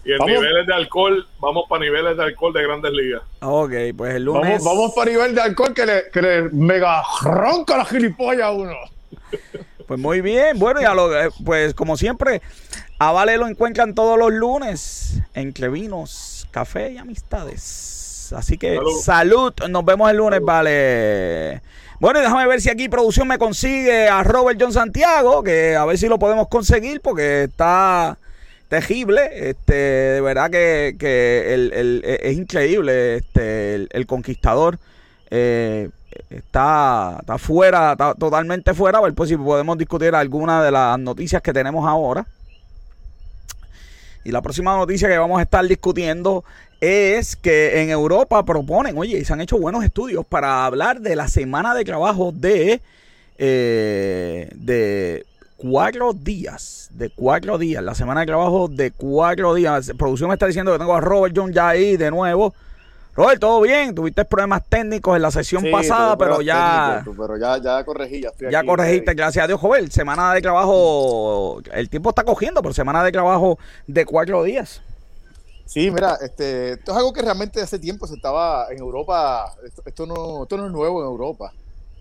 Y 0.06 0.12
en 0.12 0.18
Vamos. 0.18 0.34
niveles 0.34 0.68
de 0.68 0.74
alcohol, 0.74 1.28
vamos 1.40 1.64
para 1.70 1.84
niveles 1.86 2.18
de 2.18 2.24
alcohol 2.24 2.52
de 2.54 2.64
grandes 2.64 2.92
ligas. 2.92 3.22
Ok, 3.42 3.72
pues 3.96 4.16
el 4.16 4.24
lunes. 4.26 4.62
Vamos, 4.62 4.64
vamos 4.64 4.92
para 4.94 5.12
nivel 5.12 5.34
de 5.34 5.42
alcohol 5.42 5.74
que 5.74 5.86
le, 5.86 6.10
que 6.12 6.22
le 6.22 6.42
mega 6.50 7.02
ronca 7.22 7.78
la 7.78 7.86
gilipollas 7.86 8.44
a 8.46 8.52
uno. 8.52 8.74
Pues 9.88 10.00
muy 10.00 10.22
bien, 10.22 10.58
bueno, 10.60 10.80
ya 10.80 10.94
lo, 10.94 11.14
eh, 11.14 11.30
pues 11.44 11.74
como 11.74 11.98
siempre, 11.98 12.42
a 13.00 13.12
Vale 13.12 13.38
lo 13.38 13.48
encuentran 13.48 13.94
todos 13.94 14.18
los 14.18 14.32
lunes 14.32 15.20
entre 15.34 15.68
vinos, 15.68 16.48
café 16.52 16.94
y 16.94 16.98
amistades. 16.98 18.32
Así 18.34 18.58
que 18.58 18.76
Salud. 18.76 19.02
salud, 19.02 19.54
nos 19.70 19.84
vemos 19.84 20.10
el 20.10 20.18
lunes, 20.18 20.42
Vale. 20.42 21.62
Bueno, 22.00 22.20
y 22.20 22.22
déjame 22.24 22.48
ver 22.48 22.62
si 22.62 22.70
aquí 22.70 22.88
producción 22.88 23.28
me 23.28 23.38
consigue 23.38 24.08
a 24.08 24.24
Robert 24.24 24.58
John 24.60 24.72
Santiago, 24.72 25.44
que 25.44 25.76
a 25.76 25.84
ver 25.86 25.98
si 25.98 26.08
lo 26.08 26.18
podemos 26.18 26.48
conseguir 26.48 27.02
porque 27.02 27.44
está 27.44 28.18
terrible. 28.82 29.50
Este, 29.50 29.74
de 29.74 30.22
verdad 30.22 30.50
que, 30.50 30.96
que 30.98 31.54
el- 31.54 31.74
el- 31.74 32.04
es 32.06 32.36
increíble 32.36 33.18
este, 33.18 33.76
el, 33.76 34.06
conquistador. 34.08 34.80
Eh, 35.30 35.90
está, 36.32 37.18
está 37.20 37.38
fuera, 37.38 37.92
está 37.92 38.16
totalmente 38.16 38.74
fuera. 38.74 38.98
A 39.00 39.12
pues, 39.12 39.30
si 39.30 39.38
podemos 39.38 39.78
discutir 39.78 40.16
alguna 40.16 40.64
de 40.64 40.72
las 40.72 40.98
noticias 40.98 41.42
que 41.44 41.54
tenemos 41.54 41.88
ahora. 41.88 42.26
Y 44.24 44.32
la 44.32 44.42
próxima 44.42 44.76
noticia 44.76 45.08
que 45.08 45.18
vamos 45.18 45.38
a 45.40 45.44
estar 45.44 45.68
discutiendo 45.68 46.44
es 46.82 47.36
que 47.36 47.82
en 47.82 47.90
Europa 47.92 48.44
proponen, 48.44 48.98
oye, 48.98 49.20
y 49.20 49.26
se 49.26 49.34
han 49.34 49.42
hecho 49.42 49.58
buenos 49.60 49.84
estudios 49.84 50.26
para 50.26 50.66
hablar 50.66 51.00
de 51.02 51.16
la 51.16 51.28
semana 51.28 51.76
de 51.76 51.86
trabajo 51.86 52.32
de, 52.34 52.82
eh, 53.38 54.50
de 54.56 55.26
cuatro 55.64 56.12
días. 56.14 56.90
De 56.92 57.10
cuatro 57.10 57.58
días. 57.58 57.82
La 57.82 57.96
semana 57.96 58.20
de 58.20 58.26
trabajo 58.26 58.68
de 58.68 58.92
cuatro 58.92 59.54
días. 59.54 59.92
Producción 59.98 60.28
me 60.28 60.36
está 60.36 60.46
diciendo 60.46 60.74
que 60.74 60.80
tengo 60.80 60.94
a 60.94 61.00
Robert 61.00 61.34
John 61.36 61.54
ya 61.54 61.70
ahí 61.70 61.96
de 61.96 62.12
nuevo. 62.12 62.54
Robert, 63.16 63.40
¿todo 63.40 63.62
bien? 63.62 63.94
Tuviste 63.94 64.26
problemas 64.26 64.64
técnicos 64.68 65.16
en 65.16 65.22
la 65.22 65.30
sesión 65.30 65.62
Sí, 65.62 65.72
pasada, 65.72 66.18
pero 66.18 66.42
ya... 66.42 67.04
técnicos, 67.04 67.28
Pero 67.28 67.38
ya, 67.38 67.62
ya 67.62 67.84
corregí, 67.86 68.22
ya 68.22 68.30
estoy 68.30 68.52
Ya 68.52 68.60
aquí, 68.60 68.68
corregiste, 68.68 69.12
eh. 69.12 69.16
gracias 69.16 69.44
a 69.44 69.48
Dios, 69.48 69.60
joven. 69.60 69.90
Semana 69.92 70.34
de 70.34 70.42
trabajo, 70.42 71.62
el 71.72 71.90
tiempo 71.90 72.10
está 72.10 72.24
cogiendo, 72.24 72.62
pero 72.64 72.74
semana 72.74 73.04
de 73.04 73.12
trabajo 73.12 73.60
de 73.86 74.06
cuatro 74.06 74.44
días. 74.44 74.82
Sí, 75.66 75.92
mira, 75.92 76.18
este, 76.22 76.74
esto 76.74 76.92
es 76.92 76.98
algo 76.98 77.14
que 77.14 77.22
realmente 77.22 77.62
hace 77.62 77.78
tiempo 77.78 78.08
se 78.08 78.16
estaba 78.16 78.68
en 78.72 78.80
Europa, 78.80 79.54
esto, 79.64 79.84
esto 79.86 80.06
no, 80.08 80.44
esto 80.44 80.58
no 80.58 80.66
es 80.66 80.72
nuevo 80.72 81.02
en 81.02 81.08
Europa. 81.08 81.54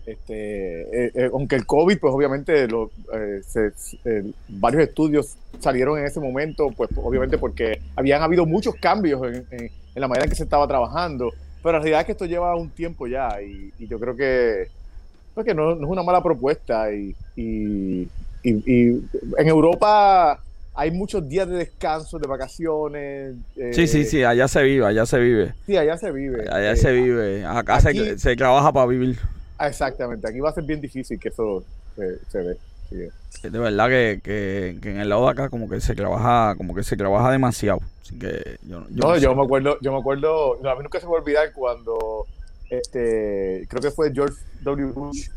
Este, 0.05 0.83
eh, 1.07 1.13
eh, 1.15 1.31
aunque 1.33 1.55
el 1.57 1.65
COVID, 1.65 1.99
pues 2.01 2.13
obviamente 2.13 2.67
lo, 2.67 2.91
eh, 3.15 3.41
se- 3.47 3.73
eh, 4.05 4.25
varios 4.49 4.83
estudios 4.83 5.37
salieron 5.61 5.99
en 5.99 6.07
ese 6.07 6.19
momento, 6.19 6.71
pues 6.77 6.91
obviamente 6.97 7.39
porque 7.39 7.81
habían 7.95 8.21
habido 8.23 8.45
muchos 8.45 8.75
cambios 8.77 9.23
en, 9.27 9.47
en- 9.51 9.71
en 9.95 10.01
la 10.01 10.09
manera 10.09 10.25
en 10.25 10.31
que 10.31 10.37
se 10.37 10.43
estaba 10.45 10.67
trabajando, 10.67 11.33
pero 11.63 11.75
la 11.75 11.79
realidad 11.79 12.01
es 12.01 12.07
que 12.07 12.13
esto 12.13 12.27
lleva 12.27 12.57
un 12.57 12.71
tiempo 12.71 13.07
ya 13.07 13.41
y, 13.43 13.73
y 13.79 13.87
yo 13.87 13.99
creo 14.01 14.17
que, 14.17 14.69
pues 15.35 15.47
que 15.47 15.55
no, 15.55 15.75
no 15.77 15.85
es 15.87 15.91
una 15.91 16.03
mala 16.03 16.23
propuesta 16.23 16.93
y, 16.93 17.15
y- 17.37 18.09
y- 18.43 18.63
y 18.67 19.03
en 19.39 19.47
Europa 19.49 20.41
hay 20.75 20.91
muchos 20.91 21.29
días 21.29 21.49
de 21.49 21.59
descanso, 21.59 22.19
de 22.19 22.27
vacaciones. 22.27 23.35
Sí, 23.73 23.87
sí, 23.87 24.05
sí, 24.05 24.25
allá 24.25 24.49
se 24.49 24.63
vive, 24.65 24.87
allá 24.87 25.07
se 25.07 25.19
vive. 25.21 25.55
Sí, 25.67 25.77
allá 25.77 25.97
se 25.99 26.11
vive. 26.11 26.49
Allá 26.51 26.75
se 26.75 26.93
vive. 26.93 27.45
Acá 27.45 27.79
se, 27.81 28.19
se 28.19 28.35
trabaja 28.37 28.73
para 28.73 28.87
vivir. 28.87 29.19
Ah, 29.65 29.69
Exactamente, 29.69 30.29
aquí 30.29 30.41
va 30.41 30.51
a 30.51 30.55
ser 30.55 30.65
bien 30.65 30.81
difícil 30.81 31.19
que 31.19 31.29
eso 31.29 31.65
se, 31.97 32.19
se 32.31 32.39
ve. 32.43 32.57
De 33.43 33.59
verdad 33.59 33.89
que, 33.89 34.21
que, 34.23 34.79
que 34.83 34.91
en 34.91 34.99
el 34.99 35.09
lado 35.09 35.25
de 35.25 35.31
acá 35.31 35.49
como 35.49 35.69
que 35.69 35.81
se 35.81 35.95
trabaja, 35.95 36.55
como 36.57 36.75
que 36.75 36.83
se 36.85 36.97
trabaja 36.97 37.31
demasiado. 37.31 37.81
Así 38.03 38.19
que 38.19 38.59
yo, 38.63 38.87
yo 38.91 39.07
No, 39.07 39.09
no 39.09 39.19
sé. 39.19 39.21
yo 39.21 39.35
me 39.35 39.43
acuerdo, 39.43 39.79
yo 39.81 39.93
me 39.93 39.99
acuerdo, 39.99 40.59
no, 40.63 40.71
a 40.71 40.77
mí 40.77 40.83
nunca 40.83 41.01
se 41.01 41.07
me 41.07 41.13
va 41.13 41.19
a 41.19 41.23
olvidar 41.23 41.53
cuando 41.53 42.27
este, 42.71 43.67
creo 43.69 43.81
que 43.83 43.91
fue 43.91 44.13
George 44.13 44.37
W. 44.63 44.93
Bush 44.93 45.29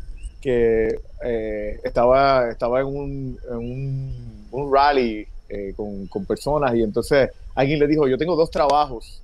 que 0.42 1.00
eh, 1.24 1.80
estaba, 1.82 2.50
estaba 2.50 2.80
en 2.80 2.86
un, 2.86 3.38
en 3.50 3.56
un, 3.56 4.46
un 4.50 4.72
rally 4.74 5.26
eh, 5.48 5.72
con, 5.76 6.06
con 6.08 6.26
personas 6.26 6.74
y 6.74 6.82
entonces 6.82 7.30
alguien 7.54 7.78
le 7.80 7.86
dijo, 7.86 8.06
yo 8.06 8.18
tengo 8.18 8.36
dos 8.36 8.50
trabajos. 8.50 9.22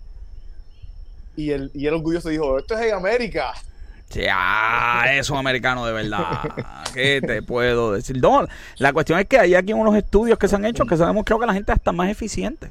Y 1.36 1.50
el, 1.50 1.70
y 1.74 1.86
el 1.86 1.94
orgulloso 1.94 2.28
dijo, 2.30 2.58
esto 2.58 2.74
es 2.78 2.86
en 2.86 2.94
América. 2.94 3.52
Sí, 4.12 4.20
ah, 4.30 5.06
es 5.10 5.30
un 5.30 5.38
americano 5.38 5.86
de 5.86 5.92
verdad. 5.94 6.42
¿Qué 6.92 7.22
te 7.26 7.40
puedo 7.40 7.92
decir? 7.92 8.20
No, 8.20 8.46
la 8.76 8.92
cuestión 8.92 9.18
es 9.18 9.26
que 9.26 9.38
hay 9.38 9.54
aquí 9.54 9.72
unos 9.72 9.96
estudios 9.96 10.38
que 10.38 10.48
se 10.48 10.56
han 10.56 10.66
hecho 10.66 10.84
que 10.84 10.98
se 10.98 11.02
ha 11.02 11.06
demostrado 11.06 11.40
que 11.40 11.46
la 11.46 11.54
gente 11.54 11.72
está 11.72 11.92
más 11.92 12.10
eficiente. 12.10 12.68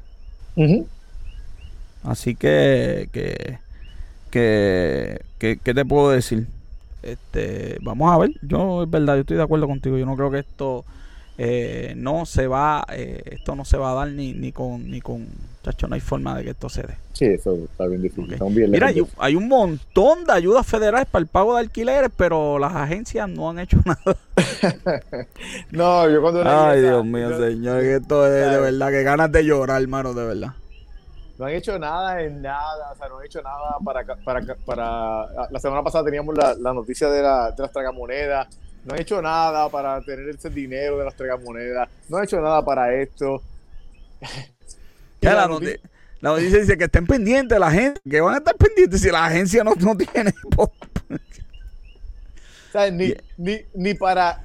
Ujú. 0.55 0.87
Así 2.03 2.35
que, 2.35 3.09
que, 3.11 3.57
que, 4.29 5.21
que, 5.39 5.57
¿qué 5.63 5.73
te 5.73 5.83
puedo 5.83 6.11
decir? 6.11 6.45
Este, 7.01 7.79
vamos 7.81 8.13
a 8.13 8.19
ver. 8.19 8.31
Yo, 8.43 8.83
es 8.83 8.89
verdad, 8.91 9.15
yo 9.15 9.21
estoy 9.21 9.37
de 9.37 9.43
acuerdo 9.43 9.67
contigo. 9.67 9.97
Yo 9.97 10.05
no 10.05 10.15
creo 10.15 10.29
que 10.29 10.39
esto 10.39 10.85
eh, 11.37 11.93
no 11.95 12.25
se 12.25 12.47
va, 12.47 12.85
eh, 12.91 13.21
esto 13.31 13.55
no 13.55 13.65
se 13.65 13.77
va 13.77 13.91
a 13.91 13.95
dar 13.95 14.09
ni, 14.09 14.33
ni 14.33 14.51
con, 14.51 14.89
ni 14.89 15.01
con, 15.01 15.27
chacho, 15.63 15.87
no 15.87 15.95
hay 15.95 16.01
forma 16.01 16.37
de 16.37 16.43
que 16.43 16.49
esto 16.51 16.69
se 16.69 16.83
dé. 16.83 16.95
Sí, 17.13 17.25
eso 17.25 17.55
está 17.55 17.87
bien 17.87 18.01
difícil. 18.01 18.37
Mira, 18.69 18.91
hay, 19.17 19.35
un 19.35 19.47
montón 19.47 20.25
de 20.25 20.33
ayudas 20.33 20.65
federales 20.65 21.07
para 21.07 21.21
el 21.21 21.27
pago 21.27 21.55
de 21.55 21.61
alquileres, 21.61 22.11
pero 22.15 22.59
las 22.59 22.73
agencias 22.73 23.29
no 23.29 23.49
han 23.49 23.59
hecho 23.59 23.77
nada. 23.85 24.17
no, 25.71 26.09
yo 26.09 26.21
cuando... 26.21 26.43
Ay, 26.45 26.81
Dios 26.81 27.05
mío, 27.05 27.37
señor, 27.37 27.81
que 27.81 27.95
esto 27.95 28.25
es 28.25 28.51
de 28.51 28.59
verdad, 28.59 28.89
que 28.89 29.03
ganas 29.03 29.31
de 29.31 29.43
llorar, 29.43 29.81
hermano, 29.81 30.13
de 30.13 30.25
verdad 30.25 30.53
no 31.41 31.47
han 31.47 31.53
hecho 31.53 31.79
nada 31.79 32.21
en 32.21 32.39
nada, 32.39 32.91
o 32.91 32.95
sea, 32.95 33.07
no 33.09 33.17
han 33.17 33.25
hecho 33.25 33.41
nada 33.41 33.77
para, 33.83 34.05
para, 34.23 34.55
para 34.63 35.49
la 35.49 35.59
semana 35.59 35.81
pasada 35.81 36.05
teníamos 36.05 36.37
la, 36.37 36.53
la 36.53 36.71
noticia 36.71 37.09
de, 37.09 37.23
la, 37.23 37.49
de 37.49 37.63
las 37.63 37.71
tragamonedas, 37.71 38.47
no 38.85 38.93
han 38.93 39.01
hecho 39.01 39.21
nada 39.21 39.69
para 39.69 40.01
tener 40.01 40.29
ese 40.29 40.49
dinero 40.49 40.97
de 40.97 41.05
las 41.05 41.15
tragamonedas, 41.15 41.89
no 42.09 42.17
han 42.17 42.23
hecho 42.23 42.41
nada 42.41 42.63
para 42.63 42.93
esto. 42.95 43.41
Ya 45.21 45.35
la, 45.35 45.47
noticia, 45.47 45.79
la, 46.19 46.31
noticia, 46.31 46.59
dice 46.59 46.77
que 46.77 46.85
estén 46.85 47.05
pendientes 47.05 47.59
la 47.59 47.71
gente, 47.71 48.01
que 48.09 48.21
van 48.21 48.35
a 48.35 48.37
estar 48.39 48.55
pendientes 48.55 49.01
si 49.01 49.11
la 49.11 49.25
agencia 49.25 49.63
no, 49.63 49.73
no 49.75 49.95
tiene. 49.95 50.33
o 50.57 50.71
sea, 52.71 52.89
ni, 52.89 53.13
ni, 53.37 53.59
ni 53.73 53.93
para... 53.93 54.41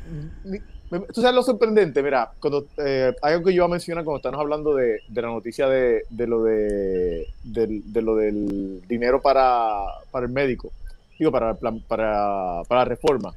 Tú 1.13 1.21
sabes 1.21 1.35
lo 1.35 1.43
sorprendente, 1.43 2.01
mira, 2.01 2.31
cuando 2.39 2.67
eh, 2.77 3.13
algo 3.21 3.45
que 3.45 3.51
yo 3.51 3.57
iba 3.57 3.65
a 3.65 3.69
mencionar 3.69 4.05
cuando 4.05 4.19
estamos 4.19 4.39
hablando 4.39 4.75
de, 4.75 5.01
de 5.09 5.23
la 5.23 5.29
noticia 5.29 5.69
de, 5.69 6.05
de 6.11 6.27
lo 6.29 6.45
de, 6.45 7.27
de, 7.43 8.03
lo 8.03 8.15
del 8.15 8.83
dinero 8.87 9.21
para, 9.21 9.81
para 10.13 10.27
el 10.27 10.33
médico, 10.33 10.71
digo, 11.19 11.33
para, 11.33 11.55
para, 11.55 11.83
para 11.89 12.63
la 12.71 12.85
reforma. 12.85 13.35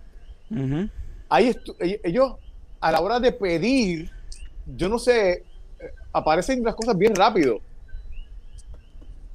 Ahí 1.29 1.55
ellos, 2.03 2.35
a 2.79 2.91
la 2.91 3.01
hora 3.01 3.19
de 3.19 3.31
pedir, 3.31 4.09
yo 4.65 4.89
no 4.89 4.97
sé, 4.97 5.43
aparecen 6.11 6.63
las 6.63 6.75
cosas 6.75 6.97
bien 6.97 7.15
rápido. 7.15 7.61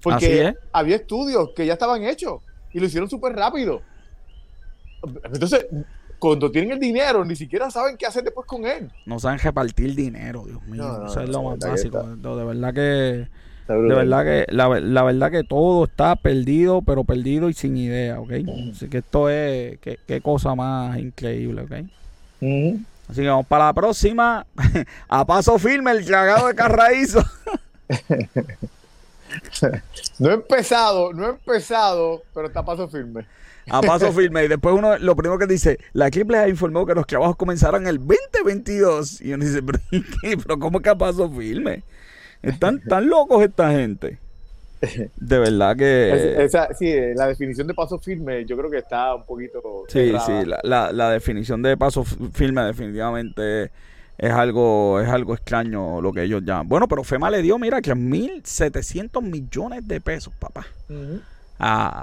Porque 0.02 0.54
había 0.72 0.96
estudios 0.96 1.50
que 1.54 1.64
ya 1.64 1.74
estaban 1.74 2.04
hechos 2.04 2.42
y 2.72 2.80
lo 2.80 2.86
hicieron 2.86 3.08
súper 3.08 3.34
rápido. 3.34 3.80
Entonces, 5.24 5.66
cuando 6.18 6.50
tienen 6.50 6.72
el 6.72 6.78
dinero, 6.78 7.24
ni 7.24 7.36
siquiera 7.36 7.70
saben 7.70 7.96
qué 7.96 8.06
hacer 8.06 8.24
después 8.24 8.46
con 8.46 8.66
él. 8.66 8.90
No 9.06 9.18
saben 9.18 9.38
repartir 9.38 9.94
dinero, 9.94 10.44
Dios 10.46 10.62
mío. 10.64 11.06
Eso 11.06 11.20
es 11.20 11.28
lo 11.28 11.42
más 11.42 11.58
básico. 11.58 12.02
De 12.02 12.44
verdad 12.44 12.74
que. 12.74 13.28
De 13.66 13.94
verdad 13.94 14.24
que 14.24 14.46
la, 14.50 14.68
verdad 14.68 15.30
que 15.30 15.44
todo 15.44 15.84
está 15.84 16.16
perdido, 16.16 16.82
pero 16.82 17.04
perdido 17.04 17.48
y 17.48 17.54
sin 17.54 17.76
idea, 17.76 18.20
¿ok? 18.20 18.32
Así 18.72 18.88
que 18.88 18.98
esto 18.98 19.30
es 19.30 19.78
qué, 19.80 20.20
cosa 20.22 20.54
más 20.54 20.98
increíble, 20.98 21.62
¿ok? 21.62 21.72
Así 23.08 23.22
que 23.22 23.28
vamos 23.28 23.46
para 23.46 23.66
la 23.66 23.72
próxima. 23.72 24.46
A 25.08 25.24
paso 25.24 25.58
firme, 25.58 25.92
el 25.92 26.04
cagado 26.04 26.48
de 26.48 26.54
Carraízo. 26.54 27.24
no 30.18 30.30
he 30.30 30.34
empezado, 30.34 31.12
no 31.12 31.26
he 31.26 31.30
empezado, 31.30 32.22
pero 32.34 32.48
está 32.48 32.60
a 32.60 32.64
paso 32.64 32.88
firme 32.88 33.26
a 33.70 33.80
paso 33.80 34.12
firme. 34.12 34.44
Y 34.44 34.48
después 34.48 34.74
uno, 34.74 34.98
lo 34.98 35.16
primero 35.16 35.38
que 35.38 35.46
dice, 35.46 35.78
la 35.92 36.10
Triple 36.10 36.38
ha 36.38 36.48
informó 36.48 36.86
que 36.86 36.94
los 36.94 37.06
trabajos 37.06 37.36
comenzarán 37.36 37.86
el 37.86 37.98
2022. 37.98 39.20
Y 39.20 39.32
uno 39.32 39.44
dice, 39.44 39.62
pero, 39.62 39.78
¿qué? 39.90 40.36
¿Pero 40.36 40.58
cómo 40.58 40.80
que 40.80 40.90
a 40.90 40.94
paso 40.94 41.30
firme? 41.30 41.82
Están 42.44 42.80
tan 42.80 43.08
locos 43.08 43.42
esta 43.42 43.70
gente. 43.70 44.18
De 45.16 45.38
verdad 45.38 45.76
que... 45.76 46.48
sí, 46.78 46.92
la 47.14 47.26
definición 47.26 47.66
de 47.66 47.74
paso 47.74 47.98
firme 47.98 48.44
yo 48.44 48.56
creo 48.56 48.70
que 48.70 48.78
está 48.78 49.14
un 49.14 49.24
poquito... 49.24 49.62
Sí, 49.88 50.12
sí, 50.26 50.32
la, 50.62 50.92
la, 50.92 51.10
definición 51.10 51.62
de 51.62 51.76
paso 51.76 52.04
firme 52.04 52.62
definitivamente 52.62 53.70
es 54.18 54.30
algo 54.30 55.00
es 55.00 55.08
algo 55.08 55.34
extraño 55.34 56.02
lo 56.02 56.12
que 56.12 56.22
ellos 56.22 56.42
llaman. 56.44 56.68
Bueno, 56.68 56.86
pero 56.86 57.02
FEMA 57.02 57.30
le 57.30 57.40
dio, 57.40 57.58
mira, 57.58 57.80
que 57.80 57.94
1.700 57.94 59.22
millones 59.22 59.88
de 59.88 60.00
pesos, 60.00 60.34
papá 60.38 60.66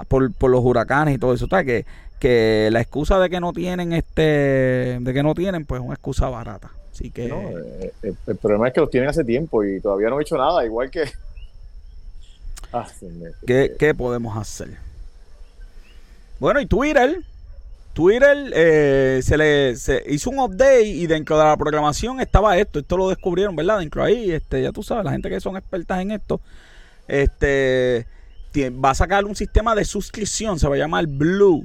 por, 0.08 0.32
por, 0.32 0.50
los 0.50 0.64
huracanes 0.64 1.14
y 1.14 1.18
todo 1.18 1.34
eso. 1.34 1.46
O 1.46 1.48
que, 1.48 1.84
que 2.18 2.68
la 2.72 2.80
excusa 2.80 3.18
de 3.18 3.30
que 3.30 3.40
no 3.40 3.52
tienen 3.52 3.92
este, 3.92 4.98
de 5.00 5.12
que 5.12 5.22
no 5.22 5.34
tienen, 5.34 5.64
pues 5.64 5.80
es 5.80 5.84
una 5.84 5.94
excusa 5.94 6.28
barata. 6.28 6.70
Así 6.92 7.10
que 7.10 7.26
eh, 7.26 7.92
eh, 8.02 8.14
el, 8.26 8.36
problema 8.36 8.68
es 8.68 8.74
que 8.74 8.80
los 8.80 8.90
tienen 8.90 9.08
hace 9.08 9.24
tiempo 9.24 9.64
y 9.64 9.80
todavía 9.80 10.10
no 10.10 10.16
han 10.16 10.22
hecho 10.22 10.36
nada, 10.36 10.64
igual 10.64 10.90
que 10.90 11.04
ah, 12.72 12.86
¿Qué, 13.46 13.94
podemos 13.96 14.36
hacer? 14.36 14.76
Bueno, 16.38 16.60
y 16.60 16.66
Twitter, 16.66 17.22
Twitter 17.94 18.52
eh, 18.54 19.20
se 19.22 19.38
le 19.38 19.76
se 19.76 20.02
hizo 20.06 20.28
un 20.28 20.40
update 20.40 20.84
y 20.84 21.06
dentro 21.06 21.38
de 21.38 21.44
la 21.44 21.56
programación 21.56 22.20
estaba 22.20 22.58
esto, 22.58 22.80
esto 22.80 22.96
lo 22.98 23.08
descubrieron, 23.08 23.56
¿verdad? 23.56 23.78
Dentro 23.78 24.04
ahí, 24.04 24.30
este, 24.30 24.62
ya 24.62 24.70
tú 24.70 24.82
sabes, 24.82 25.04
la 25.04 25.12
gente 25.12 25.30
que 25.30 25.40
son 25.40 25.56
expertas 25.56 26.00
en 26.00 26.10
esto, 26.10 26.40
este 27.08 28.06
va 28.70 28.90
a 28.90 28.94
sacar 28.94 29.24
un 29.24 29.34
sistema 29.34 29.74
de 29.74 29.86
suscripción, 29.86 30.58
se 30.58 30.68
va 30.68 30.74
a 30.74 30.78
llamar 30.78 31.06
Blue, 31.06 31.64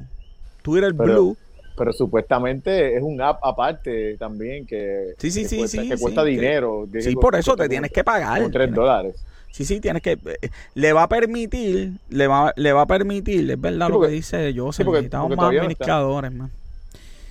Twitter 0.62 0.94
Blue. 0.94 1.36
Pero 1.78 1.94
supuestamente 1.94 2.98
es 2.98 3.04
un 3.04 3.22
app 3.22 3.40
aparte 3.44 4.18
también 4.18 4.66
que, 4.66 5.14
sí, 5.20 5.30
sí, 5.30 5.46
sí, 5.46 5.58
cuesta, 5.58 5.84
que 5.84 5.98
cuesta 5.98 6.24
dinero. 6.24 6.88
sí, 7.00 7.16
por 7.16 7.36
eso 7.36 7.56
te 7.56 7.70
tienes 7.70 7.92
que 7.92 8.04
pagar. 8.04 8.50
3 8.50 8.74
dólares. 8.74 9.16
Sí, 9.52 9.64
sí, 9.64 9.80
tienes 9.80 10.02
que. 10.02 10.14
Eh, 10.14 10.50
le 10.74 10.94
va 10.94 11.04
a 11.04 11.10
permitir, 11.10 11.94
le 12.10 12.28
va, 12.28 12.54
le 12.56 12.74
va 12.74 12.82
a 12.82 12.86
permitir, 12.86 13.50
es 13.50 13.62
verdad 13.62 13.90
lo 13.90 14.02
que 14.02 14.08
dice 14.08 14.54
yo, 14.54 14.72
sí, 14.72 14.84
necesitamos 14.84 15.36
más 15.36 15.50
administradores, 15.50 16.32
man. 16.32 16.52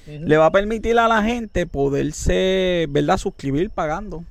Le 0.06 0.36
va 0.36 0.46
a 0.46 0.52
permitir 0.52 0.98
a 0.98 1.08
la 1.08 1.22
gente 1.24 1.66
poderse, 1.66 2.86
¿verdad?, 2.88 3.18
suscribir 3.18 3.70
pagando. 3.70 4.22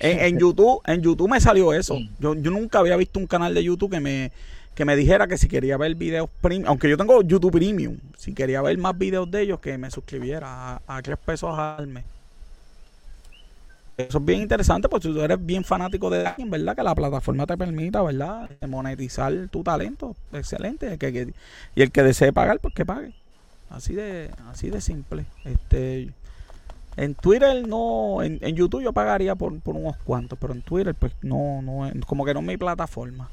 En, 0.00 0.38
YouTube, 0.40 0.82
en 0.86 1.02
YouTube 1.02 1.30
me 1.30 1.40
salió 1.40 1.72
eso. 1.72 1.96
Yo, 2.18 2.34
yo 2.34 2.50
nunca 2.50 2.80
había 2.80 2.96
visto 2.96 3.20
un 3.20 3.28
canal 3.28 3.54
de 3.54 3.62
YouTube 3.62 3.92
que 3.92 4.00
me, 4.00 4.32
que 4.78 4.84
me 4.84 4.94
dijera 4.94 5.26
que 5.26 5.36
si 5.36 5.48
quería 5.48 5.76
ver 5.76 5.96
videos 5.96 6.30
premium, 6.40 6.68
aunque 6.68 6.88
yo 6.88 6.96
tengo 6.96 7.20
YouTube 7.22 7.50
Premium, 7.50 7.96
si 8.16 8.32
quería 8.32 8.62
ver 8.62 8.78
más 8.78 8.96
videos 8.96 9.28
de 9.28 9.42
ellos, 9.42 9.58
que 9.58 9.76
me 9.76 9.90
suscribiera 9.90 10.76
a, 10.76 10.80
a 10.86 11.02
3 11.02 11.18
pesos 11.18 11.58
al 11.58 11.88
mes. 11.88 12.04
Eso 13.96 14.18
es 14.18 14.24
bien 14.24 14.40
interesante 14.40 14.88
porque 14.88 15.08
tú 15.08 15.20
eres 15.20 15.44
bien 15.44 15.64
fanático 15.64 16.08
de 16.10 16.24
alguien, 16.24 16.48
¿verdad? 16.48 16.76
Que 16.76 16.84
la 16.84 16.94
plataforma 16.94 17.44
te 17.44 17.56
permita, 17.56 18.02
¿verdad? 18.02 18.48
Monetizar 18.68 19.48
tu 19.50 19.64
talento. 19.64 20.14
Excelente. 20.32 20.96
que, 20.96 21.32
y 21.74 21.82
el 21.82 21.90
que 21.90 22.04
desee 22.04 22.32
pagar, 22.32 22.60
pues 22.60 22.72
que 22.72 22.86
pague. 22.86 23.12
Así 23.70 23.94
de, 23.94 24.30
así 24.48 24.70
de 24.70 24.80
simple. 24.80 25.26
Este, 25.44 26.12
en 26.96 27.16
Twitter 27.16 27.66
no, 27.66 28.22
en, 28.22 28.38
YouTube 28.54 28.84
yo 28.84 28.92
pagaría 28.92 29.34
por, 29.34 29.52
unos 29.64 29.96
cuantos, 30.04 30.38
pero 30.40 30.52
en 30.52 30.62
Twitter 30.62 30.94
pues 30.94 31.14
no, 31.22 31.62
no, 31.62 31.90
como 32.06 32.24
que 32.24 32.32
no 32.32 32.38
es 32.38 32.46
mi 32.46 32.56
plataforma. 32.56 33.28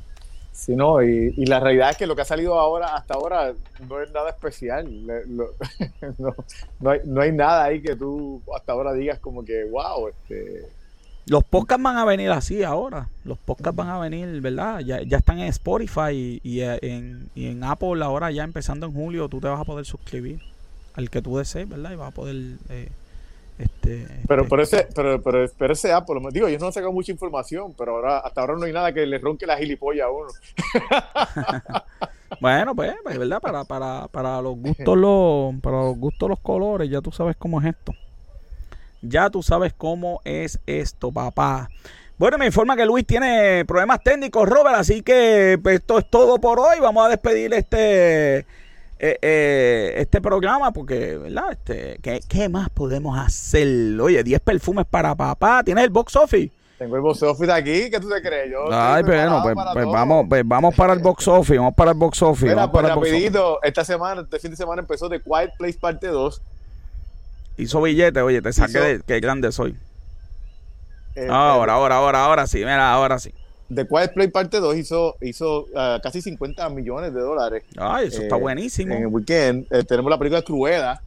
Sí, 0.56 0.74
no, 0.74 1.04
y, 1.04 1.34
la 1.46 1.60
realidad 1.60 1.90
es 1.92 1.98
que 1.98 2.08
lo 2.08 2.16
que 2.16 2.22
ha 2.22 2.26
salido 2.26 2.58
ahora, 2.58 2.96
hasta 2.96 3.16
ahora, 3.16 3.54
no 3.90 4.02
es 4.02 4.10
nada 4.14 4.30
especial. 4.30 4.90
no, 6.18 6.90
hay, 6.90 7.02
no 7.04 7.22
hay 7.22 7.34
nada 7.34 7.66
ahí 7.66 7.82
que 7.82 7.96
tú 7.98 8.42
hasta 8.56 8.72
ahora 8.72 8.94
digas 8.94 9.20
como 9.20 9.44
que, 9.44 9.66
wow, 9.66 10.08
este... 10.08 10.66
Los 11.28 11.44
podcasts 11.44 11.84
van 11.84 11.98
a 11.98 12.06
venir 12.06 12.32
así 12.32 12.64
ahora. 12.64 13.10
Los 13.26 13.38
podcasts 13.38 13.76
van 13.76 13.90
a 13.90 14.00
venir, 14.00 14.40
¿verdad? 14.40 14.80
Ya, 14.80 15.02
ya 15.02 15.18
están 15.18 15.40
en 15.40 15.48
Spotify 15.48 16.40
y, 16.42 16.62
en, 16.62 17.30
y 17.36 17.48
en 17.48 17.64
Apple 17.64 18.02
ahora 18.02 18.32
ya 18.32 18.44
empezando 18.44 18.86
en 18.86 18.94
julio 18.94 19.28
tú 19.28 19.42
te 19.42 19.48
vas 19.48 19.60
a 19.60 19.66
poder 19.66 19.86
suscribir 19.86 20.40
al 20.94 21.10
que 21.10 21.22
tú 21.22 21.38
desees, 21.38 21.68
¿verdad? 21.68 21.92
Y 21.92 21.96
vas 21.96 22.10
a 22.10 22.16
poder... 22.16 22.36
Eh, 22.70 22.90
este, 23.58 24.06
pero, 24.28 24.44
este, 24.44 24.62
ese, 24.62 24.88
pero, 24.94 25.22
pero, 25.22 25.46
pero 25.58 25.74
ese 25.74 25.94
Apple, 25.94 26.16
digo, 26.32 26.48
ellos 26.48 26.60
no 26.60 26.68
han 26.68 26.74
sacado 26.74 26.92
mucha 26.92 27.12
información, 27.12 27.74
pero 27.78 27.96
ahora, 27.96 28.20
hasta 28.20 28.42
ahora 28.42 28.56
no 28.56 28.66
hay 28.66 28.74
nada 28.74 28.92
que 28.92 29.06
le 29.06 29.18
ronque 29.18 29.46
la 29.46 29.58
gilipollas 29.58 30.08
a 30.08 30.12
uno. 30.12 30.28
bueno, 32.42 32.76
pues, 32.76 32.94
pues, 33.04 33.18
¿verdad? 33.18 33.42
Para, 33.42 33.64
para, 33.64 34.08
para 34.10 34.42
los 34.42 34.58
gustos 34.58 34.98
los, 34.98 35.56
para 35.62 35.78
los 35.78 35.98
gustos 35.98 36.30
los 36.30 36.40
colores, 36.40 36.90
ya 36.90 37.02
tú 37.02 37.12
sabes 37.12 37.38
cómo 37.38 37.62
es 37.62 37.68
esto. 37.68 37.94
Ya 39.02 39.30
tú 39.30 39.42
sabes 39.42 39.74
cómo 39.74 40.20
es 40.26 40.60
esto, 40.66 41.12
papá. 41.12 41.70
Bueno, 42.18 42.38
me 42.38 42.46
informa 42.46 42.76
que 42.76 42.86
Luis 42.86 43.06
tiene 43.06 43.64
problemas 43.66 44.02
técnicos, 44.04 44.50
Robert, 44.50 44.78
así 44.78 45.02
que 45.02 45.58
pues, 45.62 45.76
esto 45.76 46.00
es 46.00 46.10
todo 46.10 46.40
por 46.40 46.60
hoy. 46.60 46.80
Vamos 46.82 47.06
a 47.06 47.10
despedir 47.10 47.54
este 47.54 48.46
eh, 48.98 49.18
eh, 49.22 49.94
este 49.98 50.22
programa 50.22 50.72
porque, 50.72 51.18
¿verdad? 51.18 51.52
Este, 51.52 52.00
¿qué, 52.28 52.50
más 52.50 52.70
podemos 52.70 53.18
hacer? 53.18 54.00
Oye, 54.00 54.24
10 54.24 54.40
perfumes 54.40 54.86
para 54.90 55.14
papá. 55.14 55.64
¿Tienes 55.64 55.84
el 55.84 55.90
box 55.90 56.16
office? 56.16 56.52
Tengo 56.78 56.96
el 56.96 57.02
box 57.02 57.24
office 57.24 57.52
aquí, 57.52 57.90
¿qué 57.90 58.00
tú 58.02 58.10
te 58.10 58.22
crees? 58.22 58.52
Yo 58.52 58.72
Ay, 58.72 59.04
bueno, 59.04 59.42
pues, 59.42 59.56
pues 59.74 59.86
vamos, 59.86 60.26
pues 60.28 60.44
vamos 60.46 60.76
para 60.76 60.94
el 60.94 61.00
box 61.00 61.28
office, 61.28 61.58
vamos 61.58 61.74
para 61.74 61.92
el 61.92 61.98
box 61.98 62.22
office. 62.22 62.48
Mira, 62.48 62.70
pues 62.70 62.86
rapidito, 62.86 63.60
esta 63.64 63.86
semana, 63.86 64.22
este 64.22 64.40
fin 64.40 64.52
de 64.52 64.58
semana 64.58 64.82
empezó 64.82 65.10
The 65.10 65.22
Quiet 65.22 65.52
Place 65.58 65.78
parte 65.80 66.08
2. 66.08 66.42
Hizo 67.58 67.82
billete, 67.82 68.22
oye, 68.22 68.42
te 68.42 68.52
saqué 68.52 68.80
de 68.80 69.02
qué 69.06 69.20
grande 69.22 69.54
soy. 69.54 69.78
ahora, 71.30 71.74
ahora, 71.74 71.96
ahora, 71.96 72.26
ahora 72.26 72.48
sí, 72.48 72.58
mira, 72.58 72.92
ahora 72.92 73.20
sí. 73.20 73.34
The 73.74 73.88
Quiet 73.88 74.14
Play 74.14 74.28
parte 74.28 74.60
2 74.60 74.78
hizo, 74.78 75.16
hizo 75.22 75.62
uh, 75.72 76.00
casi 76.02 76.22
50 76.22 76.70
millones 76.70 77.14
de 77.14 77.22
dólares. 77.22 77.64
Ay, 77.78 78.08
eso 78.08 78.22
está 78.22 78.36
buenísimo. 78.36 78.94
En 78.94 79.04
el 79.04 79.08
weekend. 79.08 79.68
tenemos 79.88 80.10
la 80.10 80.20
película 80.20 80.42
Crueda, 80.42 81.02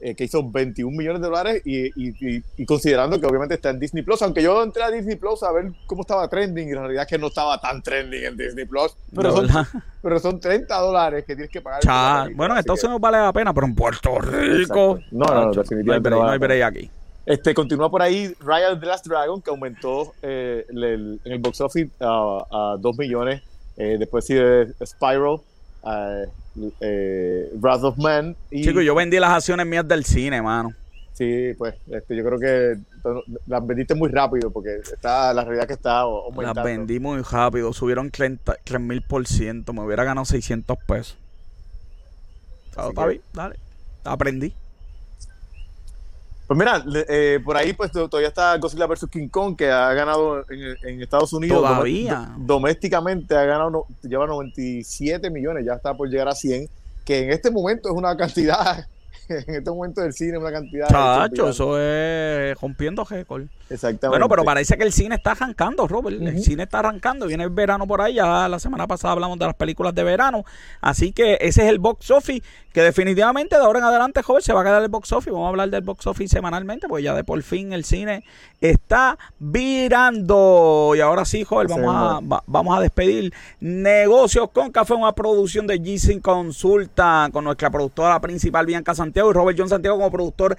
eh, 0.00 0.14
que 0.14 0.24
hizo 0.24 0.46
21 0.46 0.94
millones 0.94 1.22
de 1.22 1.28
dólares 1.28 1.62
y, 1.64 1.90
y, 1.96 2.66
considerando 2.66 3.18
que 3.18 3.26
obviamente 3.26 3.54
está 3.54 3.70
en 3.70 3.80
Disney 3.80 4.02
Plus, 4.02 4.20
aunque 4.20 4.42
yo 4.42 4.62
entré 4.62 4.82
a 4.82 4.90
Disney 4.90 5.16
Plus 5.16 5.42
a 5.42 5.50
ver 5.50 5.72
cómo 5.86 6.02
estaba 6.02 6.28
trending 6.28 6.68
y 6.68 6.72
en 6.72 6.78
realidad 6.78 7.08
que 7.08 7.16
no 7.16 7.28
estaba 7.28 7.58
tan 7.58 7.80
trending 7.80 8.24
en 8.24 8.36
Disney 8.36 8.66
Plus, 8.66 8.94
pero, 9.14 9.34
son, 9.34 9.48
pero 10.02 10.18
son 10.18 10.40
30 10.40 10.76
dólares 10.78 11.24
que 11.24 11.34
tienes 11.34 11.50
que 11.50 11.62
pagar. 11.62 12.34
bueno, 12.34 12.52
en 12.52 12.60
Estados 12.60 12.84
Unidos 12.84 13.00
vale 13.00 13.16
la 13.16 13.32
pena, 13.32 13.54
pero 13.54 13.66
en 13.66 13.74
Puerto 13.74 14.18
Rico... 14.18 14.98
No, 15.10 15.24
no, 15.24 15.52
definitivamente 15.52 16.10
no 16.10 16.28
hay 16.28 16.38
break, 16.38 16.62
aquí. 16.62 16.90
Este, 17.26 17.54
continúa 17.54 17.90
por 17.90 18.02
ahí 18.02 18.34
Ryan 18.40 18.78
the 18.78 18.86
Last 18.86 19.06
Dragon, 19.06 19.40
que 19.40 19.50
aumentó 19.50 20.14
eh, 20.22 20.66
el, 20.68 21.20
en 21.24 21.32
el 21.32 21.38
box 21.38 21.60
office 21.60 21.90
a 22.00 22.76
2 22.78 22.98
millones. 22.98 23.42
Eh, 23.76 23.96
después 23.98 24.26
sigue 24.26 24.72
Spiral, 24.84 25.40
eh, 26.80 27.50
Wrath 27.54 27.84
of 27.84 27.96
Man. 27.96 28.36
Y, 28.50 28.62
Chico, 28.62 28.80
yo 28.82 28.94
vendí 28.94 29.18
las 29.18 29.30
acciones 29.30 29.66
mías 29.66 29.88
del 29.88 30.04
cine, 30.04 30.42
mano. 30.42 30.72
Sí, 31.14 31.54
pues 31.56 31.76
este, 31.90 32.16
yo 32.16 32.24
creo 32.24 32.38
que 32.38 32.76
las 33.46 33.64
vendiste 33.64 33.94
muy 33.94 34.10
rápido 34.10 34.50
porque 34.50 34.76
está 34.78 35.32
la 35.32 35.44
realidad 35.44 35.66
que 35.66 35.74
está 35.74 36.00
aumentando. 36.00 36.54
Las 36.54 36.64
vendí 36.64 36.98
muy 36.98 37.22
rápido, 37.22 37.72
subieron 37.72 38.10
30, 38.10 38.56
mil 38.80 39.00
por 39.02 39.26
ciento, 39.26 39.72
me 39.72 39.82
hubiera 39.82 40.04
ganado 40.04 40.24
600 40.24 40.76
pesos. 40.86 41.16
dale, 43.32 43.56
aprendí. 44.02 44.52
Pues 46.46 46.58
mira, 46.58 46.84
eh, 47.08 47.40
por 47.42 47.56
ahí 47.56 47.72
pues 47.72 47.90
todavía 47.90 48.28
está 48.28 48.56
Godzilla 48.58 48.86
vs. 48.86 49.06
King 49.10 49.28
Kong 49.28 49.56
que 49.56 49.70
ha 49.70 49.92
ganado 49.94 50.44
en, 50.50 51.00
Estados 51.02 51.32
Unidos. 51.32 51.58
Todavía. 51.58 52.32
domésticamente 52.36 53.34
ha 53.34 53.44
ganado, 53.44 53.86
lleva 54.02 54.26
97 54.26 55.30
millones, 55.30 55.64
ya 55.64 55.74
está 55.74 55.94
por 55.94 56.08
llegar 56.08 56.28
a 56.28 56.34
100, 56.34 56.68
que 57.04 57.24
en 57.24 57.30
este 57.30 57.50
momento 57.50 57.88
es 57.88 57.94
una 57.94 58.14
cantidad 58.16 58.86
en 59.28 59.54
este 59.54 59.70
momento 59.70 60.00
del 60.00 60.12
cine 60.12 60.38
una 60.38 60.52
cantidad. 60.52 60.88
Chacho, 60.88 61.48
eso 61.48 61.78
es 61.78 62.58
rompiendo 62.60 63.04
récord. 63.04 63.44
Exactamente. 63.70 64.08
Bueno, 64.08 64.28
pero 64.28 64.44
parece 64.44 64.76
que 64.76 64.84
el 64.84 64.92
cine 64.92 65.16
está 65.16 65.32
arrancando, 65.32 65.88
Robert. 65.88 66.20
El 66.20 66.42
cine 66.42 66.64
está 66.64 66.80
arrancando. 66.80 67.26
Viene 67.26 67.44
el 67.44 67.50
verano 67.50 67.86
por 67.86 68.00
ahí. 68.00 68.14
Ya 68.14 68.48
la 68.48 68.58
semana 68.58 68.86
pasada 68.86 69.12
hablamos 69.12 69.38
de 69.38 69.46
las 69.46 69.54
películas 69.54 69.94
de 69.94 70.04
verano. 70.04 70.44
Así 70.80 71.12
que 71.12 71.38
ese 71.40 71.62
es 71.62 71.68
el 71.68 71.78
box 71.78 72.10
office 72.10 72.42
que 72.74 72.82
definitivamente 72.82 73.54
de 73.54 73.62
ahora 73.62 73.78
en 73.78 73.84
adelante, 73.84 74.20
joven, 74.20 74.42
se 74.42 74.52
va 74.52 74.62
a 74.62 74.64
quedar 74.64 74.82
el 74.82 74.88
box 74.88 75.12
office. 75.12 75.30
Vamos 75.30 75.46
a 75.46 75.50
hablar 75.50 75.70
del 75.70 75.82
box 75.82 76.08
office 76.08 76.34
semanalmente, 76.34 76.88
porque 76.88 77.04
ya 77.04 77.14
de 77.14 77.22
por 77.22 77.40
fin 77.44 77.72
el 77.72 77.84
cine 77.84 78.24
está 78.60 79.16
virando. 79.38 80.92
Y 80.96 81.00
ahora 81.00 81.24
sí, 81.24 81.44
joven, 81.44 81.68
vamos 81.68 81.94
a, 81.94 82.42
vamos 82.48 82.76
a 82.76 82.80
despedir 82.80 83.32
Negocios 83.60 84.50
con 84.50 84.72
Café, 84.72 84.92
una 84.94 85.12
producción 85.12 85.68
de 85.68 85.80
G 85.80 86.20
Consulta 86.20 87.28
con 87.32 87.44
nuestra 87.44 87.70
productora 87.70 88.20
principal, 88.20 88.66
Bianca 88.66 88.92
Santiago, 88.92 89.30
y 89.30 89.34
Robert 89.34 89.56
John 89.56 89.68
Santiago 89.68 89.96
como 89.96 90.10
productor 90.10 90.56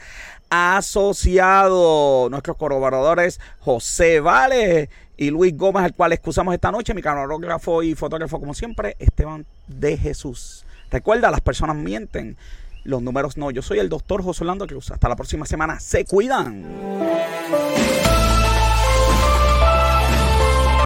asociado. 0.50 2.30
Nuestros 2.30 2.56
colaboradores 2.56 3.42
José 3.60 4.22
Vale 4.22 4.90
y 5.18 5.32
Luis 5.32 5.58
Gómez, 5.58 5.84
al 5.84 5.94
cual 5.94 6.14
excusamos 6.14 6.54
esta 6.54 6.72
noche. 6.72 6.94
Mi 6.94 7.02
camarógrafo 7.02 7.84
y 7.84 7.94
fotógrafo, 7.94 8.40
como 8.40 8.54
siempre, 8.54 8.96
Esteban 9.00 9.46
de 9.68 9.98
Jesús. 9.98 10.65
Recuerda, 10.92 11.32
las 11.32 11.42
personas 11.42 11.76
mienten. 11.76 12.38
Los 12.84 13.02
números 13.02 13.38
no. 13.38 13.52
Yo 13.52 13.62
soy 13.62 13.80
el 13.80 13.90
doctor 13.90 14.24
José 14.24 14.44
Orlando 14.44 14.68
Cruz. 14.68 14.92
Hasta 14.92 15.10
la 15.10 15.16
próxima 15.16 15.46
semana. 15.46 15.80
Se 15.80 16.06
cuidan. 16.06 16.66